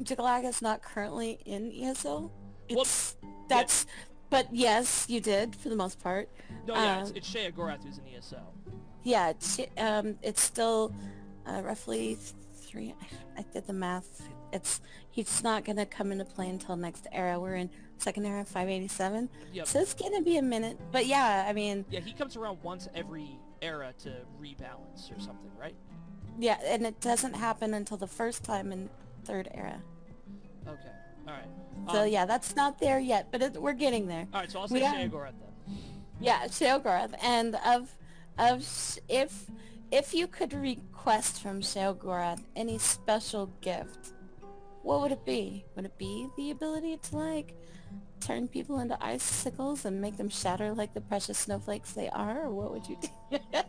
Jigalaga 0.03 0.45
is 0.49 0.61
not 0.61 0.81
currently 0.81 1.39
in 1.45 1.71
ESO. 1.71 2.31
Well, 2.69 2.81
It's, 2.81 3.15
that's, 3.47 3.85
but 4.29 4.47
yes, 4.51 5.05
you 5.07 5.21
did 5.21 5.55
for 5.55 5.69
the 5.69 5.75
most 5.75 6.01
part. 6.01 6.29
No, 6.67 6.73
yeah, 6.73 7.01
it's, 7.01 7.09
Um, 7.11 7.15
it's 7.15 7.33
Sheogorath 7.33 7.83
who's 7.83 7.97
in 7.99 8.07
ESO. 8.17 8.41
Yeah, 9.03 9.29
it's, 9.29 9.59
um, 9.77 10.17
it's 10.21 10.41
still 10.41 10.93
uh, 11.45 11.61
roughly 11.63 12.17
three. 12.55 12.95
I 13.37 13.45
did 13.53 13.67
the 13.67 13.73
math. 13.73 14.27
It's 14.51 14.81
he's 15.11 15.43
not 15.43 15.63
gonna 15.63 15.85
come 15.85 16.11
into 16.11 16.25
play 16.25 16.49
until 16.49 16.75
next 16.75 17.07
era. 17.11 17.39
We're 17.39 17.55
in 17.55 17.69
second 17.97 18.25
era, 18.25 18.43
587. 18.45 19.29
Yep. 19.53 19.67
So 19.67 19.79
it's 19.79 19.93
gonna 19.93 20.21
be 20.21 20.37
a 20.37 20.41
minute. 20.41 20.77
But 20.91 21.05
yeah, 21.05 21.45
I 21.47 21.53
mean, 21.53 21.85
Yeah, 21.89 21.99
he 22.01 22.13
comes 22.13 22.35
around 22.35 22.59
once 22.63 22.87
every 22.95 23.37
era 23.61 23.93
to 24.03 24.09
rebalance 24.41 25.15
or 25.15 25.19
something, 25.19 25.51
right? 25.59 25.75
yeah, 26.37 26.57
and 26.65 26.85
it 26.85 26.99
doesn't 27.01 27.33
happen 27.33 27.73
until 27.73 27.97
the 27.97 28.07
first 28.07 28.43
time 28.43 28.71
in 28.71 28.89
third 29.23 29.47
era. 29.53 29.81
Okay. 30.67 30.89
All 31.27 31.33
right. 31.33 31.91
So 31.91 32.01
Um, 32.03 32.07
yeah, 32.09 32.25
that's 32.25 32.55
not 32.55 32.79
there 32.79 32.99
yet, 32.99 33.31
but 33.31 33.41
it, 33.41 33.61
we're 33.61 33.73
getting 33.73 34.07
there. 34.07 34.27
All 34.33 34.41
right, 34.41 34.51
so 34.51 34.59
I'll 34.59 34.67
say 34.67 34.83
are- 34.83 34.93
Sheogorath 34.93 35.33
then. 35.39 35.77
Yeah, 36.19 36.43
Sheogorath. 36.45 37.13
And 37.21 37.55
of 37.65 37.95
of 38.37 38.65
if 39.07 39.49
if 39.91 40.13
you 40.13 40.27
could 40.27 40.53
request 40.53 41.41
from 41.41 41.61
Sheogorath 41.61 42.43
any 42.55 42.77
special 42.77 43.47
gift, 43.61 44.13
what 44.83 45.01
would 45.01 45.11
it 45.11 45.23
be? 45.25 45.65
Would 45.75 45.85
it 45.85 45.97
be 45.97 46.27
the 46.37 46.51
ability 46.51 46.97
to 46.97 47.17
like 47.17 47.55
turn 48.19 48.47
people 48.47 48.79
into 48.79 48.97
icicles 49.03 49.85
and 49.85 50.01
make 50.01 50.17
them 50.17 50.29
shatter 50.29 50.73
like 50.73 50.93
the 50.93 51.01
precious 51.01 51.37
snowflakes 51.37 51.93
they 51.93 52.09
are, 52.09 52.43
or 52.43 52.51
what 52.51 52.71
would 52.71 52.87
you 52.87 52.97
do? 53.01 53.39
That, 53.51 53.67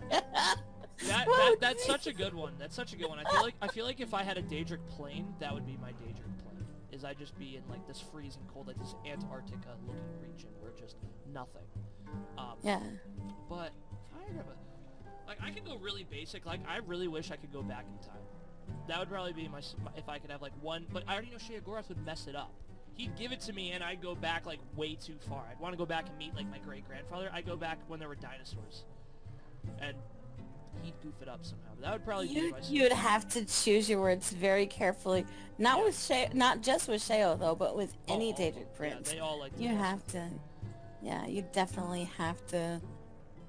that 1.06 1.56
that's 1.60 1.84
such 1.84 2.06
a 2.06 2.12
good 2.12 2.34
one. 2.34 2.54
That's 2.58 2.74
such 2.74 2.92
a 2.92 2.96
good 2.96 3.08
one. 3.08 3.18
I 3.18 3.30
feel 3.30 3.42
like 3.42 3.54
I 3.62 3.68
feel 3.68 3.84
like 3.84 4.00
if 4.00 4.14
I 4.14 4.22
had 4.22 4.38
a 4.38 4.42
Daedric 4.42 4.86
plane, 4.88 5.34
that 5.40 5.52
would 5.52 5.66
be 5.66 5.78
my 5.80 5.90
Daedric 5.90 6.38
plane. 6.42 6.64
Is 6.92 7.04
I 7.04 7.14
just 7.14 7.38
be 7.38 7.56
in 7.56 7.62
like 7.70 7.86
this 7.86 8.00
freezing 8.00 8.42
cold, 8.52 8.66
like 8.66 8.78
this 8.78 8.94
Antarctica 9.06 9.76
looking 9.86 10.02
region 10.20 10.50
where 10.60 10.72
just 10.78 10.96
nothing. 11.32 11.66
Um, 12.38 12.56
yeah. 12.62 12.80
But 13.48 13.72
kind 14.26 14.40
of 14.40 14.46
a, 14.46 15.28
like 15.28 15.38
I 15.42 15.50
can 15.50 15.64
go 15.64 15.76
really 15.78 16.06
basic. 16.10 16.46
Like 16.46 16.60
I 16.68 16.78
really 16.78 17.08
wish 17.08 17.30
I 17.30 17.36
could 17.36 17.52
go 17.52 17.62
back 17.62 17.84
in 17.90 18.06
time. 18.06 18.22
That 18.88 18.98
would 18.98 19.08
probably 19.08 19.32
be 19.32 19.48
my, 19.48 19.60
if 19.96 20.08
I 20.08 20.18
could 20.18 20.30
have 20.30 20.42
like 20.42 20.52
one. 20.60 20.86
But 20.92 21.04
I 21.06 21.12
already 21.12 21.30
know 21.30 21.36
Sheogorath 21.36 21.88
would 21.88 22.04
mess 22.04 22.26
it 22.26 22.36
up. 22.36 22.54
He'd 22.96 23.14
give 23.16 23.30
it 23.32 23.40
to 23.42 23.52
me 23.52 23.72
and 23.72 23.84
I'd 23.84 24.00
go 24.00 24.14
back 24.14 24.46
like 24.46 24.60
way 24.74 24.94
too 24.94 25.16
far. 25.28 25.44
I'd 25.50 25.60
want 25.60 25.72
to 25.74 25.76
go 25.78 25.84
back 25.86 26.08
and 26.08 26.16
meet 26.16 26.34
like 26.34 26.48
my 26.50 26.58
great 26.58 26.86
grandfather. 26.86 27.30
I'd 27.32 27.46
go 27.46 27.56
back 27.56 27.78
when 27.88 27.98
there 28.00 28.08
were 28.08 28.14
dinosaurs, 28.14 28.84
and 29.80 29.94
he'd 30.82 30.94
goof 31.02 31.14
it 31.20 31.28
up 31.28 31.44
somehow. 31.44 31.70
But 31.74 31.82
that 31.84 31.92
would 31.92 32.04
probably 32.04 32.28
be 32.28 32.34
You 32.34 32.50
my. 32.52 32.58
s- 32.58 32.70
you 32.70 32.82
would 32.84 32.92
have 32.92 33.28
to 33.30 33.44
choose 33.44 33.88
your 33.90 34.00
words 34.00 34.30
very 34.30 34.66
carefully. 34.66 35.26
Not 35.58 35.78
Yeah. 35.78 35.84
with 35.84 35.94
Sheo, 35.94 36.32
not 36.34 36.62
just 36.62 36.88
with 36.88 37.02
Sheo 37.02 37.38
though, 37.38 37.54
but 37.54 37.76
with 37.76 37.94
Oh, 38.08 38.14
any 38.14 38.32
dated 38.32 38.66
Daedric 38.78 38.90
Yeah, 39.06 39.12
they 39.14 39.18
all 39.18 39.38
like. 39.38 39.52
You 39.58 39.68
have 39.76 40.06
to, 40.08 40.30
yeah, 41.02 41.26
you 41.26 41.44
definitely 41.52 42.04
have 42.16 42.46
to, 42.48 42.80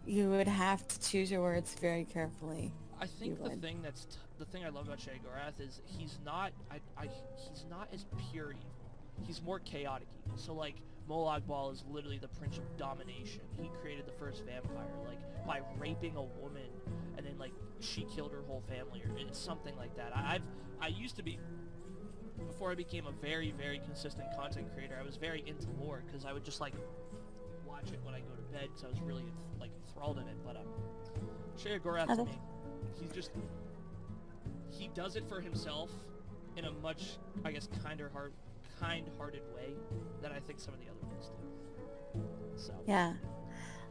you 0.05 0.29
would 0.29 0.47
have 0.47 0.85
to 0.89 0.99
choose 0.99 1.31
your 1.31 1.41
words 1.41 1.73
very 1.75 2.03
carefully. 2.05 2.73
I 2.99 3.05
think 3.05 3.31
you 3.31 3.35
the 3.43 3.49
would. 3.51 3.61
thing 3.61 3.81
that's 3.81 4.05
t- 4.05 4.17
the 4.39 4.45
thing 4.45 4.65
I 4.65 4.69
love 4.69 4.87
about 4.87 4.99
Sheogorath 4.99 5.59
is 5.59 5.81
he's 5.85 6.17
not 6.25 6.51
I, 6.71 6.79
I 6.97 7.07
he's 7.37 7.63
not 7.69 7.87
as 7.93 8.05
pure. 8.31 8.53
He's 9.25 9.41
more 9.41 9.59
chaotic 9.59 10.07
evil. 10.25 10.37
So 10.37 10.53
like 10.53 10.75
Molag 11.09 11.47
Bal 11.47 11.71
is 11.71 11.83
literally 11.89 12.17
the 12.17 12.27
prince 12.27 12.57
of 12.57 12.77
domination. 12.77 13.41
He 13.61 13.69
created 13.81 14.05
the 14.05 14.11
first 14.13 14.43
vampire 14.45 14.85
like 15.05 15.19
by 15.45 15.61
raping 15.79 16.15
a 16.15 16.23
woman 16.23 16.67
and 17.17 17.25
then 17.25 17.37
like 17.37 17.53
she 17.79 18.05
killed 18.13 18.31
her 18.31 18.41
whole 18.47 18.63
family 18.67 19.01
or 19.01 19.33
something 19.33 19.75
like 19.77 19.95
that. 19.95 20.11
I, 20.15 20.35
I've 20.35 20.41
I 20.79 20.87
used 20.87 21.15
to 21.15 21.23
be 21.23 21.39
before 22.47 22.71
I 22.71 22.75
became 22.75 23.07
a 23.07 23.11
very 23.11 23.51
very 23.51 23.79
consistent 23.79 24.27
content 24.35 24.73
creator. 24.73 24.97
I 24.99 25.05
was 25.05 25.15
very 25.15 25.43
into 25.47 25.67
lore 25.79 26.03
because 26.05 26.25
I 26.25 26.33
would 26.33 26.43
just 26.43 26.59
like 26.59 26.73
watch 27.65 27.91
it 27.91 27.99
when 28.03 28.13
I 28.13 28.19
go 28.19 28.35
to 28.35 28.41
bed 28.53 28.69
because 28.69 28.83
I 28.83 28.87
was 28.87 28.99
really 29.01 29.25
like 29.59 29.71
enthralled 29.87 30.17
in 30.17 30.27
it. 30.27 30.37
But 30.45 30.57
um, 30.57 30.67
Sheogorath 31.57 32.15
to 32.15 32.25
me, 32.25 32.39
he's 32.99 33.11
just 33.11 33.31
he 34.69 34.89
does 34.93 35.15
it 35.15 35.27
for 35.27 35.39
himself 35.39 35.91
in 36.57 36.65
a 36.65 36.71
much 36.71 37.17
I 37.45 37.51
guess 37.51 37.69
kinder 37.83 38.09
heart 38.09 38.33
kind-hearted 38.79 39.41
way 39.55 39.73
than 40.21 40.31
I 40.31 40.39
think 40.39 40.59
some 40.59 40.73
of 40.73 40.79
the 40.79 40.85
other 40.87 41.05
ones 41.07 41.29
do. 42.13 42.21
So 42.55 42.73
Yeah. 42.87 43.13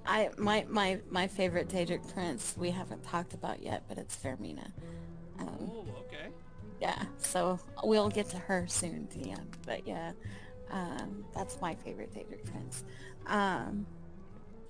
I 0.08 0.30
my 0.38 0.64
my 0.68 1.00
my 1.10 1.26
favorite 1.26 1.68
Daedric 1.68 2.12
prince 2.14 2.54
we 2.56 2.70
haven't 2.70 3.02
talked 3.02 3.34
about 3.34 3.60
yet, 3.62 3.82
but 3.88 3.98
it's 3.98 4.14
Fermina. 4.16 4.70
Um, 5.40 5.70
oh 5.72 5.86
okay. 6.06 6.28
yeah, 6.80 7.02
so 7.18 7.58
we'll 7.82 8.08
get 8.08 8.28
to 8.30 8.38
her 8.38 8.66
soon, 8.68 9.08
yeah. 9.16 9.34
But 9.66 9.86
yeah, 9.86 10.12
um, 10.70 11.24
that's 11.34 11.60
my 11.60 11.74
favorite 11.74 12.14
Daedric 12.14 12.44
prince. 12.44 12.84
Um, 13.26 13.84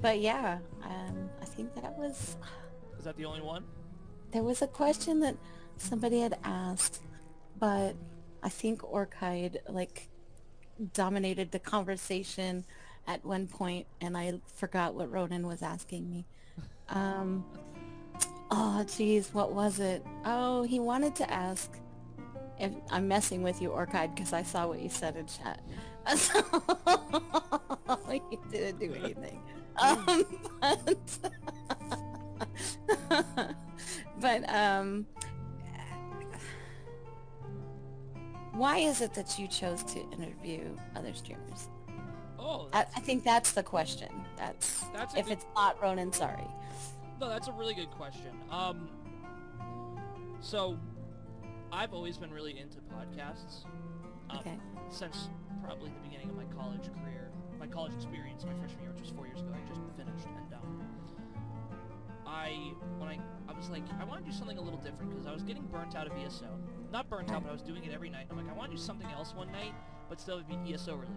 but 0.00 0.20
yeah, 0.20 0.58
um, 0.82 1.28
I 1.42 1.44
think 1.44 1.74
that 1.74 1.96
was 1.98 2.36
Is 2.98 3.04
that 3.04 3.16
the 3.18 3.26
only 3.26 3.42
one? 3.42 3.64
there 4.32 4.42
was 4.42 4.62
a 4.62 4.66
question 4.66 5.20
that 5.20 5.36
somebody 5.76 6.20
had 6.20 6.38
asked, 6.44 7.02
but 7.58 7.94
I 8.46 8.48
think 8.48 8.84
Orchid 8.84 9.60
like 9.68 10.08
dominated 10.94 11.50
the 11.50 11.58
conversation 11.58 12.64
at 13.08 13.24
one 13.24 13.48
point, 13.48 13.88
and 14.00 14.16
I 14.16 14.34
forgot 14.54 14.94
what 14.94 15.10
Ronan 15.10 15.48
was 15.48 15.62
asking 15.62 16.08
me. 16.08 16.26
Um, 16.88 17.44
oh, 18.52 18.84
geez, 18.84 19.34
what 19.34 19.50
was 19.50 19.80
it? 19.80 20.06
Oh, 20.24 20.62
he 20.62 20.78
wanted 20.78 21.16
to 21.16 21.28
ask 21.28 21.76
if 22.60 22.70
I'm 22.92 23.08
messing 23.08 23.42
with 23.42 23.60
you, 23.60 23.70
Orchid, 23.70 24.14
because 24.14 24.32
I 24.32 24.44
saw 24.44 24.68
what 24.68 24.78
you 24.78 24.90
said 24.90 25.16
in 25.16 25.26
chat. 25.26 25.60
So, 26.16 26.40
didn't 28.52 28.78
do 28.78 28.94
anything. 28.94 29.42
Um, 29.76 30.24
but, 30.60 31.18
but 34.20 34.48
um, 34.48 35.04
why 38.56 38.78
is 38.78 39.00
it 39.00 39.14
that 39.14 39.38
you 39.38 39.46
chose 39.48 39.82
to 39.84 40.00
interview 40.10 40.76
other 40.94 41.12
streamers? 41.14 41.68
Oh, 42.38 42.68
I, 42.72 42.80
I 42.80 43.00
think 43.00 43.24
that's 43.24 43.52
the 43.52 43.62
question. 43.62 44.08
That's, 44.36 44.80
That's 44.94 45.14
if 45.14 45.26
good- 45.26 45.32
it's 45.32 45.46
not 45.54 45.80
Ronan, 45.82 46.12
sorry. 46.12 46.46
no, 47.20 47.28
that's 47.28 47.48
a 47.48 47.52
really 47.52 47.74
good 47.74 47.90
question. 47.90 48.30
Um, 48.50 48.88
so 50.40 50.78
I've 51.72 51.92
always 51.94 52.16
been 52.18 52.30
really 52.32 52.58
into 52.58 52.78
podcasts. 52.78 53.64
Um, 54.30 54.38
Okay. 54.40 54.56
Since 54.90 55.28
probably 55.64 55.90
the 55.90 56.00
beginning 56.08 56.30
of 56.30 56.36
my 56.36 56.44
college 56.56 56.84
career, 57.02 57.30
my 57.58 57.66
college 57.66 57.92
experience, 57.94 58.44
my 58.44 58.54
freshman 58.54 58.82
year, 58.82 58.92
which 58.92 59.00
was 59.02 59.10
four 59.10 59.26
years 59.26 59.40
ago, 59.40 59.50
I 59.54 59.68
just 59.68 59.80
finished, 59.96 60.26
and 60.26 60.54
um, 60.54 60.82
I 62.26 62.50
when 62.98 63.08
I 63.08 63.18
I 63.48 63.52
was 63.56 63.70
like 63.70 63.82
I 64.00 64.04
want 64.04 64.24
to 64.24 64.30
do 64.30 64.36
something 64.36 64.58
a 64.58 64.60
little 64.60 64.78
different 64.80 65.10
because 65.10 65.26
I 65.26 65.32
was 65.32 65.42
getting 65.42 65.62
burnt 65.66 65.96
out 65.96 66.06
of 66.06 66.12
ESO. 66.18 66.46
Not 66.92 67.10
burnt 67.10 67.30
out, 67.30 67.42
but 67.42 67.50
I 67.50 67.52
was 67.52 67.62
doing 67.62 67.84
it 67.84 67.92
every 67.92 68.10
night. 68.10 68.26
I'm 68.30 68.36
like 68.36 68.48
I 68.48 68.52
want 68.52 68.70
to 68.70 68.76
do 68.76 68.82
something 68.82 69.10
else 69.10 69.34
one 69.34 69.50
night, 69.50 69.74
but 70.08 70.20
still 70.20 70.36
would 70.36 70.48
be 70.48 70.72
ESO 70.72 70.94
related. 70.94 71.16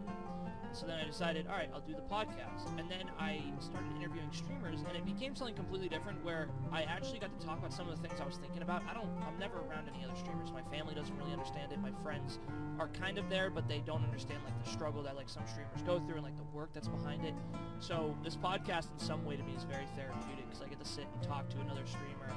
so 0.74 0.86
then 0.86 0.99
I 0.99 1.05
decided, 1.05 1.47
all 1.47 1.55
right, 1.55 1.70
I'll 1.74 1.82
do 1.82 1.93
the 1.93 2.01
podcast. 2.01 2.67
And 2.78 2.89
then 2.89 3.09
I 3.20 3.41
started 3.59 3.89
interviewing 3.95 4.30
streamers, 4.32 4.82
and 4.88 4.97
it 4.97 5.05
became 5.05 5.36
something 5.36 5.55
completely 5.55 5.89
different 5.89 6.24
where 6.24 6.49
I 6.72 6.84
actually 6.84 7.20
got 7.20 7.38
to 7.38 7.45
talk 7.45 7.59
about 7.59 7.74
some 7.74 7.88
of 7.88 7.95
the 7.95 8.07
things 8.07 8.20
I 8.20 8.26
was 8.26 8.38
thinking 8.38 8.61
about. 8.61 8.84
I 8.89 8.93
don't, 8.93 9.09
I'm 9.28 9.38
never 9.39 9.59
around 9.59 9.89
any 9.93 10.03
other 10.03 10.15
streamers. 10.17 10.51
My 10.51 10.63
family 10.63 10.95
doesn't 10.95 11.15
really 11.17 11.34
understand 11.34 11.72
it. 11.72 11.80
My 11.80 11.93
friends 12.03 12.39
are 12.80 12.88
kind 12.89 13.17
of 13.17 13.30
there, 13.30 13.49
but 13.49 13.67
they 13.67 13.80
don't 13.80 14.03
understand 14.03 14.41
like 14.43 14.63
the 14.63 14.70
struggle 14.70 15.03
that 15.03 15.15
like 15.15 15.30
some 15.30 15.43
streamers 15.47 15.82
go 15.86 15.99
through 15.99 16.15
and 16.15 16.24
like 16.24 16.38
the 16.38 16.49
work 16.55 16.72
that's 16.74 16.88
behind 16.88 17.26
it. 17.26 17.34
So 17.80 18.15
this 18.24 18.36
podcast 18.36 18.91
in 18.91 18.99
some 18.99 19.24
way 19.26 19.36
to 19.38 19.43
me 19.43 19.53
is 19.55 19.63
very 19.63 19.86
therapeutic 19.95 20.49
because 20.49 20.61
I 20.63 20.67
get 20.67 20.80
to 20.80 20.86
sit 20.86 21.05
and 21.13 21.22
talk 21.24 21.49
to 21.49 21.59
another 21.61 21.86
streamer 21.86 22.34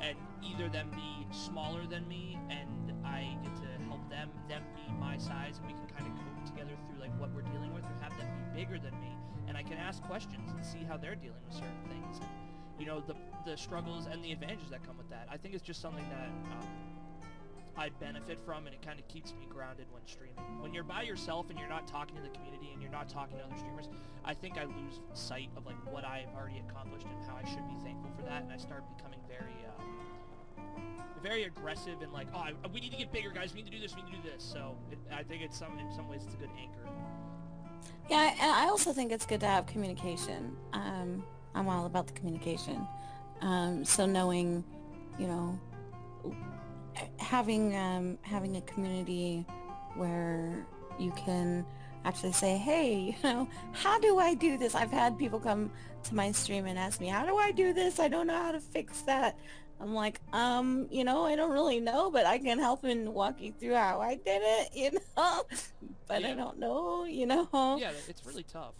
and 0.00 0.16
either 0.42 0.68
them 0.68 0.90
be 0.94 1.26
smaller 1.30 1.86
than 1.86 2.06
me 2.08 2.38
and 2.50 2.68
I 3.04 3.36
get 3.42 3.54
to 3.56 3.68
help 3.86 4.08
them, 4.08 4.30
them 4.48 4.62
be 4.74 4.92
my 4.98 5.18
size, 5.18 5.58
and 5.58 5.66
we 5.66 5.74
can 5.74 5.86
kind 5.86 6.10
of 6.10 6.18
cope 6.18 6.44
together 6.46 6.72
through 6.88 7.00
like 7.00 7.12
what 7.20 7.30
we're 7.34 7.42
dealing 7.42 7.72
with, 7.74 7.84
or 7.84 7.94
have 8.02 8.16
them 8.18 8.26
be 8.38 8.64
bigger 8.64 8.78
than 8.78 8.98
me, 9.00 9.16
and 9.46 9.56
I 9.56 9.62
can 9.62 9.78
ask 9.78 10.02
questions 10.02 10.50
and 10.50 10.64
see 10.64 10.82
how 10.82 10.96
they're 10.96 11.14
dealing 11.14 11.40
with 11.46 11.54
certain 11.54 11.84
things, 11.88 12.18
and 12.18 12.28
you 12.80 12.86
know 12.86 13.00
the 13.06 13.14
the 13.44 13.56
struggles 13.56 14.06
and 14.10 14.24
the 14.24 14.32
advantages 14.32 14.70
that 14.70 14.82
come 14.84 14.96
with 14.96 15.10
that. 15.10 15.28
I 15.30 15.36
think 15.36 15.54
it's 15.54 15.62
just 15.62 15.80
something 15.80 16.04
that 16.08 16.28
um, 16.56 16.68
I 17.76 17.90
benefit 18.00 18.40
from, 18.44 18.66
and 18.66 18.74
it 18.74 18.80
kind 18.80 18.98
of 18.98 19.06
keeps 19.08 19.32
me 19.34 19.46
grounded 19.48 19.86
when 19.90 20.02
streaming. 20.06 20.60
When 20.60 20.72
you're 20.72 20.82
by 20.82 21.02
yourself 21.02 21.50
and 21.50 21.58
you're 21.58 21.68
not 21.68 21.86
talking 21.86 22.16
to 22.16 22.22
the 22.22 22.30
community 22.30 22.70
and 22.72 22.80
you're 22.80 22.90
not 22.90 23.08
talking 23.08 23.36
to 23.36 23.44
other 23.44 23.58
streamers, 23.58 23.88
I 24.24 24.32
think 24.32 24.56
I 24.56 24.64
lose 24.64 25.00
sight 25.12 25.50
of 25.56 25.66
like 25.66 25.76
what 25.92 26.04
I 26.04 26.24
have 26.26 26.34
already 26.34 26.62
accomplished 26.66 27.06
and 27.06 27.22
how 27.28 27.36
I 27.36 27.46
should 27.46 27.68
be 27.68 27.76
thankful 27.84 28.10
for 28.16 28.22
that, 28.22 28.42
and 28.42 28.52
I 28.52 28.56
start 28.56 28.82
becoming 28.96 29.13
very 31.24 31.44
aggressive 31.44 32.02
and 32.02 32.12
like, 32.12 32.28
oh, 32.34 32.44
we 32.72 32.80
need 32.80 32.92
to 32.92 32.98
get 32.98 33.10
bigger, 33.10 33.30
guys. 33.30 33.54
We 33.54 33.62
need 33.62 33.70
to 33.70 33.76
do 33.76 33.82
this. 33.82 33.96
We 33.96 34.02
need 34.02 34.10
to 34.10 34.16
do 34.18 34.34
this. 34.34 34.44
So 34.44 34.76
it, 34.92 34.98
I 35.10 35.22
think 35.22 35.42
it's 35.42 35.58
some 35.58 35.78
in 35.78 35.90
some 35.90 36.06
ways 36.06 36.20
it's 36.26 36.34
a 36.34 36.36
good 36.36 36.50
anchor. 36.60 36.86
Yeah, 38.10 38.30
and 38.30 38.52
I 38.52 38.66
also 38.66 38.92
think 38.92 39.10
it's 39.10 39.24
good 39.24 39.40
to 39.40 39.46
have 39.46 39.66
communication. 39.66 40.54
Um, 40.74 41.24
I'm 41.54 41.66
all 41.68 41.86
about 41.86 42.06
the 42.06 42.12
communication. 42.12 42.86
Um, 43.40 43.84
so 43.86 44.04
knowing, 44.04 44.62
you 45.18 45.26
know, 45.26 45.58
having 47.18 47.74
um, 47.74 48.18
having 48.20 48.58
a 48.58 48.60
community 48.62 49.46
where 49.96 50.66
you 50.98 51.10
can 51.12 51.64
actually 52.04 52.32
say, 52.32 52.58
hey, 52.58 53.16
you 53.22 53.28
know, 53.28 53.48
how 53.72 53.98
do 53.98 54.18
I 54.18 54.34
do 54.34 54.58
this? 54.58 54.74
I've 54.74 54.90
had 54.90 55.18
people 55.18 55.40
come 55.40 55.70
to 56.02 56.14
my 56.14 56.32
stream 56.32 56.66
and 56.66 56.78
ask 56.78 57.00
me, 57.00 57.08
how 57.08 57.24
do 57.24 57.38
I 57.38 57.50
do 57.50 57.72
this? 57.72 57.98
I 57.98 58.08
don't 58.08 58.26
know 58.26 58.36
how 58.36 58.52
to 58.52 58.60
fix 58.60 59.00
that. 59.02 59.38
I'm 59.80 59.94
like, 59.94 60.20
um, 60.32 60.86
you 60.90 61.04
know, 61.04 61.24
I 61.24 61.36
don't 61.36 61.52
really 61.52 61.80
know, 61.80 62.10
but 62.10 62.26
I 62.26 62.38
can 62.38 62.58
help 62.58 62.84
and 62.84 63.12
walk 63.12 63.40
you 63.40 63.52
through 63.52 63.74
how 63.74 64.00
I 64.00 64.14
did 64.14 64.40
it, 64.42 64.70
you 64.74 64.90
know. 64.92 65.42
but 66.06 66.22
yeah. 66.22 66.28
I 66.28 66.34
don't 66.34 66.58
know, 66.58 67.04
you 67.04 67.26
know. 67.26 67.48
Yeah, 67.78 67.92
it's 68.08 68.24
really 68.24 68.44
tough. 68.44 68.74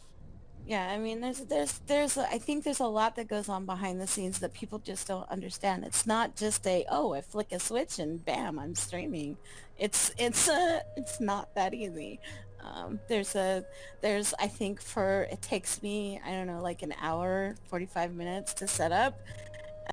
Yeah, 0.66 0.88
I 0.88 0.98
mean, 0.98 1.20
there's, 1.20 1.40
there's, 1.40 1.80
there's, 1.86 2.16
I 2.16 2.38
think 2.38 2.64
there's 2.64 2.80
a 2.80 2.86
lot 2.86 3.16
that 3.16 3.28
goes 3.28 3.50
on 3.50 3.66
behind 3.66 4.00
the 4.00 4.06
scenes 4.06 4.38
that 4.38 4.54
people 4.54 4.78
just 4.78 5.06
don't 5.06 5.28
understand. 5.30 5.84
It's 5.84 6.06
not 6.06 6.36
just 6.36 6.66
a, 6.66 6.86
oh, 6.90 7.12
I 7.12 7.20
flick 7.20 7.52
a 7.52 7.58
switch 7.58 7.98
and 7.98 8.24
bam, 8.24 8.58
I'm 8.58 8.74
streaming. 8.74 9.36
It's, 9.78 10.10
it's, 10.16 10.48
uh, 10.48 10.80
it's 10.96 11.20
not 11.20 11.54
that 11.54 11.74
easy. 11.74 12.18
Um, 12.64 12.98
there's 13.08 13.34
a, 13.34 13.62
there's, 14.00 14.32
I 14.40 14.48
think 14.48 14.80
for, 14.80 15.28
it 15.30 15.42
takes 15.42 15.82
me, 15.82 16.18
I 16.24 16.30
don't 16.30 16.46
know, 16.46 16.62
like 16.62 16.80
an 16.80 16.94
hour, 16.98 17.56
45 17.68 18.14
minutes 18.14 18.54
to 18.54 18.66
set 18.66 18.90
up 18.90 19.20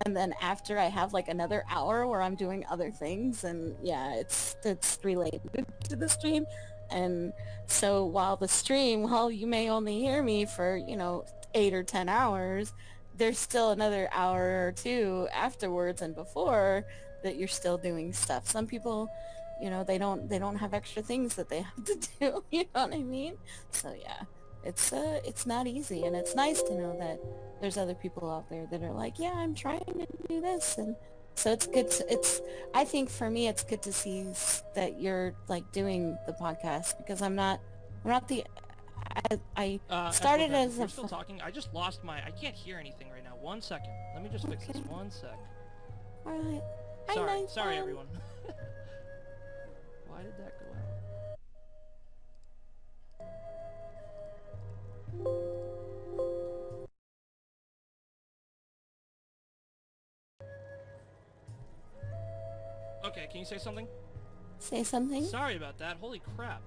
and 0.06 0.16
then 0.16 0.34
after 0.42 0.78
I 0.78 0.86
have 0.86 1.14
like 1.14 1.28
another 1.28 1.64
hour 1.70 2.08
where 2.08 2.22
I'm 2.22 2.36
doing 2.36 2.66
other 2.70 2.92
things 2.92 3.44
and 3.44 3.76
yeah 3.84 4.16
it's 4.16 4.56
it's 4.64 5.00
related 5.04 5.42
to 5.90 5.96
the 5.96 6.10
stream. 6.10 6.46
And 6.90 7.34
so 7.68 8.06
while 8.06 8.36
the 8.36 8.48
stream 8.48 9.04
while 9.10 9.32
you 9.32 9.48
may 9.48 9.70
only 9.70 10.00
hear 10.00 10.24
me 10.24 10.46
for 10.46 10.78
you 10.78 10.96
know 10.96 11.26
eight 11.54 11.74
or 11.74 11.84
ten 11.84 12.08
hours 12.10 12.74
there's 13.18 13.38
still 13.38 13.72
another 13.72 14.10
hour 14.14 14.68
or 14.68 14.72
two 14.72 15.28
afterwards 15.34 16.02
and 16.02 16.16
before 16.16 16.86
that 17.24 17.36
you're 17.36 17.48
still 17.48 17.78
doing 17.78 18.14
stuff. 18.14 18.48
Some 18.48 18.68
people 18.68 19.10
you 19.62 19.70
know 19.70 19.84
they 19.84 19.98
don't 19.98 20.28
they 20.30 20.40
don't 20.40 20.56
have 20.56 20.74
extra 20.74 21.04
things 21.04 21.36
that 21.36 21.50
they 21.50 21.62
have 21.76 21.86
to 21.86 22.08
do 22.20 22.44
you 22.52 22.66
know 22.74 22.88
what 22.88 22.94
I 22.94 23.04
mean? 23.04 23.38
So 23.72 23.94
yeah 24.00 24.24
it's 24.64 24.94
uh 24.94 25.20
it's 25.26 25.46
not 25.46 25.68
easy 25.68 26.04
and 26.04 26.16
it's 26.16 26.36
nice 26.36 26.62
to 26.62 26.76
know 26.76 26.96
that 27.00 27.20
there's 27.62 27.78
other 27.78 27.94
people 27.94 28.30
out 28.30 28.50
there 28.50 28.66
that 28.72 28.82
are 28.84 28.92
like 28.92 29.20
yeah 29.20 29.34
i'm 29.36 29.54
trying 29.54 29.80
to 29.86 30.08
do 30.28 30.42
this. 30.42 30.78
And 30.78 30.96
so 31.36 31.52
it's 31.54 31.68
good 31.68 31.90
to, 31.92 32.12
it's 32.12 32.42
i 32.74 32.84
think 32.84 33.10
for 33.10 33.30
me 33.30 33.48
it's 33.48 33.64
good 33.64 33.82
to 33.84 33.94
see 33.94 34.26
that 34.76 35.00
you're 35.00 35.34
like 35.48 35.72
doing 35.72 36.18
the 36.28 36.34
podcast 36.34 36.98
because 36.98 37.22
i'm 37.22 37.36
not 37.36 37.62
i'm 38.04 38.12
not 38.12 38.28
the 38.28 38.44
i, 39.32 39.40
I 39.56 39.80
uh, 39.90 40.12
started 40.12 40.52
as 40.52 40.76
we're 40.76 40.88
still 40.88 41.08
talking. 41.08 41.42
I 41.42 41.52
just 41.52 41.74
lost 41.74 42.04
my 42.04 42.18
i 42.26 42.32
can't 42.32 42.56
hear 42.56 42.78
anything 42.78 43.10
right 43.10 43.24
now. 43.24 43.36
One 43.42 43.62
second. 43.62 43.92
Let 44.14 44.24
me 44.24 44.30
just 44.30 44.48
fix 44.48 44.68
this. 44.68 44.78
One 44.88 45.10
sec. 45.10 45.38
All 46.26 46.32
right. 46.32 46.62
Sorry. 47.14 47.46
sorry 47.50 47.78
everyone. 47.78 48.06
Why 50.08 50.22
did 50.22 50.38
that 50.38 50.61
Okay, 63.06 63.28
can 63.32 63.40
you 63.40 63.46
say 63.46 63.58
something? 63.58 63.88
Say 64.60 64.84
something? 64.84 65.26
Sorry 65.26 65.56
about 65.56 65.78
that. 65.80 65.98
Holy 66.00 66.22
crap. 66.36 66.62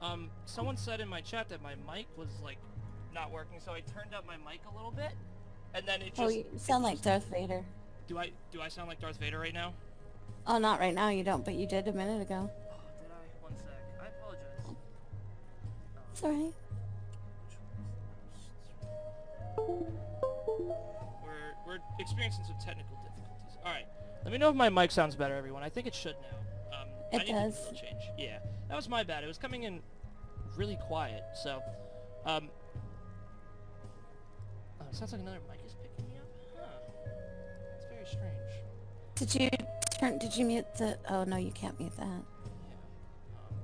Um, 0.00 0.30
someone 0.46 0.76
said 0.78 1.00
in 1.00 1.08
my 1.08 1.20
chat 1.20 1.48
that 1.50 1.62
my 1.62 1.74
mic 1.92 2.06
was, 2.16 2.28
like, 2.42 2.56
not 3.12 3.30
working, 3.30 3.60
so 3.60 3.72
I 3.72 3.80
turned 3.80 4.14
up 4.14 4.26
my 4.26 4.36
mic 4.36 4.60
a 4.70 4.74
little 4.74 4.90
bit, 4.92 5.12
and 5.74 5.86
then 5.86 6.00
it 6.00 6.14
oh, 6.16 6.22
just... 6.22 6.22
Oh, 6.22 6.28
you 6.28 6.46
sound 6.56 6.84
like 6.84 7.02
Darth 7.02 7.26
Vader. 7.26 7.62
Do 8.08 8.16
I, 8.18 8.30
do 8.50 8.62
I 8.62 8.68
sound 8.68 8.88
like 8.88 8.98
Darth 8.98 9.18
Vader 9.18 9.38
right 9.38 9.52
now? 9.52 9.74
Oh, 10.46 10.58
not 10.58 10.80
right 10.80 10.94
now, 10.94 11.10
you 11.10 11.22
don't, 11.22 11.44
but 11.44 11.54
you 11.54 11.66
did 11.66 11.86
a 11.86 11.92
minute 11.92 12.22
ago. 12.22 12.50
Oh, 12.50 12.80
did 13.02 13.10
I? 13.12 13.26
One 13.42 13.54
sec. 13.56 13.66
I 14.00 14.06
apologize. 14.06 14.76
It's 16.12 16.22
alright. 16.22 16.54
We're, 21.22 21.54
we're 21.66 21.78
experiencing 21.98 22.44
some 22.44 22.56
technical 22.56 22.96
difficulties. 22.96 22.96
Alright. 22.96 22.99
Let 24.22 24.32
me 24.32 24.38
know 24.38 24.50
if 24.50 24.56
my 24.56 24.68
mic 24.68 24.90
sounds 24.90 25.14
better, 25.14 25.34
everyone. 25.34 25.62
I 25.62 25.68
think 25.68 25.86
it 25.86 25.94
should 25.94 26.16
now. 26.20 26.80
Um, 26.80 26.88
it 27.12 27.26
does. 27.26 27.68
Change. 27.68 28.02
Yeah, 28.18 28.38
that 28.68 28.76
was 28.76 28.88
my 28.88 29.02
bad. 29.02 29.24
It 29.24 29.26
was 29.26 29.38
coming 29.38 29.64
in 29.64 29.80
really 30.56 30.78
quiet, 30.86 31.22
so... 31.34 31.62
Um, 32.26 32.50
oh, 34.80 34.84
it 34.90 34.94
sounds 34.94 35.12
like 35.12 35.22
another 35.22 35.40
mic 35.50 35.60
is 35.64 35.74
picking 35.74 36.10
me 36.12 36.18
up. 36.18 36.28
Huh. 36.54 36.66
It's 37.76 37.86
very 37.86 38.04
strange. 38.04 38.50
Did 39.14 39.34
you 39.34 39.48
turn? 39.98 40.18
Did 40.18 40.36
you 40.36 40.44
mute 40.44 40.66
the? 40.76 40.98
Oh 41.08 41.24
no, 41.24 41.36
you 41.36 41.50
can't 41.52 41.78
mute 41.80 41.96
that. 41.96 42.06
Yeah. 42.06 42.12
Um, 42.12 43.54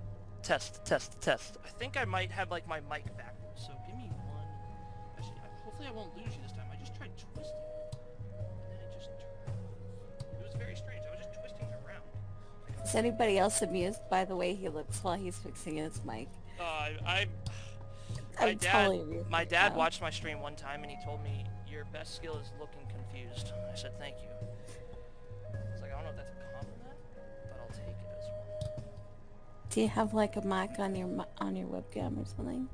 test, 0.43 0.85
test, 0.87 1.21
test. 1.21 1.59
I 1.67 1.69
think 1.69 1.99
I 1.99 2.07
might 2.07 2.31
have 2.31 2.51
like 2.51 2.67
my 2.67 2.81
mic 2.81 3.05
backwards. 3.17 3.67
So 3.67 3.73
give 3.87 3.97
me 3.97 4.09
one. 4.09 4.47
Actually, 5.19 5.39
hopefully 5.65 5.89
I 5.89 5.93
won't 5.93 6.17
lose 6.17 6.35
you 6.35 6.43
this 6.43 6.53
time. 6.53 6.67
I 6.73 6.77
just 6.77 6.95
tried 6.97 7.11
twisting. 7.35 7.55
Anybody 12.97 13.39
else 13.39 13.63
amused 13.63 14.01
by 14.11 14.25
the 14.25 14.35
way 14.37 14.55
he 14.55 14.69
looks 14.69 15.03
while 15.05 15.15
he's 15.17 15.37
fixing 15.39 15.77
his 15.77 16.01
mic? 16.05 16.29
Uh, 16.59 16.63
I, 17.07 17.27
my 18.41 18.47
I'm 18.49 18.57
dad, 18.57 18.87
totally 18.87 19.25
my 19.29 19.45
dad 19.45 19.73
now. 19.73 19.79
watched 19.79 20.01
my 20.01 20.11
stream 20.11 20.41
one 20.41 20.57
time 20.57 20.83
and 20.83 20.91
he 20.91 20.97
told 21.05 21.23
me 21.23 21.45
your 21.71 21.85
best 21.93 22.17
skill 22.17 22.37
is 22.39 22.51
looking 22.59 22.87
confused. 22.89 23.53
I 23.73 23.77
said 23.77 23.99
thank 23.99 24.17
you. 24.23 24.29
It's 25.73 25.83
like 25.83 25.93
I 25.93 25.97
don't 25.97 26.05
know 26.05 26.11
if 26.11 26.17
that's 26.17 26.31
a 26.33 26.55
compliment, 26.55 26.99
but 27.51 27.59
I'll 27.61 27.69
take 27.69 27.89
it 27.89 28.19
as 28.19 28.25
one. 28.77 28.85
Do 29.71 29.81
you 29.83 29.89
have 29.89 30.15
like 30.15 30.37
a 30.37 30.43
mic 30.43 30.79
on 30.79 30.95
your 30.97 31.27
on 31.39 31.57
your 31.57 31.69
webcam 31.69 32.21
or 32.23 32.27
something? 32.27 32.69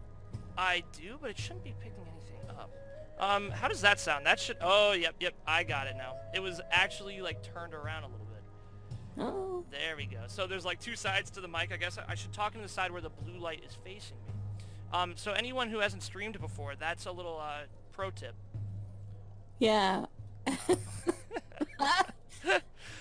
I 0.57 0.83
do, 0.93 1.19
but 1.21 1.31
it 1.31 1.39
shouldn't 1.39 1.65
be 1.65 1.75
picking 1.81 2.05
anything 2.13 2.49
up. 2.59 2.71
Um, 3.19 3.51
how 3.51 3.69
does 3.69 3.81
that 3.81 3.99
sound? 4.01 4.27
That 4.27 4.39
should. 4.39 4.57
Oh, 4.61 4.93
yep, 4.93 5.15
yep. 5.21 5.35
I 5.47 5.63
got 5.65 5.87
it 5.87 5.95
now. 5.97 6.15
It 6.35 6.41
was 6.41 6.61
actually 6.71 7.21
like 7.21 7.43
turned 7.43 7.73
around 7.75 8.05
a 8.05 8.07
little 8.07 8.19
bit. 8.19 8.22
Oh. 9.19 9.65
There 9.71 9.97
we 9.97 10.07
go. 10.07 10.19
So 10.27 10.47
there's 10.47 10.65
like 10.65 10.81
two 10.81 10.97
sides 10.97 11.31
to 11.31 11.41
the 11.41 11.49
mic. 11.49 11.73
I 11.73 11.77
guess 11.77 11.99
I 12.07 12.15
should 12.15 12.33
talk 12.33 12.55
into 12.55 12.67
the 12.67 12.73
side 12.73 12.91
where 12.91 13.01
the 13.01 13.11
blue 13.11 13.39
light 13.39 13.63
is 13.67 13.77
facing 13.85 14.17
me. 14.27 14.33
Um, 14.93 15.15
so 15.17 15.33
anyone 15.33 15.69
who 15.69 15.79
hasn't 15.79 16.03
streamed 16.03 16.39
before, 16.41 16.75
that's 16.79 17.07
a 17.07 17.13
little 17.13 17.41
uh, 17.41 17.63
pro 17.93 18.11
tip. 18.11 18.35
Yeah. 19.59 20.07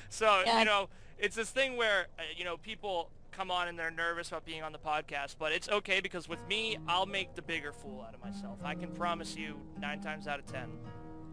so, 0.09 0.43
yeah. 0.45 0.59
you 0.59 0.65
know, 0.65 0.89
it's 1.17 1.35
this 1.35 1.49
thing 1.49 1.75
where, 1.75 2.07
uh, 2.17 2.23
you 2.37 2.45
know, 2.45 2.57
people 2.57 3.09
come 3.31 3.51
on 3.51 3.67
and 3.67 3.77
they're 3.77 3.91
nervous 3.91 4.29
about 4.29 4.45
being 4.45 4.63
on 4.63 4.71
the 4.71 4.79
podcast, 4.79 5.35
but 5.39 5.51
it's 5.51 5.67
okay 5.69 5.99
because 5.99 6.29
with 6.29 6.45
me, 6.47 6.77
I'll 6.87 7.05
make 7.05 7.35
the 7.35 7.41
bigger 7.41 7.71
fool 7.71 8.05
out 8.07 8.13
of 8.13 8.23
myself. 8.23 8.59
I 8.63 8.75
can 8.75 8.91
promise 8.91 9.35
you, 9.35 9.59
nine 9.79 10.01
times 10.01 10.27
out 10.27 10.39
of 10.39 10.45
ten, 10.45 10.69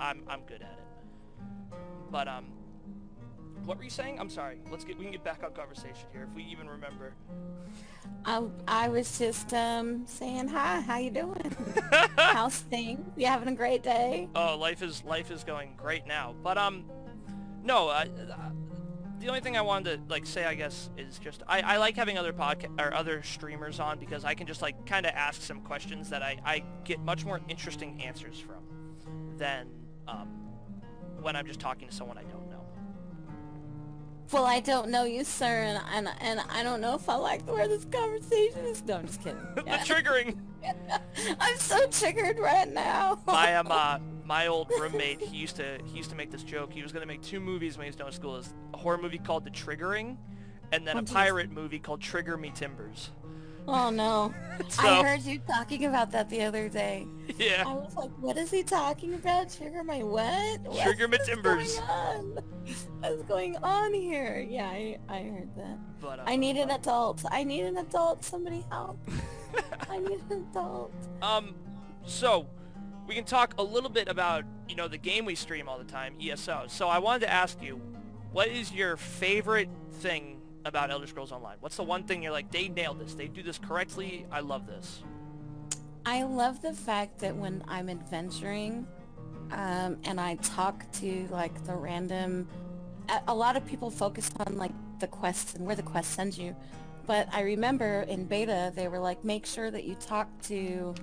I'm, 0.00 0.22
I'm 0.28 0.40
good 0.42 0.62
at 0.62 0.72
it. 0.72 1.76
But, 2.10 2.26
um, 2.26 2.46
what 3.68 3.76
were 3.76 3.84
you 3.84 3.90
saying? 3.90 4.18
I'm 4.18 4.30
sorry. 4.30 4.60
Let's 4.70 4.82
get 4.82 4.96
we 4.96 5.04
can 5.04 5.12
get 5.12 5.22
back 5.22 5.44
on 5.44 5.52
conversation 5.52 6.06
here 6.10 6.26
if 6.28 6.34
we 6.34 6.42
even 6.44 6.66
remember. 6.66 7.12
I, 8.24 8.42
I 8.66 8.88
was 8.88 9.18
just 9.18 9.52
um 9.52 10.06
saying 10.06 10.48
hi. 10.48 10.80
How 10.80 10.96
you 10.96 11.10
doing? 11.10 11.54
How's 12.16 12.56
things? 12.56 13.06
You 13.14 13.26
having 13.26 13.48
a 13.48 13.54
great 13.54 13.82
day? 13.82 14.30
Oh, 14.34 14.56
life 14.56 14.82
is 14.82 15.04
life 15.04 15.30
is 15.30 15.44
going 15.44 15.74
great 15.76 16.06
now. 16.06 16.34
But 16.42 16.56
um, 16.56 16.86
no. 17.62 17.88
Uh, 17.88 18.06
the 19.18 19.28
only 19.28 19.40
thing 19.40 19.58
I 19.58 19.60
wanted 19.60 20.08
to 20.08 20.10
like 20.10 20.24
say, 20.24 20.46
I 20.46 20.54
guess, 20.54 20.88
is 20.96 21.18
just 21.18 21.42
I, 21.46 21.60
I 21.60 21.76
like 21.76 21.94
having 21.94 22.16
other 22.16 22.32
podcast 22.32 22.80
or 22.80 22.94
other 22.94 23.22
streamers 23.22 23.80
on 23.80 23.98
because 23.98 24.24
I 24.24 24.32
can 24.32 24.46
just 24.46 24.62
like 24.62 24.86
kind 24.86 25.04
of 25.04 25.12
ask 25.12 25.42
some 25.42 25.60
questions 25.60 26.08
that 26.08 26.22
I, 26.22 26.38
I 26.42 26.64
get 26.84 27.00
much 27.00 27.26
more 27.26 27.42
interesting 27.48 28.02
answers 28.02 28.40
from 28.40 29.36
than 29.36 29.68
um, 30.06 30.28
when 31.20 31.36
I'm 31.36 31.46
just 31.46 31.60
talking 31.60 31.88
to 31.88 31.94
someone 31.94 32.16
I 32.16 32.22
don't 32.22 32.47
know. 32.47 32.47
Well, 34.30 34.44
I 34.44 34.60
don't 34.60 34.90
know 34.90 35.04
you, 35.04 35.24
sir, 35.24 35.46
and 35.46 35.80
and, 35.90 36.08
and 36.20 36.40
I 36.50 36.62
don't 36.62 36.80
know 36.80 36.94
if 36.94 37.08
I 37.08 37.14
like 37.14 37.48
where 37.50 37.66
this 37.66 37.84
conversation 37.86 38.64
is. 38.66 38.84
No, 38.84 38.96
I'm 38.96 39.06
just 39.06 39.22
kidding. 39.22 39.40
the 39.54 39.62
triggering. 39.62 40.36
I'm 41.40 41.56
so 41.56 41.86
triggered 41.88 42.38
right 42.38 42.68
now. 42.70 43.18
my 43.26 43.56
um, 43.56 43.68
uh, 43.70 43.98
my 44.24 44.46
old 44.48 44.70
roommate, 44.78 45.20
he 45.22 45.36
used 45.38 45.56
to 45.56 45.78
he 45.86 45.96
used 45.96 46.10
to 46.10 46.16
make 46.16 46.30
this 46.30 46.42
joke. 46.42 46.72
He 46.72 46.82
was 46.82 46.92
gonna 46.92 47.06
make 47.06 47.22
two 47.22 47.40
movies 47.40 47.78
when 47.78 47.84
he 47.84 47.88
was 47.88 47.96
done 47.96 48.06
with 48.06 48.14
school. 48.16 48.36
Is 48.36 48.52
a 48.74 48.76
horror 48.76 48.98
movie 48.98 49.18
called 49.18 49.44
The 49.44 49.50
Triggering, 49.50 50.16
and 50.72 50.86
then 50.86 50.96
Oh, 50.96 51.00
a 51.00 51.02
geez. 51.02 51.12
pirate 51.14 51.50
movie 51.50 51.78
called 51.78 52.00
Trigger 52.02 52.36
Me 52.36 52.50
Timbers. 52.54 53.10
Oh 53.68 53.90
no. 53.90 54.34
So 54.70 54.82
I 54.88 55.04
heard 55.04 55.22
you 55.22 55.38
talking 55.46 55.84
about 55.84 56.10
that 56.10 56.28
the 56.28 56.42
other 56.42 56.68
day. 56.68 57.06
Yeah. 57.38 57.62
I 57.64 57.72
was 57.74 57.94
like, 57.94 58.10
what 58.18 58.36
is 58.36 58.50
he 58.50 58.64
talking 58.64 59.14
about? 59.14 59.54
Trigger 59.56 59.84
my 59.84 60.02
what? 60.02 60.60
What- 60.62 60.82
Trigger 60.82 61.06
my 61.06 61.12
what's 61.16 61.28
timbers. 61.28 61.74
Going 61.78 61.88
on? 61.88 62.38
What's 62.98 63.22
going 63.28 63.56
on 63.58 63.94
here? 63.94 64.44
Yeah, 64.50 64.66
I, 64.66 64.98
I 65.08 65.22
heard 65.22 65.54
that. 65.56 65.78
but 66.00 66.18
uh, 66.18 66.24
I 66.26 66.34
need 66.34 66.56
an 66.56 66.70
adult. 66.70 67.24
I 67.30 67.44
need 67.44 67.66
an 67.66 67.76
adult. 67.76 68.24
Somebody 68.24 68.64
help. 68.68 68.98
I 69.88 69.98
need 69.98 70.18
an 70.28 70.44
adult. 70.50 70.92
Um, 71.22 71.54
so 72.04 72.48
we 73.06 73.14
can 73.14 73.24
talk 73.24 73.54
a 73.58 73.62
little 73.62 73.90
bit 73.90 74.08
about 74.08 74.44
you 74.68 74.74
know 74.74 74.88
the 74.88 74.98
game 74.98 75.24
we 75.24 75.36
stream 75.36 75.68
all 75.68 75.78
the 75.78 75.84
time, 75.84 76.14
ESO. 76.20 76.64
So 76.66 76.88
I 76.88 76.98
wanted 76.98 77.26
to 77.26 77.32
ask 77.32 77.62
you, 77.62 77.80
what 78.32 78.48
is 78.48 78.72
your 78.72 78.96
favorite 78.96 79.68
thing 79.92 80.37
about 80.64 80.90
Elder 80.90 81.06
Scrolls 81.06 81.32
Online? 81.32 81.56
What's 81.60 81.76
the 81.76 81.82
one 81.82 82.04
thing 82.04 82.22
you're 82.22 82.32
like, 82.32 82.50
they 82.50 82.68
nailed 82.68 83.00
this, 83.00 83.14
they 83.14 83.28
do 83.28 83.42
this 83.42 83.58
correctly, 83.58 84.26
I 84.30 84.40
love 84.40 84.66
this. 84.66 85.02
I 86.04 86.22
love 86.22 86.62
the 86.62 86.72
fact 86.72 87.18
that 87.18 87.36
when 87.36 87.62
I'm 87.68 87.90
adventuring 87.90 88.86
um, 89.50 89.98
and 90.04 90.20
I 90.20 90.36
talk 90.36 90.90
to 90.92 91.28
like 91.30 91.64
the 91.64 91.74
random, 91.74 92.48
a, 93.26 93.34
lot 93.34 93.56
of 93.56 93.66
people 93.66 93.90
focus 93.90 94.30
on 94.46 94.56
like 94.56 94.72
the 95.00 95.06
quests 95.06 95.54
and 95.54 95.66
where 95.66 95.76
the 95.76 95.82
quest 95.82 96.12
sends 96.12 96.38
you. 96.38 96.54
But 97.06 97.28
I 97.32 97.42
remember 97.42 98.02
in 98.08 98.24
beta, 98.24 98.72
they 98.74 98.88
were 98.88 98.98
like, 98.98 99.24
make 99.24 99.46
sure 99.46 99.70
that 99.70 99.84
you 99.84 99.94
talk 99.94 100.28
to 100.44 100.94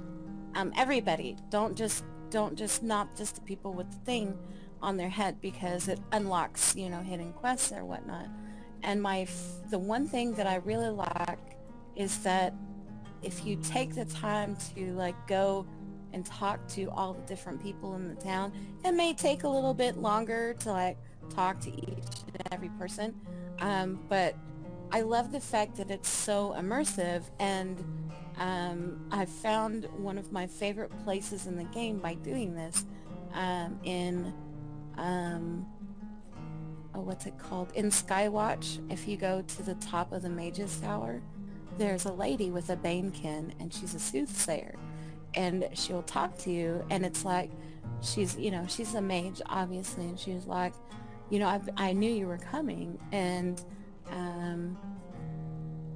um, 0.55 0.71
everybody. 0.77 1.35
Don't 1.49 1.75
just, 1.75 2.03
don't 2.29 2.55
just, 2.55 2.83
not 2.83 3.15
just 3.15 3.35
the 3.35 3.41
people 3.41 3.73
with 3.73 3.89
the 3.91 3.97
thing 3.97 4.37
on 4.81 4.97
their 4.97 5.09
head 5.09 5.41
because 5.41 5.87
it 5.87 5.99
unlocks, 6.11 6.75
you 6.75 6.89
know, 6.89 6.99
hidden 6.99 7.33
quests 7.33 7.71
or 7.71 7.83
whatnot. 7.85 8.27
And 8.85 9.01
my, 9.01 9.27
the 9.71 9.79
one 9.79 10.07
thing 10.07 10.33
that 10.35 10.45
I 10.45 10.57
really 10.57 10.89
like 10.89 11.57
is 11.95 12.19
that 12.19 12.53
if 13.23 13.43
you 13.43 13.57
take 13.63 13.95
the 13.95 14.05
time 14.05 14.55
to 14.75 14.93
like 14.93 15.15
go 15.27 15.65
and 16.13 16.23
talk 16.23 16.65
to 16.69 16.85
all 16.91 17.13
the 17.13 17.21
different 17.23 17.61
people 17.61 17.95
in 17.95 18.07
the 18.07 18.15
town, 18.15 18.53
it 18.85 18.93
may 18.93 19.13
take 19.13 19.43
a 19.43 19.49
little 19.49 19.73
bit 19.73 19.97
longer 19.97 20.53
to 20.59 20.71
like 20.71 20.97
talk 21.31 21.59
to 21.61 21.71
each 21.71 22.21
and 22.27 22.43
every 22.51 22.69
person. 22.79 23.13
Um, 23.59 23.99
but 24.07 24.35
I 24.91 25.01
love 25.01 25.31
the 25.31 25.39
fact 25.39 25.75
that 25.77 25.89
it's 25.89 26.07
so 26.07 26.55
immersive 26.57 27.23
and 27.39 27.83
um, 28.37 29.07
I've 29.11 29.29
found 29.29 29.85
one 29.97 30.19
of 30.19 30.31
my 30.31 30.45
favorite 30.45 30.91
places 31.03 31.47
in 31.47 31.57
the 31.57 31.63
game 31.65 31.97
by 31.97 32.13
doing 32.15 32.53
this 32.53 32.85
um, 33.33 33.79
in 33.83 34.31
um, 34.97 35.65
oh, 36.95 37.01
what's 37.01 37.25
it 37.25 37.37
called? 37.37 37.71
In 37.75 37.89
Skywatch, 37.89 38.79
if 38.91 39.07
you 39.07 39.17
go 39.17 39.41
to 39.41 39.63
the 39.63 39.75
top 39.75 40.11
of 40.11 40.21
the 40.21 40.29
Mage's 40.29 40.79
Tower, 40.79 41.21
there's 41.77 42.05
a 42.05 42.13
lady 42.13 42.51
with 42.51 42.69
a 42.69 42.77
banekin 42.77 43.51
and 43.59 43.73
she's 43.73 43.93
a 43.93 43.99
soothsayer. 43.99 44.75
And 45.35 45.67
she'll 45.73 46.03
talk 46.03 46.37
to 46.39 46.51
you 46.51 46.85
and 46.89 47.05
it's 47.05 47.25
like 47.25 47.51
she's 48.01 48.37
you 48.37 48.51
know 48.51 48.65
she's 48.67 48.93
a 48.95 49.01
mage 49.01 49.41
obviously 49.47 50.05
and 50.05 50.19
she 50.19 50.31
was 50.31 50.45
like 50.45 50.73
you 51.29 51.39
know 51.39 51.47
I, 51.47 51.61
I 51.77 51.93
knew 51.93 52.11
you 52.11 52.27
were 52.27 52.37
coming 52.37 52.99
and 53.11 53.61
um, 54.11 54.77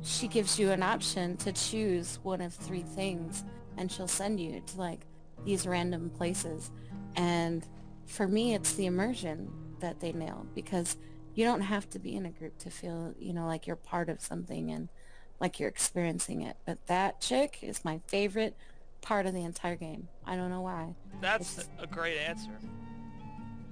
she 0.01 0.27
gives 0.27 0.59
you 0.59 0.71
an 0.71 0.83
option 0.83 1.37
to 1.37 1.51
choose 1.51 2.19
one 2.23 2.41
of 2.41 2.53
three 2.53 2.81
things 2.81 3.43
and 3.77 3.91
she'll 3.91 4.07
send 4.07 4.39
you 4.39 4.61
to 4.65 4.77
like 4.77 5.01
these 5.45 5.65
random 5.65 6.09
places. 6.09 6.69
And 7.15 7.65
for 8.05 8.27
me 8.27 8.55
it's 8.55 8.73
the 8.73 8.85
immersion 8.85 9.49
that 9.79 9.99
they 9.99 10.11
nailed 10.11 10.53
because 10.55 10.97
you 11.35 11.45
don't 11.45 11.61
have 11.61 11.89
to 11.91 11.99
be 11.99 12.15
in 12.15 12.25
a 12.25 12.29
group 12.31 12.57
to 12.59 12.69
feel 12.69 13.13
you 13.19 13.33
know 13.33 13.45
like 13.45 13.67
you're 13.67 13.75
part 13.75 14.09
of 14.09 14.19
something 14.21 14.71
and 14.71 14.89
like 15.39 15.59
you're 15.59 15.69
experiencing 15.69 16.41
it. 16.41 16.57
But 16.65 16.85
that 16.87 17.21
chick 17.21 17.59
is 17.61 17.85
my 17.85 18.01
favorite 18.07 18.55
part 19.01 19.25
of 19.25 19.33
the 19.33 19.43
entire 19.43 19.75
game. 19.77 20.09
I 20.25 20.35
don't 20.35 20.49
know 20.49 20.61
why. 20.61 20.95
That's 21.21 21.69
a 21.79 21.87
great 21.87 22.17
answer. 22.17 22.51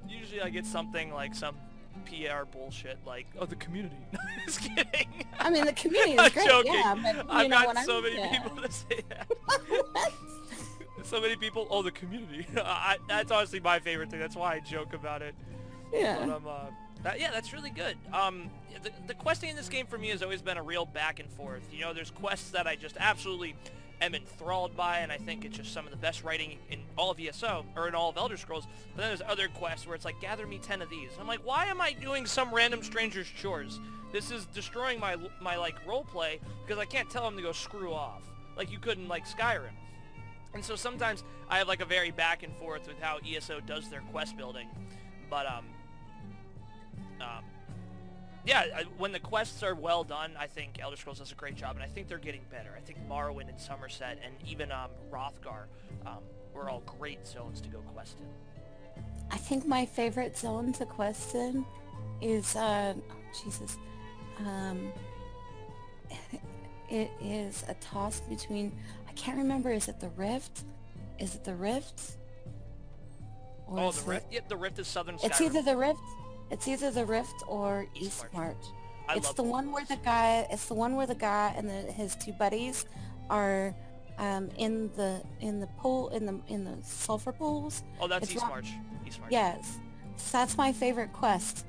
Usually 0.07 0.41
I 0.41 0.49
get 0.49 0.65
something 0.65 1.11
like 1.13 1.35
some 1.35 1.57
PR 2.05 2.45
bullshit 2.49 2.99
like, 3.05 3.27
oh, 3.37 3.45
the 3.45 3.57
community. 3.57 3.97
Just 4.45 4.61
kidding. 4.61 5.25
I 5.39 5.49
mean, 5.49 5.65
the 5.65 5.73
community 5.83 6.13
is 6.13 6.19
I'm 6.19 6.31
great, 6.31 6.47
joking. 6.47 6.73
yeah, 6.73 6.95
but 6.95 7.15
you 7.15 7.23
I've 7.29 7.49
know 7.49 7.63
got 7.73 7.85
so 7.85 8.01
many 8.01 8.15
Yeah. 8.15 8.41
people 8.43 8.61
to 8.61 8.71
say 8.71 9.01
that. 9.09 9.27
so 11.03 11.19
many 11.19 11.35
people, 11.35 11.67
oh, 11.69 11.81
the 11.81 11.91
community. 11.91 12.45
I, 12.55 12.97
that's 13.09 13.31
honestly 13.31 13.59
my 13.59 13.79
favorite 13.79 14.09
thing. 14.09 14.19
That's 14.19 14.35
why 14.37 14.55
I 14.55 14.59
joke 14.61 14.93
about 14.93 15.21
it. 15.21 15.35
But 15.91 15.99
yeah. 15.99 16.17
um, 16.19 16.41
uh, 16.47 16.65
that, 17.03 17.19
yeah, 17.19 17.31
that's 17.31 17.53
really 17.53 17.69
good. 17.69 17.97
Um, 18.13 18.49
the, 18.83 18.91
the 19.07 19.13
questing 19.13 19.49
in 19.49 19.55
this 19.55 19.69
game 19.69 19.85
for 19.85 19.97
me 19.97 20.09
has 20.09 20.21
always 20.23 20.41
been 20.41 20.57
a 20.57 20.63
real 20.63 20.85
back 20.85 21.19
and 21.19 21.29
forth. 21.31 21.67
You 21.71 21.81
know, 21.81 21.93
there's 21.93 22.11
quests 22.11 22.51
that 22.51 22.67
I 22.67 22.75
just 22.75 22.97
absolutely 22.99 23.55
am 24.01 24.13
enthralled 24.13 24.75
by, 24.75 24.99
and 24.99 25.11
I 25.11 25.17
think 25.17 25.45
it's 25.45 25.57
just 25.57 25.73
some 25.73 25.85
of 25.85 25.91
the 25.91 25.97
best 25.97 26.23
writing 26.23 26.57
in 26.69 26.79
all 26.97 27.11
of 27.11 27.19
ESO 27.19 27.65
or 27.75 27.87
in 27.87 27.95
all 27.95 28.09
of 28.09 28.17
Elder 28.17 28.37
Scrolls. 28.37 28.67
But 28.95 29.01
then 29.01 29.09
there's 29.09 29.21
other 29.27 29.47
quests 29.47 29.87
where 29.87 29.95
it's 29.95 30.05
like, 30.05 30.19
gather 30.21 30.45
me 30.45 30.59
ten 30.59 30.81
of 30.81 30.89
these. 30.89 31.09
I'm 31.19 31.27
like, 31.27 31.45
why 31.45 31.65
am 31.65 31.81
I 31.81 31.93
doing 31.93 32.25
some 32.25 32.53
random 32.53 32.83
stranger's 32.83 33.27
chores? 33.27 33.79
This 34.11 34.31
is 34.31 34.45
destroying 34.47 34.99
my 34.99 35.17
my 35.41 35.57
like 35.57 35.75
role 35.85 36.03
play 36.05 36.39
because 36.65 36.79
I 36.79 36.85
can't 36.85 37.09
tell 37.09 37.27
him 37.27 37.35
to 37.35 37.41
go 37.41 37.51
screw 37.51 37.93
off 37.93 38.23
like 38.57 38.71
you 38.71 38.79
could 38.79 38.97
in 38.97 39.07
like 39.07 39.27
Skyrim. 39.27 39.75
And 40.53 40.63
so 40.63 40.75
sometimes 40.75 41.23
I 41.49 41.59
have 41.59 41.67
like 41.67 41.81
a 41.81 41.85
very 41.85 42.11
back 42.11 42.43
and 42.43 42.55
forth 42.55 42.87
with 42.87 42.99
how 42.99 43.19
ESO 43.27 43.59
does 43.61 43.89
their 43.89 44.01
quest 44.11 44.37
building. 44.37 44.67
But 45.29 45.45
um, 45.45 45.65
um, 47.21 47.43
yeah, 48.45 48.63
when 48.97 49.11
the 49.11 49.19
quests 49.19 49.61
are 49.63 49.75
well 49.75 50.03
done, 50.03 50.31
I 50.39 50.47
think 50.47 50.79
Elder 50.79 50.95
Scrolls 50.95 51.19
does 51.19 51.31
a 51.31 51.35
great 51.35 51.55
job, 51.55 51.75
and 51.75 51.83
I 51.83 51.87
think 51.87 52.07
they're 52.07 52.17
getting 52.17 52.41
better. 52.49 52.69
I 52.77 52.79
think 52.79 52.97
Morrowind 53.09 53.49
and 53.49 53.59
Somerset 53.59 54.19
and 54.23 54.33
even 54.47 54.71
um, 54.71 54.89
Wrothgar 55.11 55.65
um, 56.05 56.19
were 56.53 56.69
all 56.69 56.81
great 56.97 57.27
zones 57.27 57.59
to 57.61 57.69
go 57.69 57.79
quest 57.93 58.17
in. 58.19 59.03
I 59.31 59.37
think 59.37 59.67
my 59.67 59.85
favorite 59.85 60.37
zone 60.37 60.71
to 60.73 60.85
quest 60.85 61.35
in 61.35 61.65
is, 62.21 62.55
uh, 62.55 62.93
oh, 62.97 63.13
Jesus. 63.43 63.77
Um, 64.39 64.93
it 66.89 67.11
is 67.21 67.65
a 67.67 67.73
toss 67.75 68.21
between, 68.21 68.71
I 69.09 69.11
can't 69.13 69.37
remember, 69.37 69.71
is 69.71 69.89
it 69.89 69.99
the 69.99 70.09
Rift? 70.09 70.63
Is 71.19 71.35
it 71.35 71.43
the 71.43 71.55
Rift? 71.55 72.11
Or 73.67 73.79
Oh, 73.79 73.91
the 73.91 73.99
it- 73.99 74.07
Rift. 74.07 74.25
Yep, 74.31 74.47
the 74.47 74.57
Rift 74.57 74.79
is 74.79 74.87
Southern 74.87 75.17
It's 75.21 75.41
either 75.41 75.61
the 75.61 75.75
Rift, 75.75 75.99
it's 76.49 76.67
either 76.67 76.91
the 76.91 77.05
Rift 77.05 77.43
or 77.47 77.87
Eastmarch. 77.95 78.55
It's 79.15 79.33
the 79.33 79.43
one 79.43 79.71
where 79.71 79.85
the 79.85 79.97
guy, 79.97 80.47
it's 80.51 80.67
the 80.67 80.73
one 80.73 80.95
where 80.95 81.07
the 81.07 81.15
guy 81.15 81.53
and 81.55 81.69
the, 81.69 81.91
his 81.91 82.15
two 82.15 82.33
buddies 82.33 82.85
are 83.29 83.73
um, 84.17 84.49
in 84.57 84.89
the 84.95 85.21
in 85.39 85.59
the 85.59 85.67
pool 85.77 86.09
in 86.09 86.25
the 86.25 86.39
in 86.47 86.63
the 86.63 86.77
sulfur 86.83 87.31
pools. 87.31 87.83
Oh, 88.01 88.07
that's 88.07 88.31
it's 88.31 88.41
Eastmarch. 88.41 88.67
East 89.05 89.19
March. 89.19 89.31
Yes, 89.31 89.77
so 90.17 90.37
that's 90.37 90.57
my 90.57 90.73
favorite 90.73 91.13
quest. 91.13 91.65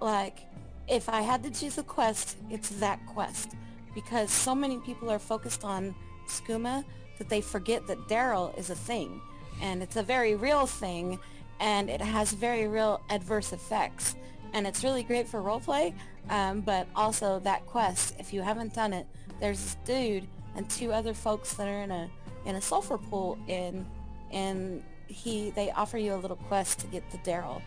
Like, 0.00 0.38
if 0.86 1.08
I 1.08 1.22
had 1.22 1.42
to 1.42 1.50
choose 1.50 1.76
a 1.78 1.82
quest, 1.82 2.38
it's 2.50 2.70
that 2.80 3.04
quest 3.06 3.50
because 3.94 4.30
so 4.30 4.54
many 4.54 4.78
people 4.78 5.10
are 5.10 5.18
focused 5.18 5.64
on 5.64 5.94
skooma 6.28 6.84
that 7.18 7.28
they 7.28 7.40
forget 7.40 7.86
that 7.88 7.98
Daryl 8.08 8.56
is 8.56 8.70
a 8.70 8.74
thing, 8.74 9.20
and 9.60 9.82
it's 9.82 9.96
a 9.96 10.02
very 10.02 10.36
real 10.36 10.66
thing, 10.66 11.18
and 11.60 11.88
it 11.90 12.00
has 12.00 12.32
very 12.32 12.66
real 12.68 13.00
adverse 13.10 13.52
effects, 13.52 14.16
and 14.52 14.66
it's 14.66 14.82
really 14.84 15.02
great 15.02 15.26
for 15.28 15.40
roleplay. 15.40 15.94
Um, 16.30 16.60
but 16.60 16.86
also 16.94 17.38
that 17.40 17.64
quest, 17.66 18.14
if 18.18 18.32
you 18.34 18.42
haven't 18.42 18.74
done 18.74 18.92
it, 18.92 19.06
there's 19.40 19.60
this 19.62 19.76
dude 19.86 20.26
and 20.56 20.68
two 20.68 20.92
other 20.92 21.14
folks 21.14 21.54
that 21.54 21.66
are 21.66 21.82
in 21.82 21.90
a 21.90 22.10
in 22.44 22.54
a 22.56 22.60
sulfur 22.60 22.98
pool 22.98 23.38
in 23.48 23.86
and 24.30 24.82
he 25.06 25.50
they 25.52 25.70
offer 25.70 25.96
you 25.96 26.12
a 26.14 26.16
little 26.16 26.36
quest 26.36 26.80
to 26.80 26.86
get 26.88 27.02
the 27.10 27.18
Daryl 27.18 27.62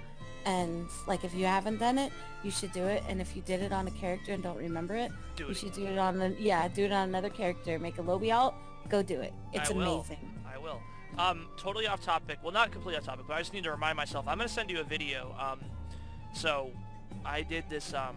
And 0.45 0.85
like 1.07 1.23
if 1.23 1.33
you 1.33 1.45
haven't 1.45 1.77
done 1.79 1.97
it, 1.97 2.11
you 2.43 2.51
should 2.51 2.71
do 2.71 2.83
it. 2.83 3.03
And 3.09 3.19
if 3.19 3.35
you 3.35 3.41
did 3.43 3.61
it 3.61 3.71
on 3.71 3.87
a 3.87 3.91
character 3.91 4.31
and 4.33 4.43
don't 4.43 4.57
remember 4.57 4.95
it, 4.95 5.11
Do 5.35 5.45
you 5.45 5.49
it 5.51 5.57
should 5.57 5.73
do 5.73 5.85
it 5.87 5.97
on 5.97 6.19
the 6.19 6.35
yeah, 6.39 6.67
do 6.67 6.85
it 6.85 6.91
on 6.91 7.09
another 7.09 7.29
character. 7.29 7.79
Make 7.79 7.97
a 7.97 8.01
lobby 8.03 8.31
alt, 8.31 8.53
go 8.89 9.01
do 9.01 9.19
it. 9.21 9.33
It's 9.53 9.71
I 9.71 9.73
will. 9.73 10.01
amazing. 10.01 10.19
I 10.45 10.57
will. 10.59 10.79
Um, 11.17 11.47
totally 11.57 11.87
off 11.87 12.01
topic. 12.01 12.39
Well, 12.41 12.53
not 12.53 12.71
completely 12.71 12.97
off 12.97 13.05
topic, 13.05 13.25
but 13.27 13.35
I 13.35 13.39
just 13.39 13.53
need 13.53 13.63
to 13.65 13.71
remind 13.71 13.97
myself. 13.97 14.27
I'm 14.27 14.37
going 14.37 14.47
to 14.47 14.53
send 14.53 14.69
you 14.69 14.79
a 14.79 14.83
video. 14.83 15.35
Um, 15.39 15.59
so 16.33 16.71
I 17.25 17.41
did 17.41 17.65
this 17.69 17.93
um, 17.93 18.15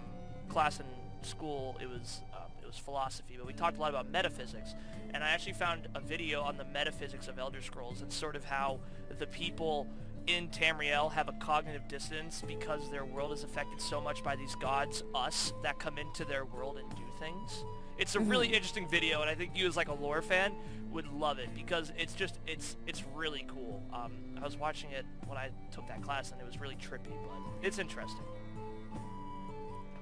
class 0.48 0.80
in 0.80 0.86
school. 1.22 1.76
It 1.80 1.88
was 1.88 2.22
uh, 2.32 2.46
it 2.62 2.66
was 2.66 2.78
philosophy, 2.78 3.34
but 3.36 3.46
we 3.46 3.52
talked 3.52 3.76
a 3.76 3.80
lot 3.80 3.90
about 3.90 4.10
metaphysics. 4.10 4.74
And 5.12 5.22
I 5.22 5.30
actually 5.30 5.52
found 5.52 5.88
a 5.94 6.00
video 6.00 6.42
on 6.42 6.56
the 6.56 6.64
metaphysics 6.64 7.28
of 7.28 7.38
Elder 7.38 7.62
Scrolls 7.62 8.02
and 8.02 8.12
sort 8.12 8.36
of 8.36 8.44
how 8.44 8.80
the 9.18 9.26
people 9.26 9.86
in 10.26 10.48
Tamriel 10.48 11.12
have 11.12 11.28
a 11.28 11.32
cognitive 11.32 11.86
dissonance 11.88 12.42
because 12.46 12.90
their 12.90 13.04
world 13.04 13.32
is 13.32 13.44
affected 13.44 13.80
so 13.80 14.00
much 14.00 14.24
by 14.24 14.34
these 14.34 14.54
gods, 14.56 15.04
us, 15.14 15.52
that 15.62 15.78
come 15.78 15.98
into 15.98 16.24
their 16.24 16.44
world 16.44 16.78
and 16.78 16.88
do 16.90 17.04
things. 17.18 17.64
It's 17.98 18.14
a 18.14 18.20
really 18.20 18.48
interesting 18.48 18.88
video, 18.88 19.20
and 19.20 19.30
I 19.30 19.34
think 19.34 19.52
you 19.54 19.66
as 19.66 19.76
like 19.76 19.88
a 19.88 19.94
lore 19.94 20.22
fan 20.22 20.52
would 20.90 21.06
love 21.08 21.38
it 21.38 21.48
because 21.54 21.92
it's 21.96 22.14
just 22.14 22.38
it's 22.46 22.76
it's 22.86 23.04
really 23.14 23.46
cool. 23.48 23.82
Um, 23.92 24.12
I 24.40 24.44
was 24.44 24.56
watching 24.56 24.90
it 24.90 25.04
when 25.26 25.38
I 25.38 25.50
took 25.70 25.86
that 25.88 26.02
class, 26.02 26.32
and 26.32 26.40
it 26.40 26.46
was 26.46 26.60
really 26.60 26.76
trippy, 26.76 27.14
but 27.28 27.66
it's 27.66 27.78
interesting. 27.78 28.24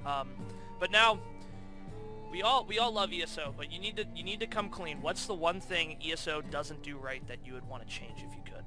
Um, 0.06 0.30
but 0.80 0.90
now 0.90 1.18
we 2.30 2.42
all 2.42 2.64
we 2.64 2.78
all 2.78 2.92
love 2.92 3.10
ESO, 3.12 3.54
but 3.56 3.70
you 3.70 3.78
need 3.78 3.96
to 3.96 4.06
you 4.14 4.24
need 4.24 4.40
to 4.40 4.46
come 4.46 4.70
clean. 4.70 5.02
What's 5.02 5.26
the 5.26 5.34
one 5.34 5.60
thing 5.60 5.98
ESO 6.04 6.40
doesn't 6.42 6.82
do 6.82 6.96
right 6.96 7.26
that 7.28 7.38
you 7.44 7.52
would 7.52 7.68
want 7.68 7.86
to 7.86 7.88
change 7.88 8.18
if 8.18 8.34
you 8.34 8.42
could? 8.44 8.64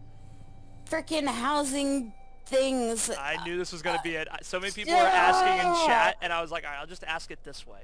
Freaking 0.88 1.28
housing 1.28 2.13
things. 2.46 3.10
I 3.10 3.43
knew 3.43 3.58
this 3.58 3.72
was 3.72 3.82
going 3.82 3.98
to 3.98 4.04
be 4.04 4.16
it. 4.16 4.28
So 4.41 4.60
many 4.60 4.72
people 4.72 4.93
were 4.93 5.00
asking 5.00 5.68
in 5.68 5.76
chat, 5.88 6.18
and 6.22 6.32
I 6.32 6.41
was 6.41 6.52
like, 6.52 6.64
all 6.64 6.72
right, 6.72 6.80
I'll 6.80 6.88
just 6.88 7.04
ask 7.04 7.32
it 7.32 7.43
this 7.43 7.66
way. 7.66 7.80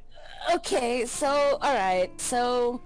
Okay, 0.53 1.05
so 1.05 1.57
alright, 1.63 2.19
so 2.19 2.81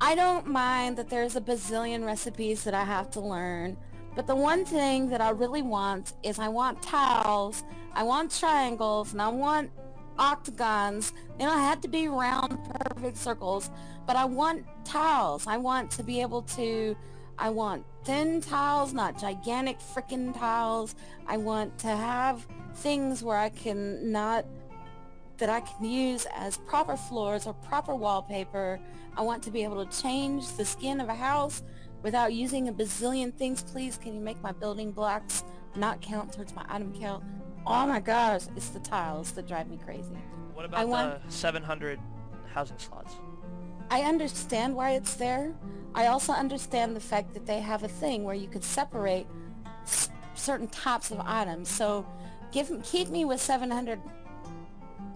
I 0.00 0.14
don't 0.14 0.46
mind 0.46 0.96
that 0.98 1.08
there's 1.08 1.36
a 1.36 1.40
bazillion 1.40 2.04
recipes 2.04 2.64
that 2.64 2.74
I 2.74 2.84
have 2.84 3.10
to 3.12 3.20
learn, 3.20 3.76
but 4.14 4.26
the 4.26 4.36
one 4.36 4.64
thing 4.64 5.08
that 5.10 5.20
I 5.20 5.30
really 5.30 5.62
want 5.62 6.14
is 6.22 6.38
I 6.38 6.48
want 6.48 6.82
tiles, 6.82 7.64
I 7.92 8.02
want 8.02 8.30
triangles, 8.36 9.12
and 9.12 9.22
I 9.22 9.28
want 9.28 9.70
octagons. 10.18 11.12
They 11.38 11.44
don't 11.44 11.58
have 11.58 11.80
to 11.82 11.88
be 11.88 12.08
round, 12.08 12.58
perfect 12.88 13.16
circles, 13.16 13.70
but 14.06 14.16
I 14.16 14.24
want 14.24 14.64
tiles. 14.84 15.46
I 15.46 15.56
want 15.58 15.90
to 15.92 16.02
be 16.02 16.20
able 16.20 16.42
to, 16.42 16.96
I 17.38 17.50
want 17.50 17.84
thin 18.06 18.40
tiles, 18.40 18.92
not 18.94 19.18
gigantic 19.20 19.78
freaking 19.80 20.32
tiles. 20.38 20.94
I 21.26 21.36
want 21.36 21.76
to 21.80 21.88
have 21.88 22.46
things 22.76 23.22
where 23.22 23.36
I 23.36 23.48
can 23.50 24.10
not 24.12 24.44
that 25.38 25.50
I 25.50 25.60
can 25.60 25.84
use 25.84 26.26
as 26.34 26.56
proper 26.56 26.96
floors 26.96 27.46
or 27.46 27.52
proper 27.52 27.94
wallpaper. 27.94 28.80
I 29.16 29.22
want 29.22 29.42
to 29.42 29.50
be 29.50 29.64
able 29.64 29.84
to 29.84 30.00
change 30.02 30.48
the 30.56 30.64
skin 30.64 30.98
of 31.00 31.08
a 31.10 31.14
house 31.14 31.62
without 32.02 32.32
using 32.32 32.68
a 32.68 32.72
bazillion 32.72 33.34
things. 33.34 33.62
Please, 33.62 33.98
can 33.98 34.14
you 34.14 34.20
make 34.20 34.40
my 34.42 34.52
building 34.52 34.92
blocks 34.92 35.44
not 35.74 36.00
count 36.00 36.32
towards 36.32 36.54
my 36.54 36.64
item 36.70 36.94
count? 36.98 37.22
Oh 37.66 37.86
my 37.86 38.00
gosh, 38.00 38.42
it's 38.56 38.68
the 38.70 38.78
tiles 38.80 39.32
that 39.32 39.46
drive 39.46 39.68
me 39.68 39.78
crazy. 39.84 40.16
What 40.54 40.64
about 40.64 40.78
I 40.80 40.82
about 40.84 40.90
want- 40.90 41.26
the 41.26 41.32
700 41.32 41.98
housing 42.54 42.78
slots? 42.78 43.16
I 43.90 44.02
understand 44.02 44.74
why 44.74 44.92
it's 44.92 45.14
there. 45.14 45.54
I 45.94 46.06
also 46.08 46.32
understand 46.32 46.94
the 46.94 47.00
fact 47.00 47.32
that 47.34 47.46
they 47.46 47.60
have 47.60 47.82
a 47.82 47.88
thing 47.88 48.24
where 48.24 48.34
you 48.34 48.48
could 48.48 48.64
separate 48.64 49.26
s- 49.82 50.10
certain 50.34 50.68
types 50.68 51.10
of 51.10 51.20
items. 51.20 51.68
So 51.68 52.06
give 52.52 52.70
keep 52.82 53.08
me 53.08 53.24
with 53.24 53.40
700 53.40 54.00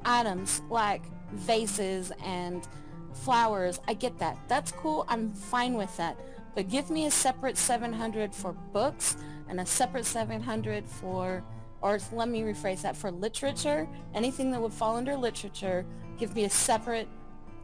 items 0.04 0.62
like 0.70 1.02
vases 1.32 2.12
and 2.24 2.66
flowers. 3.12 3.80
I 3.88 3.94
get 3.94 4.18
that. 4.18 4.38
That's 4.48 4.72
cool. 4.72 5.04
I'm 5.08 5.32
fine 5.32 5.74
with 5.74 5.94
that. 5.96 6.16
But 6.54 6.68
give 6.68 6.90
me 6.90 7.06
a 7.06 7.10
separate 7.10 7.56
700 7.56 8.34
for 8.34 8.52
books 8.52 9.16
and 9.48 9.60
a 9.60 9.66
separate 9.66 10.06
700 10.06 10.88
for 10.88 11.44
or 11.82 11.98
let 12.12 12.28
me 12.28 12.42
rephrase 12.42 12.82
that 12.82 12.96
for 12.96 13.10
literature. 13.10 13.88
Anything 14.14 14.50
that 14.50 14.60
would 14.60 14.72
fall 14.72 14.96
under 14.96 15.16
literature, 15.16 15.86
give 16.18 16.34
me 16.34 16.44
a 16.44 16.50
separate 16.50 17.08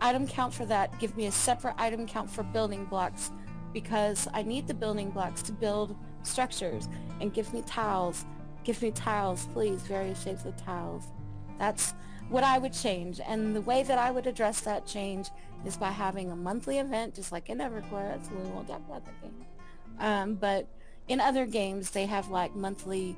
item 0.01 0.27
count 0.27 0.53
for 0.53 0.67
that. 0.67 0.99
Give 0.99 1.17
me 1.17 1.27
a 1.27 1.33
separate 1.33 1.75
item 1.79 2.07
count 2.07 2.31
for 2.31 2.43
building 2.43 2.85
blocks 2.85 3.31
because 3.73 4.29
I 4.33 4.43
need 4.43 4.67
the 4.67 4.75
building 4.75 5.11
blocks 5.11 5.43
to 5.43 5.53
build 5.53 5.97
structures 6.23 6.89
and 7.21 7.33
give 7.33 7.53
me 7.53 7.63
tiles. 7.67 8.25
Give 8.65 8.81
me 8.83 8.91
tiles, 8.91 9.47
please, 9.53 9.83
various 9.83 10.23
shapes 10.23 10.45
of 10.45 10.57
tiles. 10.57 11.05
That's 11.59 11.95
what 12.29 12.43
I 12.43 12.59
would 12.59 12.73
change. 12.73 13.21
And 13.27 13.55
the 13.55 13.61
way 13.61 13.83
that 13.83 13.99
I 13.99 14.11
would 14.11 14.27
address 14.27 14.61
that 14.63 14.87
change 14.87 15.29
is 15.65 15.77
by 15.77 15.91
having 15.91 16.31
a 16.31 16.37
monthly 16.37 16.79
event, 16.79 17.15
just 17.15 17.33
like 17.33 17.49
in 17.49 17.59
EverQuest. 17.59 18.31
We 18.31 18.51
won't 18.51 18.69
talk 18.69 18.83
about 18.89 19.05
that 19.05 19.23
game. 19.23 19.45
Um, 19.99 20.35
but 20.35 20.69
in 21.09 21.21
other 21.21 21.47
games, 21.47 21.91
they 21.91 22.07
have 22.07 22.29
like 22.29 22.55
monthly 22.55 23.17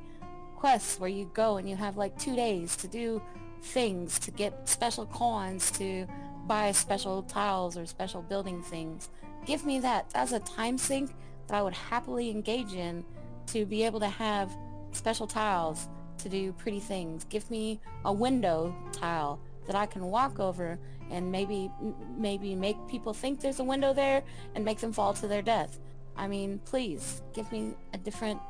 quests 0.56 0.98
where 0.98 1.08
you 1.08 1.30
go 1.34 1.56
and 1.56 1.68
you 1.68 1.76
have 1.76 1.96
like 1.96 2.18
two 2.18 2.34
days 2.36 2.76
to 2.76 2.88
do 2.88 3.22
things, 3.62 4.18
to 4.18 4.30
get 4.30 4.68
special 4.68 5.06
coins, 5.06 5.70
to 5.72 6.06
buy 6.48 6.72
special 6.72 7.22
tiles 7.22 7.76
or 7.76 7.86
special 7.86 8.22
building 8.22 8.62
things. 8.62 9.10
Give 9.46 9.64
me 9.64 9.78
that 9.80 10.10
as 10.14 10.32
a 10.32 10.40
time 10.40 10.78
sink 10.78 11.14
that 11.46 11.56
I 11.56 11.62
would 11.62 11.74
happily 11.74 12.30
engage 12.30 12.72
in 12.72 13.04
to 13.48 13.64
be 13.64 13.84
able 13.84 14.00
to 14.00 14.08
have 14.08 14.50
special 14.92 15.26
tiles 15.26 15.88
to 16.18 16.28
do 16.28 16.52
pretty 16.52 16.80
things. 16.80 17.24
Give 17.24 17.48
me 17.50 17.80
a 18.04 18.12
window 18.12 18.74
tile 18.92 19.38
that 19.66 19.76
I 19.76 19.86
can 19.86 20.04
walk 20.06 20.40
over 20.40 20.78
and 21.10 21.30
maybe 21.30 21.70
maybe 22.16 22.54
make 22.54 22.76
people 22.88 23.14
think 23.14 23.40
there's 23.40 23.60
a 23.60 23.64
window 23.64 23.92
there 23.94 24.22
and 24.54 24.64
make 24.64 24.78
them 24.78 24.92
fall 24.92 25.14
to 25.14 25.28
their 25.28 25.42
death. 25.42 25.78
I 26.16 26.26
mean, 26.26 26.60
please 26.64 27.22
give 27.32 27.50
me 27.52 27.74
a 27.94 27.98
different 27.98 28.40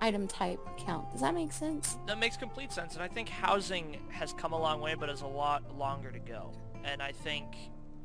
item 0.00 0.26
type 0.26 0.60
count. 0.78 1.10
Does 1.12 1.20
that 1.20 1.34
make 1.34 1.52
sense? 1.52 1.98
That 2.06 2.18
makes 2.18 2.36
complete 2.36 2.72
sense, 2.72 2.94
and 2.94 3.02
I 3.02 3.08
think 3.08 3.28
housing 3.28 3.98
has 4.10 4.32
come 4.32 4.52
a 4.52 4.58
long 4.58 4.80
way, 4.80 4.94
but 4.94 5.10
is 5.10 5.22
a 5.22 5.26
lot 5.26 5.76
longer 5.76 6.10
to 6.10 6.18
go. 6.18 6.52
And 6.84 7.02
I 7.02 7.12
think 7.12 7.46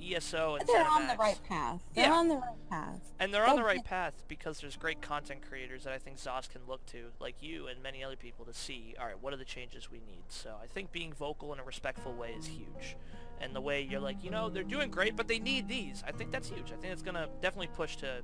ESO 0.02 0.56
and 0.56 0.68
They're 0.68 0.86
on 0.86 1.08
the 1.08 1.16
right 1.16 1.40
path. 1.48 1.80
They're 1.94 2.06
Yeah. 2.08 2.14
on 2.14 2.28
the 2.28 2.36
right 2.36 2.70
path. 2.70 3.00
And 3.20 3.34
they're 3.34 3.48
on 3.48 3.56
the 3.56 3.64
right 3.64 3.84
path 3.84 4.26
because 4.28 4.60
there's 4.60 4.76
great 4.76 5.02
content 5.02 5.42
creators 5.48 5.86
that 5.86 5.94
I 5.94 5.98
think 5.98 6.18
ZOS 6.18 6.50
can 6.50 6.62
look 6.68 6.86
to, 6.88 7.12
like 7.20 7.42
you 7.42 7.68
and 7.68 7.82
many 7.82 8.04
other 8.04 8.18
people, 8.18 8.44
to 8.46 8.54
see, 8.54 8.96
all 9.00 9.06
right, 9.06 9.22
what 9.22 9.32
are 9.34 9.38
the 9.38 9.46
changes 9.46 9.90
we 9.90 10.00
need? 10.00 10.24
So 10.28 10.58
I 10.62 10.68
think 10.68 10.92
being 10.92 11.14
vocal 11.14 11.54
in 11.54 11.60
a 11.60 11.64
respectful 11.64 12.14
way 12.14 12.34
is 12.34 12.48
huge. 12.48 12.98
And 13.40 13.56
the 13.56 13.62
way 13.62 13.82
you're 13.82 14.02
like, 14.02 14.24
you 14.24 14.30
know, 14.30 14.50
they're 14.50 14.64
doing 14.64 14.92
great, 14.92 15.16
but 15.16 15.28
they 15.28 15.40
need 15.40 15.68
these. 15.68 16.04
I 16.06 16.12
think 16.12 16.32
that's 16.32 16.50
huge. 16.50 16.72
I 16.72 16.76
think 16.76 16.92
it's 16.92 17.02
going 17.04 17.16
to 17.16 17.30
definitely 17.42 17.68
push 17.68 17.96
to 17.98 18.22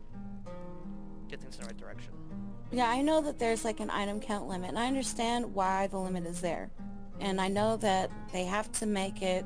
get 1.30 1.40
things 1.40 1.56
in 1.56 1.62
the 1.62 1.68
right 1.68 1.78
direction. 1.78 2.12
Yeah, 2.72 2.90
I 2.90 3.02
know 3.02 3.22
that 3.22 3.40
there's 3.40 3.64
like 3.64 3.80
an 3.80 3.90
item 3.90 4.20
count 4.20 4.48
limit, 4.48 4.70
and 4.70 4.80
I 4.80 4.88
understand 4.88 5.54
why 5.56 5.88
the 5.88 5.98
limit 5.98 6.26
is 6.26 6.42
there. 6.42 6.72
And 7.20 7.40
I 7.42 7.48
know 7.48 7.78
that 7.78 8.12
they 8.32 8.44
have 8.46 8.72
to 8.74 8.86
make 8.86 9.22
it 9.22 9.46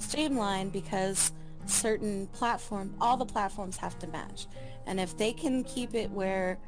streamlined 0.00 0.72
because 0.72 1.32
certain 1.66 2.26
platform, 2.28 2.94
all 3.00 3.16
the 3.16 3.26
platforms 3.26 3.76
have 3.76 3.98
to 4.00 4.06
match. 4.08 4.46
And 4.86 4.98
if 4.98 5.16
they 5.16 5.32
can 5.32 5.64
keep 5.64 5.94
it 5.94 6.10
where 6.10 6.58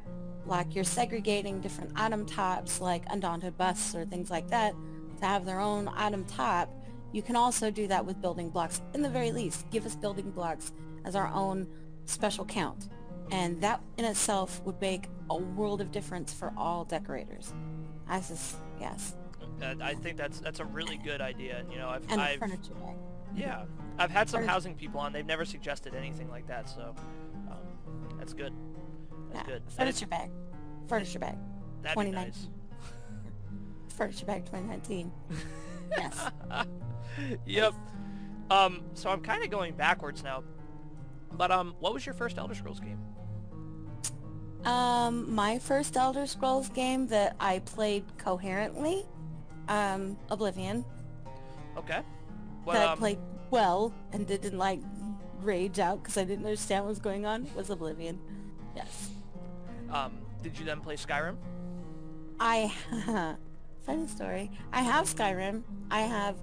like 0.45 0.75
you're 0.75 0.83
segregating 0.83 1.61
different 1.61 1.91
item 1.95 2.25
types 2.25 2.81
like 2.81 3.03
undaunted 3.09 3.57
busts 3.57 3.95
or 3.95 4.05
things 4.05 4.29
like 4.29 4.47
that 4.49 4.73
to 5.19 5.25
have 5.25 5.45
their 5.45 5.59
own 5.59 5.89
item 5.95 6.25
type, 6.25 6.69
you 7.11 7.21
can 7.21 7.35
also 7.35 7.69
do 7.69 7.87
that 7.87 8.05
with 8.05 8.21
building 8.21 8.49
blocks. 8.49 8.81
In 8.93 9.01
the 9.01 9.09
very 9.09 9.31
least, 9.31 9.69
give 9.69 9.85
us 9.85 9.95
building 9.95 10.31
blocks 10.31 10.73
as 11.05 11.15
our 11.15 11.27
own 11.33 11.67
special 12.05 12.45
count. 12.45 12.89
And 13.31 13.61
that 13.61 13.81
in 13.97 14.05
itself 14.05 14.61
would 14.65 14.79
make 14.81 15.07
a 15.29 15.37
world 15.37 15.79
of 15.81 15.91
difference 15.91 16.33
for 16.33 16.53
all 16.57 16.85
decorators. 16.85 17.53
I 18.07 18.19
just, 18.19 18.57
yes. 18.79 19.15
I 19.81 19.93
think 19.93 20.17
that's 20.17 20.39
that's 20.39 20.59
a 20.59 20.65
really 20.65 20.97
good 20.97 21.21
idea. 21.21 21.63
You 21.71 21.77
know, 21.77 21.87
I've, 21.89 22.03
And 22.11 22.19
I've 22.19 22.39
furniture. 22.39 22.73
Yeah, 23.35 23.65
I've 23.97 24.11
had 24.11 24.29
some 24.29 24.43
housing 24.45 24.75
people 24.75 24.99
on. 24.99 25.13
They've 25.13 25.25
never 25.25 25.45
suggested 25.45 25.95
anything 25.95 26.29
like 26.29 26.47
that, 26.47 26.69
so 26.69 26.95
um, 27.49 28.17
that's 28.17 28.33
good. 28.33 28.53
That's 29.31 29.47
Yeah. 29.47 29.53
good. 29.53 29.63
Furniture 29.69 30.07
bag. 30.07 30.29
Furniture 30.87 31.19
bag. 31.19 31.37
That'd 31.81 31.97
be 31.97 32.11
2019. 32.11 32.15
nice. 32.25 32.49
Furniture 33.97 34.25
bag 34.25 34.45
2019. 34.45 35.11
yes. 35.97 36.31
yep. 37.45 37.73
Um, 38.49 38.81
so 38.93 39.09
I'm 39.09 39.21
kind 39.21 39.43
of 39.43 39.49
going 39.49 39.73
backwards 39.75 40.23
now. 40.23 40.43
But 41.33 41.51
um, 41.51 41.73
what 41.79 41.93
was 41.93 42.05
your 42.05 42.13
first 42.13 42.37
Elder 42.37 42.53
Scrolls 42.55 42.79
game? 42.79 42.99
Um, 44.65 45.33
my 45.33 45.59
first 45.59 45.97
Elder 45.97 46.25
Scrolls 46.25 46.69
game 46.69 47.07
that 47.07 47.35
I 47.39 47.59
played 47.59 48.05
coherently, 48.17 49.05
um, 49.67 50.17
Oblivion. 50.29 50.85
Okay. 51.77 52.01
That 52.65 52.67
What 52.67 52.77
I 52.77 52.85
um, 52.85 52.97
played 52.97 53.19
well 53.49 53.93
and 54.11 54.25
didn't 54.25 54.57
like 54.57 54.79
rage 55.41 55.79
out 55.79 56.01
because 56.01 56.17
I 56.17 56.23
didn't 56.23 56.45
understand 56.45 56.85
what 56.85 56.89
was 56.89 56.99
going 56.99 57.25
on 57.25 57.47
was 57.55 57.69
Oblivion. 57.69 58.19
Yes. 58.75 59.11
um, 59.91 60.17
did 60.41 60.57
you 60.57 60.65
then 60.65 60.81
play 60.81 60.95
Skyrim? 60.95 61.35
I 62.39 62.73
funny 63.85 64.07
story. 64.07 64.51
I 64.71 64.81
have 64.81 65.05
Skyrim. 65.05 65.63
I 65.91 66.01
have, 66.01 66.37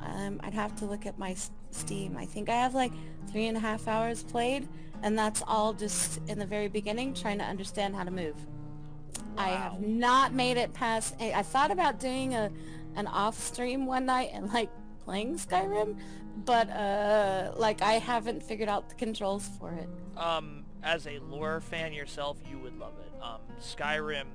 um, 0.00 0.40
I'd 0.42 0.54
have 0.54 0.74
to 0.76 0.86
look 0.86 1.06
at 1.06 1.18
my 1.18 1.36
Steam. 1.70 2.16
I 2.16 2.24
think 2.24 2.48
I 2.48 2.54
have 2.54 2.74
like 2.74 2.92
three 3.30 3.46
and 3.46 3.56
a 3.56 3.60
half 3.60 3.86
hours 3.86 4.22
played, 4.22 4.68
and 5.02 5.18
that's 5.18 5.42
all 5.46 5.72
just 5.72 6.20
in 6.28 6.38
the 6.38 6.46
very 6.46 6.68
beginning 6.68 7.14
trying 7.14 7.38
to 7.38 7.44
understand 7.44 7.94
how 7.94 8.04
to 8.04 8.10
move. 8.10 8.34
Wow. 9.36 9.44
I 9.44 9.48
have 9.50 9.80
not 9.80 10.32
made 10.32 10.56
it 10.56 10.72
past. 10.72 11.14
I 11.20 11.32
I 11.32 11.42
thought 11.42 11.70
about 11.70 12.00
doing 12.00 12.34
a 12.34 12.50
an 12.96 13.06
off 13.06 13.38
stream 13.38 13.86
one 13.86 14.06
night 14.06 14.30
and 14.32 14.52
like 14.52 14.68
playing 15.10 15.36
Skyrim, 15.36 15.98
but 16.44 16.70
uh, 16.70 17.50
like 17.56 17.82
I 17.82 17.94
haven't 17.94 18.44
figured 18.44 18.68
out 18.68 18.88
the 18.88 18.94
controls 18.94 19.48
for 19.58 19.72
it. 19.72 19.88
Um, 20.16 20.64
as 20.84 21.08
a 21.08 21.18
lore 21.18 21.60
fan 21.60 21.92
yourself, 21.92 22.38
you 22.48 22.58
would 22.60 22.78
love 22.78 22.92
it. 23.00 23.12
Um, 23.20 23.40
Skyrim 23.60 24.26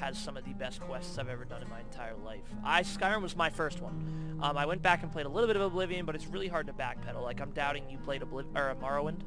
has 0.00 0.16
some 0.16 0.38
of 0.38 0.44
the 0.46 0.54
best 0.54 0.80
quests 0.80 1.18
I've 1.18 1.28
ever 1.28 1.44
done 1.44 1.60
in 1.60 1.68
my 1.68 1.80
entire 1.80 2.16
life. 2.24 2.40
I 2.64 2.82
Skyrim 2.82 3.20
was 3.20 3.36
my 3.36 3.50
first 3.50 3.82
one. 3.82 4.38
Um, 4.42 4.56
I 4.56 4.64
went 4.64 4.80
back 4.80 5.02
and 5.02 5.12
played 5.12 5.26
a 5.26 5.28
little 5.28 5.46
bit 5.46 5.56
of 5.56 5.62
Oblivion, 5.62 6.06
but 6.06 6.14
it's 6.14 6.26
really 6.26 6.48
hard 6.48 6.66
to 6.68 6.72
backpedal. 6.72 7.22
Like 7.22 7.42
I'm 7.42 7.50
doubting 7.50 7.82
you 7.90 7.98
played 7.98 8.22
Obliv- 8.22 8.56
or 8.56 8.70
uh, 8.70 8.74
Morrowind. 8.76 9.20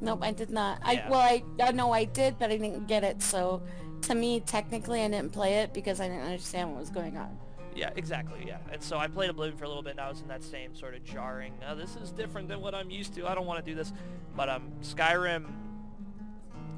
Nope, 0.00 0.18
I 0.22 0.32
did 0.32 0.50
not. 0.50 0.80
I 0.82 1.04
well, 1.08 1.20
I 1.20 1.44
I 1.62 1.70
know 1.70 1.92
I 1.92 2.06
did, 2.06 2.40
but 2.40 2.50
I 2.50 2.56
didn't 2.56 2.88
get 2.88 3.04
it. 3.04 3.22
So 3.22 3.62
to 4.02 4.16
me, 4.16 4.40
technically, 4.40 5.02
I 5.02 5.08
didn't 5.08 5.30
play 5.30 5.58
it 5.58 5.72
because 5.72 6.00
I 6.00 6.08
didn't 6.08 6.24
understand 6.24 6.72
what 6.72 6.80
was 6.80 6.90
going 6.90 7.16
on. 7.16 7.38
Yeah, 7.80 7.90
exactly. 7.96 8.44
Yeah, 8.46 8.58
and 8.70 8.82
so 8.82 8.98
I 8.98 9.08
played 9.08 9.30
Oblivion 9.30 9.56
for 9.56 9.64
a 9.64 9.68
little 9.68 9.82
bit, 9.82 9.92
and 9.92 10.00
I 10.00 10.10
was 10.10 10.20
in 10.20 10.28
that 10.28 10.42
same 10.42 10.74
sort 10.74 10.94
of 10.94 11.02
jarring. 11.02 11.54
Uh, 11.66 11.74
this 11.74 11.96
is 11.96 12.12
different 12.12 12.46
than 12.48 12.60
what 12.60 12.74
I'm 12.74 12.90
used 12.90 13.14
to. 13.14 13.26
I 13.26 13.34
don't 13.34 13.46
want 13.46 13.64
to 13.64 13.70
do 13.70 13.74
this. 13.74 13.90
But 14.36 14.50
um, 14.50 14.70
Skyrim. 14.82 15.46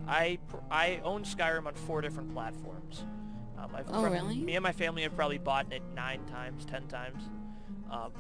I 0.07 0.38
I 0.70 1.00
own 1.03 1.24
Skyrim 1.24 1.66
on 1.66 1.74
four 1.74 2.03
different 2.03 2.32
platforms. 2.32 3.05
Um, 3.59 3.70
I've 3.74 3.86
Oh, 3.90 4.05
really? 4.05 4.36
Me 4.36 4.55
and 4.55 4.62
my 4.62 4.72
family 4.72 5.03
have 5.03 5.16
probably 5.16 5.38
bought 5.38 5.72
it 5.72 5.82
nine 5.94 6.24
times, 6.26 6.64
ten 6.64 6.86
times, 6.86 7.22
um, 7.90 8.12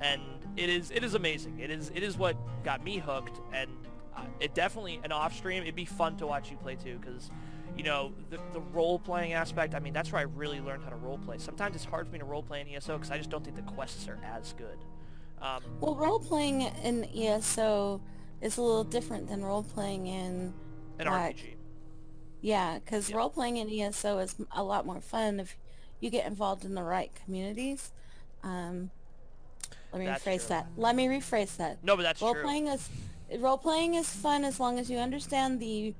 and 0.00 0.22
it 0.56 0.70
is 0.70 0.90
it 0.90 1.04
is 1.04 1.14
amazing. 1.14 1.58
It 1.60 1.70
is 1.70 1.90
it 1.94 2.02
is 2.02 2.16
what 2.16 2.36
got 2.64 2.82
me 2.82 2.98
hooked, 2.98 3.38
and 3.52 3.70
uh, 4.16 4.22
it 4.40 4.54
definitely 4.54 4.98
an 5.04 5.12
off 5.12 5.34
stream. 5.36 5.62
It'd 5.62 5.74
be 5.74 5.84
fun 5.84 6.16
to 6.18 6.26
watch 6.26 6.50
you 6.50 6.56
play 6.56 6.76
too, 6.76 6.98
because 6.98 7.30
you 7.76 7.82
know 7.84 8.12
the 8.30 8.38
the 8.52 8.60
role 8.60 8.98
playing 8.98 9.32
aspect. 9.32 9.74
I 9.74 9.78
mean, 9.80 9.92
that's 9.92 10.12
where 10.12 10.20
I 10.20 10.24
really 10.24 10.60
learned 10.60 10.84
how 10.84 10.90
to 10.90 10.96
role 10.96 11.18
play. 11.18 11.38
Sometimes 11.38 11.74
it's 11.74 11.84
hard 11.84 12.06
for 12.06 12.12
me 12.12 12.18
to 12.18 12.24
role 12.24 12.42
play 12.42 12.60
in 12.60 12.68
ESO 12.68 12.96
because 12.98 13.10
I 13.10 13.18
just 13.18 13.30
don't 13.30 13.42
think 13.44 13.56
the 13.56 13.62
quests 13.62 14.08
are 14.08 14.18
as 14.24 14.52
good. 14.54 14.78
Um, 15.40 15.62
Well, 15.80 15.94
role 15.96 16.20
playing 16.20 16.62
in 16.62 17.04
ESO 17.04 18.00
is 18.40 18.56
a 18.58 18.62
little 18.62 18.84
different 18.84 19.28
than 19.28 19.44
role 19.44 19.62
playing 19.62 20.06
in 20.06 20.54
an 20.98 21.08
Right. 21.08 21.34
RPG. 21.36 21.56
yeah, 22.40 22.78
because 22.78 23.10
Yeah. 23.10 23.16
role 23.16 23.30
playing 23.30 23.56
in 23.56 23.68
ESO 23.70 24.18
is 24.18 24.36
a 24.52 24.62
lot 24.62 24.84
more 24.86 25.00
fun 25.00 25.40
if 25.40 25.56
you 26.00 26.10
get 26.10 26.26
involved 26.26 26.64
in 26.64 26.74
the 26.74 26.82
right 26.82 27.12
communities. 27.14 27.90
Um, 28.42 28.90
let 29.92 29.98
me 30.00 30.06
That's 30.06 30.24
rephrase 30.24 30.38
true. 30.40 30.48
that. 30.48 30.66
Let 30.76 30.96
me 30.96 31.06
rephrase 31.06 31.56
that. 31.56 31.82
No, 31.84 31.96
but 31.96 32.02
that's 32.02 32.20
role 32.22 32.34
true. 32.34 32.42
playing 32.42 32.66
is 32.68 32.88
role 33.38 33.58
playing 33.58 33.94
is 33.94 34.08
fun 34.10 34.44
as 34.44 34.60
long 34.60 34.78
as 34.78 34.90
you 34.90 34.98
understand 34.98 35.58
the 35.60 35.94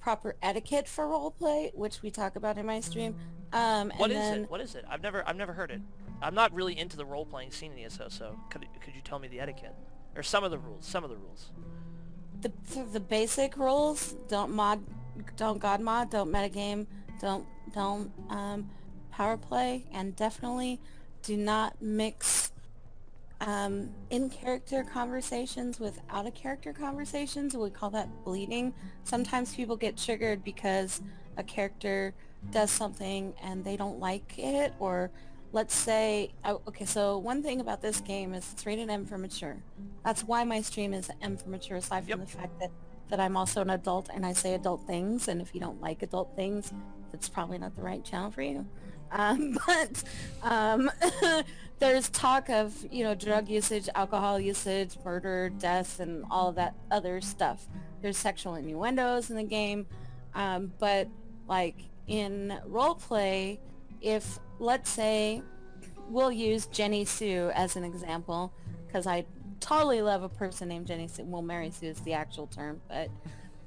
proper 0.00 0.36
etiquette 0.42 0.88
for 0.88 1.06
role 1.08 1.30
play, 1.30 1.70
which 1.74 2.02
we 2.02 2.10
talk 2.10 2.36
about 2.36 2.58
in 2.58 2.66
my 2.66 2.80
stream. 2.80 3.16
Um, 3.52 3.92
What 3.96 4.10
is 4.10 4.16
then 4.16 4.44
it? 4.44 4.50
What 4.50 4.60
is 4.60 4.74
it? 4.74 4.84
I've 4.88 5.02
never 5.02 5.26
I've 5.26 5.36
never 5.36 5.52
heard 5.52 5.70
it. 5.70 5.80
I'm 6.20 6.34
not 6.34 6.52
really 6.52 6.78
into 6.78 6.96
the 6.96 7.04
role 7.04 7.24
playing 7.24 7.52
scene 7.52 7.72
in 7.72 7.78
ESO, 7.84 8.08
so 8.08 8.38
could 8.50 8.66
could 8.82 8.94
you 8.94 9.00
tell 9.02 9.18
me 9.18 9.28
the 9.28 9.40
etiquette 9.40 9.74
or 10.16 10.22
some 10.22 10.44
of 10.44 10.50
the 10.50 10.58
rules? 10.58 10.84
Some 10.86 11.04
of 11.04 11.10
the 11.10 11.16
rules. 11.16 11.50
the 12.40 12.52
the 12.92 13.00
basic 13.00 13.56
rules 13.56 14.14
don't 14.28 14.52
mod 14.52 14.80
don't 15.36 15.58
god 15.58 15.80
mod 15.80 16.10
don't 16.10 16.30
metagame 16.30 16.86
don't 17.20 17.44
don't 17.74 18.12
um 18.30 18.70
power 19.10 19.36
play 19.36 19.84
and 19.92 20.14
definitely 20.14 20.80
do 21.22 21.36
not 21.36 21.80
mix 21.82 22.47
um 23.40 23.90
in 24.10 24.28
character 24.30 24.84
conversations 24.84 25.78
with 25.80 26.00
out 26.10 26.26
of 26.26 26.34
character 26.34 26.72
conversations 26.72 27.56
we 27.56 27.70
call 27.70 27.90
that 27.90 28.08
bleeding 28.24 28.74
sometimes 29.04 29.54
people 29.54 29.76
get 29.76 29.96
triggered 29.96 30.42
because 30.44 31.02
a 31.36 31.42
character 31.42 32.14
does 32.50 32.70
something 32.70 33.34
and 33.42 33.64
they 33.64 33.76
don't 33.76 34.00
like 34.00 34.38
it 34.38 34.72
or 34.80 35.10
let's 35.52 35.74
say 35.74 36.30
oh, 36.44 36.60
okay 36.68 36.84
so 36.84 37.18
one 37.18 37.42
thing 37.42 37.60
about 37.60 37.80
this 37.82 38.00
game 38.00 38.34
is 38.34 38.48
it's 38.52 38.66
rated 38.66 38.90
m 38.90 39.06
for 39.06 39.18
mature 39.18 39.56
that's 40.04 40.24
why 40.24 40.44
my 40.44 40.62
stream 40.62 40.94
is 40.94 41.10
M 41.20 41.36
for 41.36 41.50
mature, 41.50 41.76
aside 41.78 42.02
from 42.08 42.20
Yep. 42.20 42.20
the 42.20 42.26
fact 42.38 42.60
that, 42.60 42.70
that 43.10 43.20
I'm 43.20 43.36
also 43.36 43.62
an 43.62 43.70
adult 43.70 44.08
and 44.14 44.24
I 44.24 44.32
say 44.32 44.54
adult 44.54 44.86
things. 44.86 45.28
And 45.28 45.40
if 45.42 45.54
you 45.54 45.60
don't 45.60 45.80
like 45.80 46.02
adult 46.02 46.34
things, 46.36 46.72
it's 47.12 47.28
probably 47.28 47.58
not 47.58 47.76
the 47.76 47.82
right 47.82 48.04
channel 48.04 48.30
for 48.30 48.42
you. 48.42 48.66
Um, 49.12 49.58
but 49.66 50.02
um, 50.42 50.90
there's 51.78 52.08
talk 52.08 52.48
of, 52.48 52.74
you 52.90 53.04
know, 53.04 53.14
drug 53.14 53.48
usage, 53.48 53.88
alcohol 53.94 54.40
usage, 54.40 54.96
murder, 55.04 55.50
death, 55.58 56.00
and 56.00 56.24
all 56.30 56.52
that 56.52 56.74
other 56.90 57.20
stuff. 57.20 57.66
There's 58.02 58.16
sexual 58.16 58.54
innuendos 58.54 59.30
in 59.30 59.36
the 59.36 59.44
game. 59.44 59.86
Um, 60.34 60.72
but 60.78 61.08
like 61.48 61.76
in 62.06 62.58
role 62.66 62.94
play, 62.94 63.60
if 64.00 64.38
let's 64.58 64.90
say 64.90 65.42
we'll 66.08 66.32
use 66.32 66.66
Jenny 66.66 67.04
Sue 67.04 67.50
as 67.54 67.76
an 67.76 67.84
example 67.84 68.52
because 68.86 69.06
I 69.06 69.26
totally 69.60 70.02
love 70.02 70.22
a 70.22 70.28
person 70.28 70.68
named 70.68 70.86
Jenny 70.86 71.08
Sue. 71.08 71.24
Well, 71.24 71.42
Mary 71.42 71.70
Sue 71.70 71.86
is 71.86 72.00
the 72.00 72.14
actual 72.14 72.46
term, 72.46 72.80
but 72.88 73.10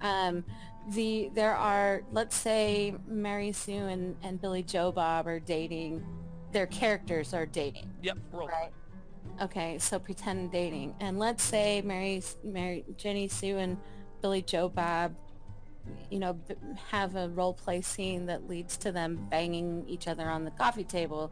um, 0.02 0.44
the 0.90 1.30
there 1.34 1.56
are 1.56 2.02
let's 2.12 2.36
say 2.36 2.96
Mary 3.08 3.52
Sue 3.52 3.74
and, 3.74 4.16
and 4.24 4.42
Billy 4.42 4.64
Joe 4.64 4.92
Bob 4.92 5.28
are 5.28 5.40
dating. 5.40 6.04
Their 6.52 6.68
characters 6.68 7.34
are 7.34 7.46
dating. 7.46 7.90
Yep, 8.02 8.18
role 8.32 8.48
Right. 8.48 8.72
Okay, 9.42 9.80
so 9.80 9.98
pretend 9.98 10.52
dating, 10.52 10.94
and 11.00 11.18
let's 11.18 11.44
say 11.44 11.82
Mary, 11.82 12.22
Mary, 12.44 12.86
Jenny 12.98 13.28
Sue, 13.28 13.58
and 13.58 13.78
Billy 14.22 14.42
Joe 14.42 14.70
Bob, 14.70 15.16
you 16.12 16.20
know, 16.20 16.34
b- 16.34 16.56
have 16.90 17.16
a 17.16 17.30
role 17.30 17.54
play 17.54 17.82
scene 17.82 18.28
that 18.28 18.48
leads 18.48 18.78
to 18.78 18.92
them 18.92 19.28
banging 19.32 19.86
each 19.88 20.08
other 20.08 20.30
on 20.30 20.44
the 20.44 20.52
coffee 20.52 20.84
table, 20.84 21.32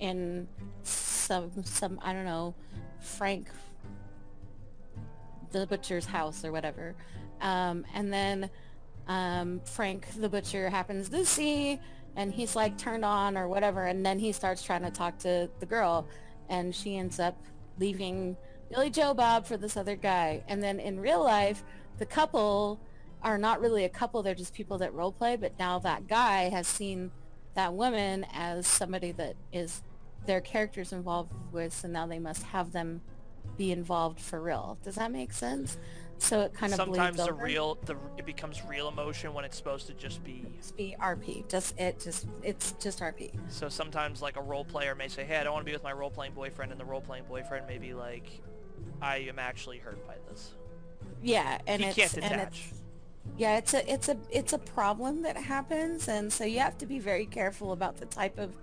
in 0.00 0.48
some 0.82 1.50
some 1.64 2.00
I 2.02 2.12
don't 2.12 2.24
know, 2.24 2.54
Frank, 3.00 3.48
the 5.52 5.66
butcher's 5.66 6.06
house 6.06 6.44
or 6.44 6.50
whatever, 6.50 6.94
um, 7.40 7.84
and 7.94 8.12
then 8.12 8.50
um, 9.06 9.60
Frank 9.64 10.06
the 10.16 10.28
butcher 10.28 10.70
happens 10.70 11.08
to 11.10 11.24
see, 11.24 11.78
and 12.16 12.32
he's 12.32 12.54
like 12.56 12.78
turned 12.78 13.04
on 13.04 13.36
or 13.36 13.48
whatever, 13.48 13.86
and 13.86 14.04
then 14.04 14.18
he 14.18 14.32
starts 14.32 14.62
trying 14.62 14.82
to 14.82 14.90
talk 14.90 15.18
to 15.18 15.48
the 15.60 15.66
girl, 15.66 16.06
and 16.48 16.74
she 16.74 16.96
ends 16.96 17.18
up 17.18 17.36
leaving 17.78 18.36
Billy 18.70 18.90
Joe 18.90 19.14
Bob 19.14 19.46
for 19.46 19.56
this 19.56 19.76
other 19.76 19.96
guy, 19.96 20.42
and 20.48 20.62
then 20.62 20.80
in 20.80 21.00
real 21.00 21.22
life, 21.22 21.64
the 21.98 22.06
couple 22.06 22.80
are 23.22 23.38
not 23.38 23.60
really 23.60 23.84
a 23.84 23.88
couple; 23.88 24.22
they're 24.22 24.34
just 24.34 24.54
people 24.54 24.78
that 24.78 24.92
role 24.94 25.12
play. 25.12 25.36
But 25.36 25.58
now 25.58 25.78
that 25.80 26.06
guy 26.06 26.50
has 26.50 26.66
seen 26.66 27.10
that 27.54 27.72
woman 27.74 28.26
as 28.32 28.66
somebody 28.66 29.12
that 29.12 29.36
is 29.52 29.82
their 30.26 30.40
characters 30.40 30.92
involved 30.92 31.32
with, 31.52 31.72
so 31.72 31.88
now 31.88 32.06
they 32.06 32.18
must 32.18 32.42
have 32.44 32.72
them 32.72 33.00
be 33.56 33.70
involved 33.70 34.20
for 34.20 34.40
real. 34.40 34.78
Does 34.82 34.96
that 34.96 35.12
make 35.12 35.32
sense? 35.32 35.78
So 36.18 36.40
it 36.42 36.54
kind 36.54 36.72
of 36.72 36.76
Sometimes 36.76 37.24
the 37.24 37.32
real 37.32 37.78
the 37.84 37.96
it 38.16 38.26
becomes 38.26 38.62
real 38.64 38.88
emotion 38.88 39.34
when 39.34 39.44
it's 39.44 39.56
supposed 39.56 39.86
to 39.88 39.94
just 39.94 40.22
be. 40.24 40.44
Just 40.58 40.76
be 40.76 40.96
RP. 41.00 41.48
Just 41.48 41.78
it. 41.78 42.00
Just 42.00 42.26
it's 42.42 42.72
just 42.72 43.00
RP. 43.00 43.32
So 43.48 43.68
sometimes 43.68 44.22
like 44.22 44.36
a 44.36 44.42
role 44.42 44.64
player 44.64 44.94
may 44.94 45.08
say, 45.08 45.24
"Hey, 45.24 45.36
I 45.36 45.44
don't 45.44 45.52
want 45.52 45.64
to 45.64 45.70
be 45.70 45.74
with 45.74 45.84
my 45.84 45.92
role 45.92 46.10
playing 46.10 46.32
boyfriend," 46.32 46.72
and 46.72 46.80
the 46.80 46.84
role 46.84 47.00
playing 47.00 47.24
boyfriend 47.24 47.66
may 47.66 47.78
be 47.78 47.94
like, 47.94 48.40
"I 49.02 49.18
am 49.18 49.38
actually 49.38 49.78
hurt 49.78 50.06
by 50.06 50.14
this." 50.28 50.54
Yeah, 51.22 51.58
and 51.66 51.82
he 51.82 51.88
it's 51.88 51.96
can't 51.96 52.32
and 52.32 52.40
it's 52.42 52.82
yeah, 53.36 53.56
it's 53.56 53.74
a 53.74 53.92
it's 53.92 54.08
a 54.08 54.16
it's 54.30 54.52
a 54.52 54.58
problem 54.58 55.22
that 55.22 55.36
happens, 55.36 56.08
and 56.08 56.32
so 56.32 56.44
you 56.44 56.60
have 56.60 56.78
to 56.78 56.86
be 56.86 56.98
very 56.98 57.26
careful 57.26 57.72
about 57.72 57.96
the 57.96 58.06
type 58.06 58.38
of, 58.38 58.56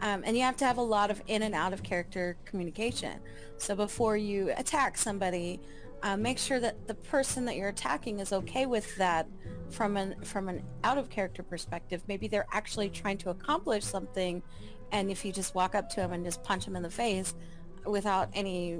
um, 0.00 0.22
and 0.24 0.36
you 0.36 0.42
have 0.42 0.56
to 0.58 0.64
have 0.64 0.78
a 0.78 0.82
lot 0.82 1.10
of 1.10 1.20
in 1.26 1.42
and 1.42 1.54
out 1.54 1.72
of 1.72 1.82
character 1.82 2.36
communication. 2.44 3.18
So 3.56 3.74
before 3.74 4.16
you 4.16 4.52
attack 4.56 4.96
somebody, 4.96 5.60
uh, 6.02 6.16
make 6.16 6.38
sure 6.38 6.58
that 6.58 6.86
the 6.88 6.94
person 6.94 7.44
that 7.44 7.56
you're 7.56 7.68
attacking 7.68 8.18
is 8.20 8.32
okay 8.32 8.66
with 8.66 8.94
that 8.96 9.26
from 9.70 9.96
an 9.96 10.16
from 10.22 10.48
an 10.48 10.62
out 10.84 10.98
of 10.98 11.08
character 11.08 11.42
perspective. 11.42 12.02
Maybe 12.08 12.28
they're 12.28 12.46
actually 12.52 12.90
trying 12.90 13.18
to 13.18 13.30
accomplish 13.30 13.84
something, 13.84 14.42
and 14.90 15.10
if 15.10 15.24
you 15.24 15.32
just 15.32 15.54
walk 15.54 15.74
up 15.74 15.88
to 15.90 15.96
them 15.96 16.12
and 16.12 16.24
just 16.24 16.42
punch 16.42 16.64
them 16.64 16.76
in 16.76 16.82
the 16.82 16.90
face 16.90 17.34
without 17.86 18.28
any 18.34 18.74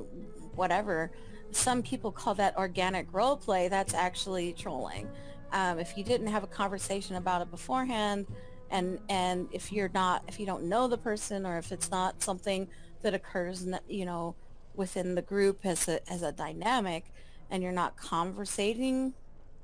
whatever, 0.54 1.12
some 1.50 1.82
people 1.82 2.10
call 2.12 2.34
that 2.34 2.56
organic 2.56 3.12
role 3.12 3.36
play. 3.36 3.68
That's 3.68 3.94
actually 3.94 4.52
trolling. 4.52 5.08
Um, 5.52 5.78
if 5.78 5.96
you 5.96 6.04
didn't 6.04 6.28
have 6.28 6.44
a 6.44 6.48
conversation 6.48 7.16
about 7.16 7.42
it 7.42 7.50
beforehand, 7.50 8.26
and 8.70 8.98
and 9.08 9.48
if 9.52 9.70
you're 9.70 9.90
not, 9.94 10.24
if 10.26 10.40
you 10.40 10.46
don't 10.46 10.64
know 10.64 10.88
the 10.88 10.98
person, 10.98 11.46
or 11.46 11.58
if 11.58 11.70
it's 11.72 11.90
not 11.90 12.22
something 12.22 12.68
that 13.02 13.14
occurs, 13.14 13.66
you 13.88 14.06
know, 14.06 14.34
within 14.74 15.14
the 15.14 15.22
group 15.22 15.64
as 15.64 15.88
a 15.88 16.10
as 16.10 16.22
a 16.22 16.32
dynamic, 16.32 17.12
and 17.50 17.62
you're 17.62 17.72
not 17.72 17.96
conversating 17.96 19.14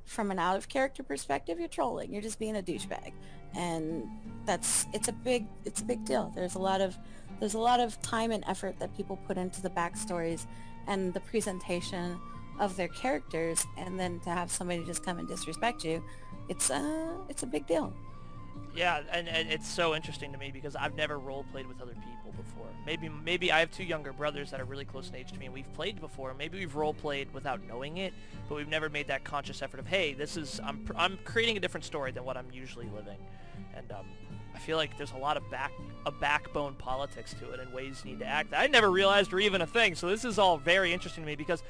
from 0.04 0.30
an 0.30 0.38
out 0.38 0.56
of 0.56 0.68
character 0.68 1.02
perspective, 1.02 1.58
you're 1.58 1.68
trolling. 1.68 2.12
You're 2.12 2.22
just 2.22 2.38
being 2.38 2.56
a 2.56 2.62
douchebag, 2.62 3.12
and 3.54 4.04
that's 4.44 4.86
it's 4.92 5.08
a 5.08 5.12
big 5.12 5.46
it's 5.64 5.80
a 5.80 5.84
big 5.84 6.04
deal. 6.04 6.32
There's 6.34 6.54
a 6.54 6.58
lot 6.58 6.80
of 6.80 6.96
there's 7.40 7.54
a 7.54 7.58
lot 7.58 7.80
of 7.80 8.00
time 8.02 8.30
and 8.30 8.44
effort 8.46 8.78
that 8.80 8.96
people 8.96 9.16
put 9.26 9.36
into 9.36 9.62
the 9.62 9.70
backstories 9.70 10.46
and 10.86 11.12
the 11.14 11.20
presentation 11.20 12.18
of 12.58 12.76
their 12.76 12.88
characters, 12.88 13.64
and 13.76 13.98
then 13.98 14.20
to 14.20 14.30
have 14.30 14.50
somebody 14.50 14.84
just 14.84 15.04
come 15.04 15.18
and 15.18 15.28
disrespect 15.28 15.84
you, 15.84 16.02
it's 16.48 16.70
a, 16.70 17.16
it's 17.28 17.42
a 17.42 17.46
big 17.46 17.66
deal. 17.66 17.92
Yeah, 18.78 19.00
and, 19.10 19.28
and 19.28 19.50
it's 19.50 19.66
so 19.66 19.96
interesting 19.96 20.30
to 20.30 20.38
me 20.38 20.52
because 20.52 20.76
I've 20.76 20.94
never 20.94 21.18
role 21.18 21.44
played 21.50 21.66
with 21.66 21.82
other 21.82 21.94
people 21.94 22.32
before. 22.36 22.68
Maybe 22.86 23.08
maybe 23.08 23.50
I 23.50 23.58
have 23.58 23.72
two 23.72 23.82
younger 23.82 24.12
brothers 24.12 24.52
that 24.52 24.60
are 24.60 24.64
really 24.64 24.84
close 24.84 25.08
in 25.08 25.16
age 25.16 25.32
to 25.32 25.38
me, 25.38 25.46
and 25.46 25.54
we've 25.54 25.72
played 25.74 26.00
before. 26.00 26.32
Maybe 26.32 26.60
we've 26.60 26.76
role 26.76 26.94
played 26.94 27.34
without 27.34 27.60
knowing 27.66 27.96
it, 27.96 28.14
but 28.48 28.54
we've 28.54 28.68
never 28.68 28.88
made 28.88 29.08
that 29.08 29.24
conscious 29.24 29.62
effort 29.62 29.80
of, 29.80 29.88
hey, 29.88 30.14
this 30.14 30.36
is 30.36 30.60
I'm 30.64 30.86
I'm 30.96 31.18
creating 31.24 31.56
a 31.56 31.60
different 31.60 31.84
story 31.86 32.12
than 32.12 32.24
what 32.24 32.36
I'm 32.36 32.46
usually 32.52 32.86
living, 32.94 33.18
and 33.74 33.90
um, 33.90 34.06
I 34.54 34.60
feel 34.60 34.76
like 34.76 34.96
there's 34.96 35.12
a 35.12 35.18
lot 35.18 35.36
of 35.36 35.50
back 35.50 35.72
a 36.06 36.12
backbone 36.12 36.76
politics 36.76 37.34
to 37.40 37.50
it 37.50 37.58
and 37.58 37.72
ways 37.72 38.02
you 38.04 38.12
need 38.12 38.20
to 38.20 38.26
act. 38.26 38.54
I 38.56 38.68
never 38.68 38.92
realized 38.92 39.32
were 39.32 39.40
even 39.40 39.60
a 39.60 39.66
thing. 39.66 39.96
So 39.96 40.08
this 40.08 40.24
is 40.24 40.38
all 40.38 40.56
very 40.56 40.92
interesting 40.92 41.24
to 41.24 41.26
me 41.26 41.34
because 41.34 41.64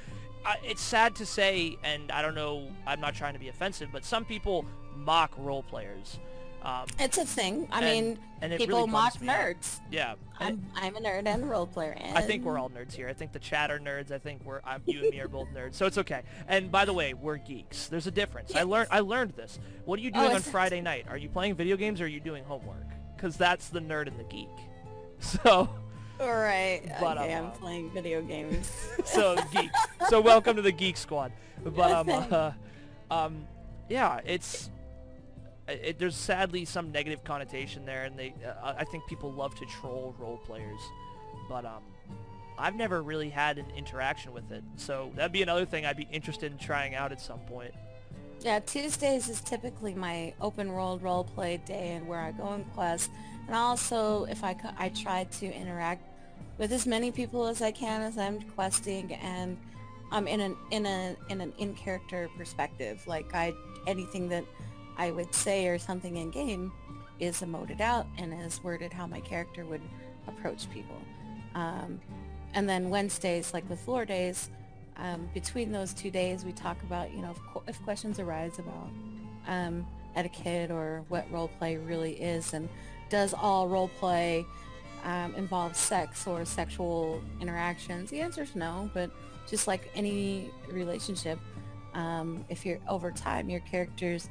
I, 0.45 0.57
it's 0.63 0.81
sad 0.81 1.15
to 1.15 1.25
say, 1.25 1.75
and 1.83 2.11
I 2.11 2.21
don't 2.21 2.35
know, 2.35 2.69
I'm 2.85 3.01
not 3.01 3.15
trying 3.15 3.33
to 3.33 3.39
be 3.39 3.49
offensive, 3.49 3.89
but 3.91 4.05
some 4.05 4.25
people 4.25 4.63
mock 4.95 5.33
role 5.39 5.63
players. 5.63 6.19
Um, 6.63 6.85
It's 6.99 7.17
a 7.17 7.25
thing. 7.25 7.67
I 7.71 7.81
And- 7.81 7.85
mean, 8.07 8.19
and 8.41 8.53
people 8.57 8.79
really 8.79 8.91
mock 8.91 9.13
nerds. 9.15 9.79
yeah, 9.91 10.15
I'm, 10.39 10.65
I'm 10.75 10.95
a 10.95 10.99
nerd 11.01 11.25
and 11.25 11.43
a 11.43 11.45
role 11.45 11.67
player. 11.67 11.91
And 11.99 12.17
I 12.17 12.21
think 12.21 12.43
we're 12.43 12.57
all 12.57 12.69
nerds 12.69 12.93
here. 12.93 13.07
I 13.09 13.13
think 13.13 13.31
the 13.33 13.39
chat 13.39 13.69
are 13.71 13.79
nerds. 13.79 14.11
I 14.11 14.17
think 14.17 14.43
we're 14.45 14.61
I'm, 14.63 14.81
you 14.85 15.01
and 15.01 15.09
me 15.11 15.19
are 15.19 15.27
both 15.27 15.47
nerds, 15.53 15.75
so 15.75 15.85
it's 15.85 15.97
okay. 15.97 16.21
And 16.47 16.71
by 16.71 16.85
the 16.85 16.93
way, 16.93 17.13
we're 17.13 17.37
geeks. 17.37 17.87
There's 17.87 18.07
a 18.07 18.11
difference. 18.11 18.55
I 18.55 18.63
learned 18.63 18.87
I 18.91 18.99
learned 19.01 19.31
this. 19.33 19.59
What 19.85 19.99
are 19.99 20.01
you 20.01 20.11
Oh, 20.13 20.21
doing 20.23 20.35
on? 20.35 20.41
Friday 20.41 20.79
night? 20.81 21.05
Are 21.09 21.17
you 21.17 21.27
playing 21.29 21.55
video 21.55 21.75
games 21.77 21.99
or 22.01 22.05
are 22.05 22.07
you 22.07 22.19
doing 22.21 22.43
homework? 22.45 22.87
Because 23.15 23.35
that's 23.35 23.69
the 23.69 23.79
nerd 23.81 24.07
and 24.07 24.17
the 24.19 24.23
geek. 24.25 24.47
So 25.19 25.69
All 26.21 26.27
right. 26.27 26.81
But, 27.01 27.17
okay, 27.17 27.33
um, 27.33 27.47
I'm 27.47 27.51
playing 27.53 27.91
video 27.91 28.21
games. 28.21 28.71
so 29.05 29.35
geeks. 29.51 29.79
So 30.09 30.21
welcome 30.21 30.55
to 30.55 30.61
the 30.61 30.71
geek 30.71 30.95
squad. 30.97 31.31
But 31.63 31.91
um, 31.91 32.09
uh, 32.09 32.51
um, 33.11 33.47
yeah, 33.89 34.21
it's. 34.25 34.69
It, 35.69 35.99
there's 35.99 36.15
sadly 36.15 36.65
some 36.65 36.91
negative 36.91 37.23
connotation 37.23 37.85
there, 37.85 38.05
and 38.05 38.17
they. 38.17 38.33
Uh, 38.45 38.73
I 38.77 38.83
think 38.83 39.07
people 39.07 39.31
love 39.31 39.55
to 39.55 39.65
troll 39.65 40.15
role 40.19 40.37
players, 40.37 40.79
but 41.47 41.65
um, 41.65 41.83
I've 42.57 42.75
never 42.75 43.01
really 43.01 43.29
had 43.29 43.57
an 43.57 43.65
interaction 43.75 44.33
with 44.33 44.51
it. 44.51 44.63
So 44.75 45.11
that'd 45.15 45.31
be 45.31 45.41
another 45.41 45.65
thing 45.65 45.85
I'd 45.85 45.97
be 45.97 46.07
interested 46.11 46.51
in 46.51 46.57
trying 46.57 46.95
out 46.95 47.11
at 47.11 47.21
some 47.21 47.39
point. 47.39 47.73
Yeah, 48.41 48.59
Tuesdays 48.59 49.27
is 49.27 49.41
typically 49.41 49.93
my 49.93 50.33
open 50.39 50.71
world 50.71 51.01
role 51.01 51.23
play 51.23 51.57
day 51.65 51.91
and 51.91 52.07
where 52.07 52.19
I 52.19 52.31
go 52.31 52.53
in 52.53 52.63
quest. 52.65 53.11
And 53.47 53.55
also, 53.55 54.25
if 54.25 54.43
I 54.43 54.55
I 54.77 54.89
try 54.89 55.25
to 55.25 55.45
interact 55.45 56.05
with 56.57 56.71
as 56.71 56.85
many 56.85 57.11
people 57.11 57.47
as 57.47 57.61
I 57.61 57.71
can 57.71 58.01
as 58.01 58.17
I'm 58.17 58.41
questing 58.41 59.13
and 59.15 59.57
I'm 60.11 60.27
in 60.27 60.39
an 60.39 60.55
in 60.71 60.85
a 60.85 61.15
in 61.29 61.41
an 61.41 61.53
in 61.57 61.73
character 61.73 62.29
perspective. 62.37 63.05
Like 63.07 63.33
I 63.33 63.53
anything 63.87 64.29
that 64.29 64.43
I 64.99 65.11
would 65.11 65.33
say 65.33 65.67
or 65.67 65.79
something 65.79 66.17
in 66.17 66.29
game 66.29 66.71
is 67.19 67.41
emoted 67.41 67.79
out 67.79 68.05
and 68.17 68.33
is 68.33 68.61
worded 68.63 68.91
how 68.93 69.07
my 69.07 69.21
character 69.21 69.65
would 69.65 69.81
approach 70.27 70.69
people. 70.69 71.01
Um, 71.55 71.99
and 72.53 72.67
then 72.67 72.89
Wednesdays, 72.89 73.53
like 73.53 73.67
with 73.69 73.79
floor 73.79 74.05
Days, 74.05 74.49
um, 74.97 75.29
between 75.33 75.71
those 75.71 75.93
two 75.93 76.11
days, 76.11 76.43
we 76.43 76.51
talk 76.51 76.77
about, 76.83 77.13
you 77.13 77.21
know, 77.21 77.31
if, 77.31 77.75
if 77.75 77.83
questions 77.83 78.19
arise 78.19 78.59
about 78.59 78.89
um, 79.47 79.87
etiquette 80.15 80.69
or 80.69 81.05
what 81.07 81.25
role 81.31 81.49
play 81.57 81.77
really 81.77 82.13
is, 82.21 82.53
and 82.53 82.67
does 83.09 83.33
all 83.33 83.69
role 83.69 83.89
play 83.99 84.45
um, 85.05 85.33
involve 85.35 85.77
sex 85.77 86.27
or 86.27 86.43
sexual 86.43 87.21
interactions? 87.39 88.09
The 88.09 88.19
answer 88.19 88.43
is 88.43 88.55
no, 88.55 88.89
but 88.93 89.09
just 89.49 89.65
like 89.65 89.89
any 89.95 90.51
relationship, 90.69 91.39
um, 91.93 92.43
if 92.49 92.65
you're 92.65 92.79
over 92.89 93.09
time, 93.11 93.49
your 93.49 93.61
characters 93.61 94.29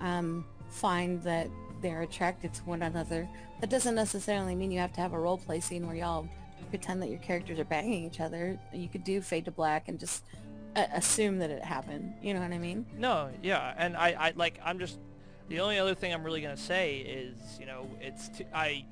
um, 0.00 0.44
find 0.68 1.22
that 1.22 1.48
they're 1.80 2.02
attracted 2.02 2.52
to 2.54 2.62
one 2.62 2.82
another. 2.82 3.28
That 3.60 3.70
doesn't 3.70 3.94
necessarily 3.94 4.54
mean 4.54 4.70
you 4.70 4.80
have 4.80 4.92
to 4.94 5.00
have 5.00 5.12
a 5.12 5.18
role 5.18 5.38
play 5.38 5.60
scene 5.60 5.86
where 5.86 5.96
y'all 5.96 6.28
pretend 6.68 7.02
that 7.02 7.10
your 7.10 7.18
characters 7.18 7.58
are 7.58 7.64
banging 7.64 8.04
each 8.04 8.20
other. 8.20 8.58
You 8.72 8.88
could 8.88 9.04
do 9.04 9.20
fade 9.20 9.46
to 9.46 9.50
black 9.50 9.88
and 9.88 9.98
just 9.98 10.24
uh, 10.76 10.86
assume 10.94 11.38
that 11.38 11.50
it 11.50 11.64
happened. 11.64 12.14
You 12.22 12.34
know 12.34 12.40
what 12.40 12.52
I 12.52 12.58
mean? 12.58 12.86
No, 12.96 13.30
yeah, 13.42 13.74
and 13.76 13.96
I, 13.96 14.08
I 14.18 14.32
like 14.36 14.60
I'm 14.64 14.78
just 14.78 14.98
the 15.48 15.60
only 15.60 15.78
other 15.78 15.94
thing 15.94 16.12
I'm 16.12 16.22
really 16.22 16.40
gonna 16.40 16.56
say 16.56 16.98
is 16.98 17.36
you 17.58 17.66
know 17.66 17.86
it's 18.00 18.28
t- 18.28 18.46
I 18.54 18.84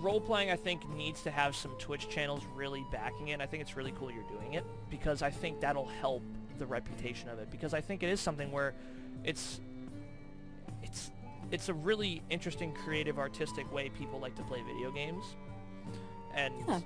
role 0.00 0.20
playing 0.20 0.50
I 0.50 0.56
think 0.56 0.88
needs 0.90 1.22
to 1.22 1.30
have 1.30 1.54
some 1.54 1.72
Twitch 1.78 2.08
channels 2.08 2.42
really 2.54 2.84
backing 2.92 3.28
it. 3.28 3.40
I 3.40 3.46
think 3.46 3.62
it's 3.62 3.76
really 3.76 3.92
cool 3.98 4.10
you're 4.10 4.24
doing 4.24 4.54
it 4.54 4.64
because 4.90 5.22
I 5.22 5.30
think 5.30 5.60
that'll 5.60 5.86
help 5.86 6.22
the 6.58 6.66
reputation 6.66 7.28
of 7.28 7.38
it 7.38 7.50
because 7.50 7.74
I 7.74 7.80
think 7.80 8.02
it 8.02 8.08
is 8.08 8.20
something 8.20 8.50
where 8.52 8.74
it's 9.24 9.60
it's 10.82 11.10
it's 11.50 11.68
a 11.68 11.74
really 11.74 12.22
interesting 12.30 12.72
creative 12.84 13.18
artistic 13.18 13.70
way 13.72 13.88
people 13.90 14.18
like 14.18 14.34
to 14.36 14.42
play 14.42 14.62
video 14.62 14.90
games 14.90 15.24
and 16.34 16.52
Yeah. 16.66 16.80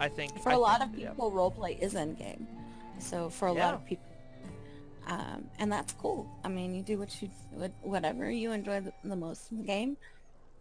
I 0.00 0.08
think 0.08 0.38
For 0.40 0.50
I 0.50 0.54
a 0.54 0.58
lot 0.58 0.80
think- 0.80 0.92
of 0.92 0.96
people, 0.96 1.30
role 1.32 1.50
play 1.50 1.74
is 1.74 1.94
in 1.94 2.14
game. 2.14 2.46
So 3.00 3.28
for 3.30 3.48
a 3.48 3.54
Yeah. 3.54 3.66
lot 3.66 3.74
of 3.74 3.84
people, 3.84 4.04
um, 5.08 5.50
and 5.58 5.72
that's 5.72 5.92
cool. 5.94 6.28
I 6.44 6.48
mean, 6.48 6.72
you 6.74 6.82
do 6.82 6.98
what 6.98 7.20
you 7.20 7.28
what- 7.52 7.72
whatever 7.82 8.30
you 8.30 8.52
enjoy 8.52 8.80
the, 8.80 8.92
the 9.02 9.16
most 9.16 9.50
in 9.50 9.58
the 9.58 9.64
game, 9.64 9.96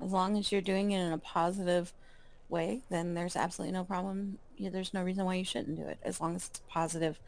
as 0.02 0.12
long 0.12 0.38
as 0.38 0.52
you're 0.52 0.62
doing 0.62 0.92
it 0.92 1.00
in 1.00 1.12
a 1.12 1.18
positive 1.20 1.94
way, 2.50 2.82
then 2.90 3.14
there's 3.14 3.36
absolutely 3.36 3.74
no 3.74 3.84
problem. 3.84 4.40
Yeah, 4.58 4.70
there's 4.72 4.94
no 4.94 5.04
reason 5.04 5.26
why 5.26 5.36
you 5.36 5.44
shouldn't 5.44 5.78
do 5.78 5.86
it, 5.86 6.00
as 6.02 6.20
long 6.20 6.36
as 6.36 6.48
it's 6.48 6.62
positive 6.68 7.20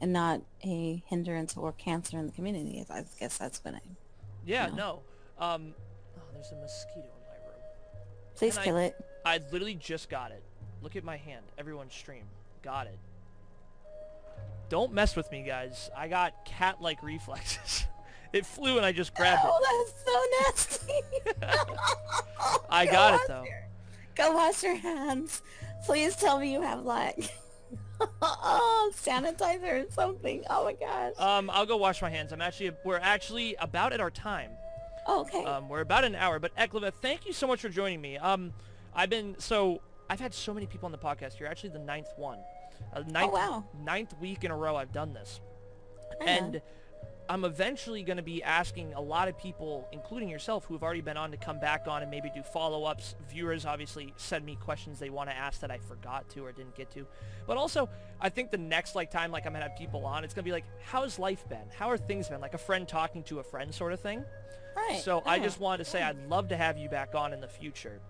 and 0.00 0.12
not 0.12 0.42
a 0.64 1.02
hindrance 1.06 1.56
or 1.56 1.72
cancer 1.72 2.18
in 2.18 2.26
the 2.26 2.32
community. 2.32 2.84
I 2.90 3.04
guess 3.18 3.38
that's 3.38 3.64
what 3.64 3.74
I. 3.74 3.80
Yeah, 4.44 4.66
No. 4.66 4.74
no. 4.74 5.00
Um, 5.44 5.74
oh, 6.16 6.20
there's 6.32 6.50
a 6.52 6.56
mosquito 6.56 7.00
in 7.06 7.28
my 7.28 7.46
room. 7.46 7.60
Please 8.36 8.56
And 8.56 8.60
I- 8.62 8.64
kill 8.64 8.76
it. 8.78 8.96
I 9.24 9.40
literally 9.50 9.74
just 9.74 10.08
got 10.08 10.30
it. 10.30 10.42
Look 10.82 10.94
at 10.96 11.02
my 11.04 11.16
hand. 11.16 11.44
Everyone 11.58 11.90
stream. 11.90 12.24
Got 12.62 12.86
it. 12.86 12.98
Don't 14.68 14.92
mess 14.92 15.16
with 15.16 15.30
me, 15.32 15.42
guys. 15.42 15.90
I 15.96 16.08
got 16.08 16.44
cat-like 16.44 17.02
reflexes. 17.02 17.86
it 18.32 18.44
flew 18.46 18.76
and 18.76 18.84
I 18.86 18.92
just 18.92 19.14
grabbed 19.14 19.44
it. 19.44 19.50
Oh, 19.52 19.84
that's 19.88 20.04
so 20.04 20.82
nasty. 20.82 21.00
I 22.70 22.86
Go 22.86 22.92
got 22.92 23.14
it, 23.14 23.20
though. 23.28 23.44
your- 23.44 23.62
Go 24.14 24.32
wash 24.32 24.62
your 24.62 24.76
hands. 24.76 25.42
Please 25.84 26.16
tell 26.16 26.38
me 26.40 26.50
you 26.52 26.62
have 26.62 26.80
oh, 26.80 26.82
sanitizer 28.94 29.86
or 29.86 29.90
something. 29.90 30.44
Oh 30.50 30.64
my 30.64 30.72
gosh. 30.74 31.12
Um, 31.18 31.50
I'll 31.50 31.66
go 31.66 31.76
wash 31.76 32.02
my 32.02 32.10
hands. 32.10 32.32
I'm 32.32 32.40
actually, 32.42 32.72
we're 32.84 32.98
actually 32.98 33.56
about 33.58 33.92
at 33.92 34.00
our 34.00 34.10
time. 34.10 34.50
Oh, 35.06 35.20
okay. 35.22 35.44
Um, 35.44 35.68
we're 35.68 35.80
about 35.82 36.04
an 36.04 36.14
hour, 36.14 36.38
but 36.38 36.54
Eclaveth, 36.56 36.94
thank 37.00 37.26
you 37.26 37.32
so 37.32 37.46
much 37.46 37.60
for 37.60 37.68
joining 37.68 38.00
me. 38.00 38.18
Um, 38.18 38.52
I've 38.94 39.10
been, 39.10 39.36
so, 39.38 39.80
I've 40.10 40.20
had 40.20 40.34
so 40.34 40.52
many 40.52 40.66
people 40.66 40.86
on 40.86 40.92
the 40.92 40.98
podcast. 40.98 41.38
You're 41.38 41.48
actually 41.48 41.70
the 41.70 41.78
ninth 41.78 42.08
one. 42.16 42.38
Uh, 42.92 43.02
ninth, 43.08 43.30
Oh, 43.32 43.34
wow. 43.34 43.64
ninth 43.84 44.14
week 44.20 44.44
in 44.44 44.50
a 44.50 44.56
row 44.56 44.76
I've 44.76 44.92
done 44.92 45.12
this. 45.12 45.40
And 46.24 46.60
I'm 47.28 47.44
eventually 47.44 48.02
going 48.02 48.18
to 48.18 48.22
be 48.22 48.42
asking 48.42 48.94
a 48.94 49.00
lot 49.00 49.26
of 49.28 49.36
people, 49.36 49.88
including 49.92 50.28
yourself, 50.28 50.64
who 50.64 50.74
have 50.74 50.82
already 50.82 51.00
been 51.00 51.16
on 51.16 51.30
to 51.32 51.36
come 51.36 51.58
back 51.58 51.86
on 51.88 52.02
and 52.02 52.10
maybe 52.10 52.30
do 52.34 52.42
follow-ups. 52.42 53.16
Viewers 53.28 53.66
obviously 53.66 54.12
send 54.16 54.44
me 54.44 54.56
questions 54.56 54.98
they 54.98 55.10
want 55.10 55.28
to 55.30 55.36
ask 55.36 55.60
that 55.60 55.70
I 55.70 55.78
forgot 55.78 56.28
to 56.30 56.44
or 56.44 56.52
didn't 56.52 56.74
get 56.76 56.90
to. 56.92 57.06
But 57.46 57.56
also, 57.56 57.88
I 58.20 58.28
think 58.28 58.50
the 58.50 58.58
next 58.58 58.94
like 58.94 59.10
time 59.10 59.32
like 59.32 59.44
I'm 59.46 59.52
going 59.52 59.62
to 59.64 59.68
have 59.68 59.78
people 59.78 60.06
on, 60.06 60.22
it's 60.24 60.34
going 60.34 60.44
to 60.44 60.48
be 60.48 60.52
like, 60.52 60.64
how's 60.84 61.18
life 61.18 61.48
been? 61.48 61.68
How 61.76 61.90
are 61.90 61.98
things 61.98 62.28
been? 62.28 62.40
Like 62.40 62.54
a 62.54 62.58
friend 62.58 62.86
talking 62.86 63.22
to 63.24 63.40
a 63.40 63.42
friend 63.42 63.74
sort 63.74 63.92
of 63.92 64.00
thing. 64.00 64.24
right. 64.76 65.00
So 65.02 65.22
I 65.26 65.38
Oh, 65.38 65.42
just 65.42 65.58
wanted 65.58 65.84
to 65.84 65.90
say 65.90 66.02
I'd 66.02 66.28
love 66.28 66.48
to 66.48 66.56
have 66.56 66.78
you 66.78 66.88
back 66.88 67.14
on 67.14 67.32
in 67.32 67.40
the 67.40 67.48
future. 67.48 68.00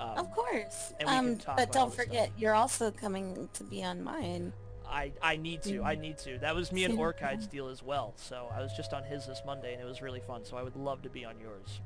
Um, 0.00 0.16
Of 0.18 0.32
course. 0.32 0.94
and 0.98 1.08
we 1.08 1.14
can 1.14 1.26
Um, 1.32 1.36
talk 1.36 1.56
but 1.58 1.70
don't 1.72 1.92
forget, 1.94 2.30
you're 2.38 2.54
also 2.54 2.90
coming 2.90 3.48
to 3.52 3.64
be 3.64 3.84
on 3.84 4.02
mine. 4.02 4.52
I, 4.92 5.12
I 5.22 5.36
need 5.36 5.62
to. 5.62 5.82
I 5.82 5.94
need 5.94 6.18
to. 6.18 6.38
That 6.38 6.54
was 6.54 6.70
me 6.70 6.84
and. 6.84 6.98
Orchid's 6.98 7.46
deal 7.46 7.68
as 7.68 7.82
well. 7.82 8.12
So 8.16 8.48
I 8.54 8.60
was 8.60 8.72
just 8.74 8.92
on 8.92 9.02
his 9.04 9.26
this 9.26 9.40
Monday, 9.46 9.72
and 9.72 9.80
it 9.82 9.84
was 9.86 10.02
really 10.02 10.20
fun. 10.20 10.44
So 10.44 10.56
I 10.56 10.62
would 10.62 10.76
love 10.76 11.02
to 11.02 11.08
be 11.08 11.24
on 11.24 11.40
yours. 11.40 11.80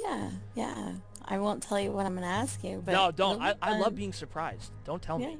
Yeah, 0.00 0.30
yeah. 0.54 0.92
I 1.24 1.38
won't 1.38 1.62
tell 1.62 1.80
you 1.80 1.90
what 1.90 2.06
I'm 2.06 2.14
gonna 2.14 2.26
ask 2.26 2.62
you, 2.62 2.82
but 2.84 2.92
no, 2.92 3.10
don't. 3.10 3.42
I, 3.42 3.54
I 3.60 3.78
love 3.78 3.94
being 3.96 4.12
surprised. 4.12 4.70
Don't 4.84 5.02
tell 5.02 5.20
Yeah. 5.20 5.28
me. 5.28 5.38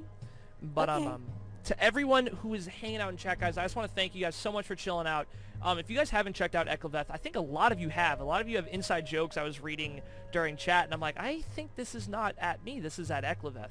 But 0.61 0.89
um, 0.89 1.03
Okay. 1.03 1.13
um, 1.15 1.23
to 1.65 1.83
everyone 1.83 2.27
who 2.27 2.55
is 2.55 2.67
hanging 2.67 2.99
out 2.99 3.11
in 3.11 3.17
chat, 3.17 3.39
guys, 3.39 3.57
I 3.57 3.63
just 3.63 3.77
want 3.77 3.89
to 3.89 3.95
thank 3.95 4.15
you 4.15 4.21
guys 4.23 4.35
so 4.35 4.51
much 4.51 4.67
for 4.67 4.75
chilling 4.75 5.07
out. 5.07 5.29
Um, 5.63 5.79
if 5.79 5.91
you 5.91 5.97
guys 5.97 6.11
haven't 6.11 6.35
checked 6.35 6.55
out 6.55 6.67
Eclaveth, 6.67 7.07
I 7.11 7.17
think 7.17 7.37
a 7.37 7.41
lot 7.41 7.73
of 7.73 7.81
you 7.81 7.89
have. 7.89 8.21
A 8.21 8.25
lot 8.25 8.41
of 8.41 8.49
you 8.49 8.57
have 8.57 8.69
inside 8.71 9.07
jokes 9.07 9.37
I 9.37 9.43
was 9.43 9.61
reading 9.61 10.01
during 10.33 10.57
chat, 10.57 10.85
and 10.85 10.95
I'm 10.95 11.01
like, 11.01 11.19
I 11.19 11.41
think 11.55 11.75
this 11.77 11.95
is 11.95 12.09
not 12.09 12.35
at 12.39 12.65
me. 12.65 12.81
This 12.81 12.99
is 12.99 13.11
at 13.11 13.25
Eclaveth. 13.25 13.71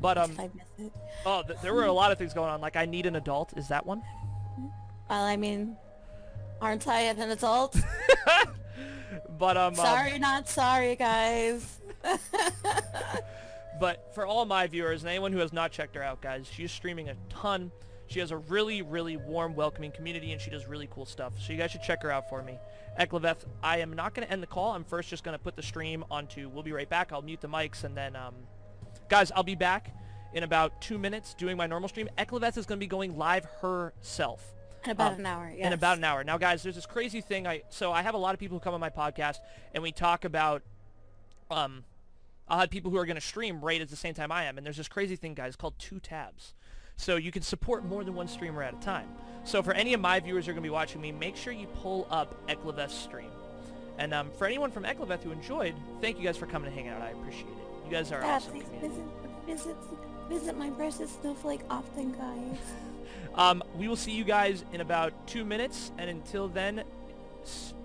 But 0.00 0.18
um, 0.18 0.32
I 0.38 0.50
miss 0.54 0.86
it? 0.86 0.92
oh, 1.24 1.42
th- 1.42 1.58
there 1.62 1.74
were 1.74 1.84
a 1.84 1.92
lot 1.92 2.12
of 2.12 2.18
things 2.18 2.34
going 2.34 2.50
on. 2.50 2.60
Like, 2.60 2.76
I 2.76 2.84
need 2.84 3.06
an 3.06 3.16
adult. 3.16 3.56
Is 3.56 3.68
that 3.68 3.84
one? 3.86 4.02
Well, 5.08 5.24
I 5.24 5.36
mean, 5.36 5.76
aren't 6.60 6.86
I 6.86 7.00
an 7.02 7.30
adult? 7.30 7.76
but 9.38 9.56
um, 9.56 9.68
um, 9.68 9.74
sorry, 9.74 10.18
not 10.18 10.48
sorry, 10.48 10.96
guys. 10.96 11.80
But 13.78 14.14
for 14.14 14.26
all 14.26 14.44
my 14.44 14.66
viewers 14.66 15.02
and 15.02 15.10
anyone 15.10 15.32
who 15.32 15.38
has 15.38 15.52
not 15.52 15.72
checked 15.72 15.94
her 15.96 16.02
out, 16.02 16.20
guys, 16.20 16.48
she's 16.50 16.72
streaming 16.72 17.08
a 17.08 17.14
ton. 17.28 17.70
She 18.06 18.20
has 18.20 18.30
a 18.30 18.36
really, 18.36 18.82
really 18.82 19.16
warm, 19.16 19.54
welcoming 19.54 19.90
community, 19.90 20.32
and 20.32 20.40
she 20.40 20.50
does 20.50 20.66
really 20.66 20.88
cool 20.90 21.04
stuff. 21.04 21.34
So 21.38 21.52
you 21.52 21.58
guys 21.58 21.72
should 21.72 21.82
check 21.82 22.02
her 22.02 22.10
out 22.10 22.28
for 22.28 22.42
me. 22.42 22.58
Eclaveth, 22.98 23.44
I 23.62 23.78
am 23.78 23.92
not 23.92 24.14
going 24.14 24.26
to 24.26 24.32
end 24.32 24.42
the 24.42 24.46
call. 24.46 24.72
I'm 24.72 24.84
first 24.84 25.10
just 25.10 25.24
going 25.24 25.36
to 25.36 25.42
put 25.42 25.56
the 25.56 25.62
stream 25.62 26.04
onto 26.10 26.48
We'll 26.48 26.62
Be 26.62 26.72
Right 26.72 26.88
Back. 26.88 27.12
I'll 27.12 27.22
mute 27.22 27.40
the 27.40 27.48
mics, 27.48 27.84
and 27.84 27.96
then, 27.96 28.16
um, 28.16 28.34
guys, 29.08 29.30
I'll 29.32 29.42
be 29.42 29.54
back 29.54 29.92
in 30.32 30.42
about 30.42 30.80
two 30.80 30.98
minutes 30.98 31.34
doing 31.34 31.56
my 31.56 31.66
normal 31.66 31.88
stream. 31.88 32.08
Eclaveth 32.18 32.56
is 32.56 32.66
going 32.66 32.78
to 32.78 32.84
be 32.84 32.88
going 32.88 33.16
live 33.16 33.44
herself. 33.60 34.52
In 34.84 34.90
about 34.92 35.14
Um, 35.14 35.20
an 35.20 35.26
hour, 35.26 35.52
yes. 35.56 35.66
in 35.66 35.72
about 35.72 35.98
an 35.98 36.04
hour. 36.04 36.22
Now, 36.22 36.38
guys, 36.38 36.62
there's 36.62 36.76
this 36.76 36.86
crazy 36.86 37.20
thing. 37.20 37.46
I 37.46 37.62
so 37.70 37.90
I 37.92 38.02
have 38.02 38.14
a 38.14 38.18
lot 38.18 38.34
of 38.34 38.40
people 38.40 38.56
who 38.56 38.62
come 38.62 38.74
on 38.74 38.80
my 38.80 38.90
podcast, 38.90 39.38
and 39.74 39.82
we 39.82 39.90
talk 39.92 40.24
about. 40.24 40.62
Um, 41.50 41.84
I'll 42.48 42.60
have 42.60 42.70
people 42.70 42.92
who 42.92 42.96
are 42.98 43.06
going 43.06 43.16
to 43.16 43.20
stream 43.20 43.60
right 43.60 43.80
at 43.80 43.88
the 43.88 43.96
same 43.96 44.14
time 44.14 44.30
I 44.30 44.44
am, 44.44 44.56
and 44.56 44.64
there's 44.64 44.76
this 44.76 44.86
crazy 44.86 45.16
thing, 45.16 45.34
guys, 45.34 45.56
called 45.56 45.74
two 45.78 45.98
tabs. 45.98 46.54
So 46.96 47.16
you 47.16 47.32
can 47.32 47.42
support 47.42 47.84
more 47.84 48.04
than 48.04 48.14
one 48.14 48.28
streamer 48.28 48.62
at 48.62 48.74
a 48.74 48.76
time. 48.76 49.08
So 49.44 49.62
for 49.62 49.72
any 49.72 49.94
of 49.94 50.00
my 50.00 50.20
viewers 50.20 50.46
who 50.46 50.52
are 50.52 50.54
going 50.54 50.62
to 50.62 50.66
be 50.66 50.70
watching 50.72 51.00
me, 51.00 51.10
make 51.10 51.36
sure 51.36 51.52
you 51.52 51.66
pull 51.66 52.06
up 52.08 52.46
Eclaveth's 52.48 52.94
stream. 52.94 53.30
And 53.98 54.14
um, 54.14 54.30
for 54.38 54.46
anyone 54.46 54.70
from 54.70 54.84
Eklaveth 54.84 55.22
who 55.24 55.32
enjoyed, 55.32 55.74
thank 56.00 56.18
you 56.18 56.24
guys 56.24 56.36
for 56.36 56.46
coming 56.46 56.68
and 56.68 56.74
hanging 56.76 56.92
out. 56.92 57.02
I 57.02 57.10
appreciate 57.10 57.48
it. 57.48 57.65
You 57.86 57.92
guys 57.92 58.12
are 58.12 58.20
Yeah, 58.20 58.34
awesome. 58.36 58.52
please 58.52 58.64
visit, 58.80 59.04
visit, 59.46 59.76
visit 60.28 60.58
my 60.58 60.70
precious 60.70 61.10
snowflake 61.20 61.60
often, 61.70 62.12
guys. 62.12 62.58
Um, 63.34 63.62
we 63.76 63.86
will 63.86 63.96
see 63.96 64.12
you 64.12 64.24
guys 64.24 64.64
in 64.72 64.80
about 64.80 65.12
two 65.26 65.44
minutes, 65.44 65.92
and 65.98 66.08
until 66.08 66.48
then, 66.48 66.82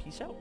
peace 0.02 0.22
out. 0.22 0.38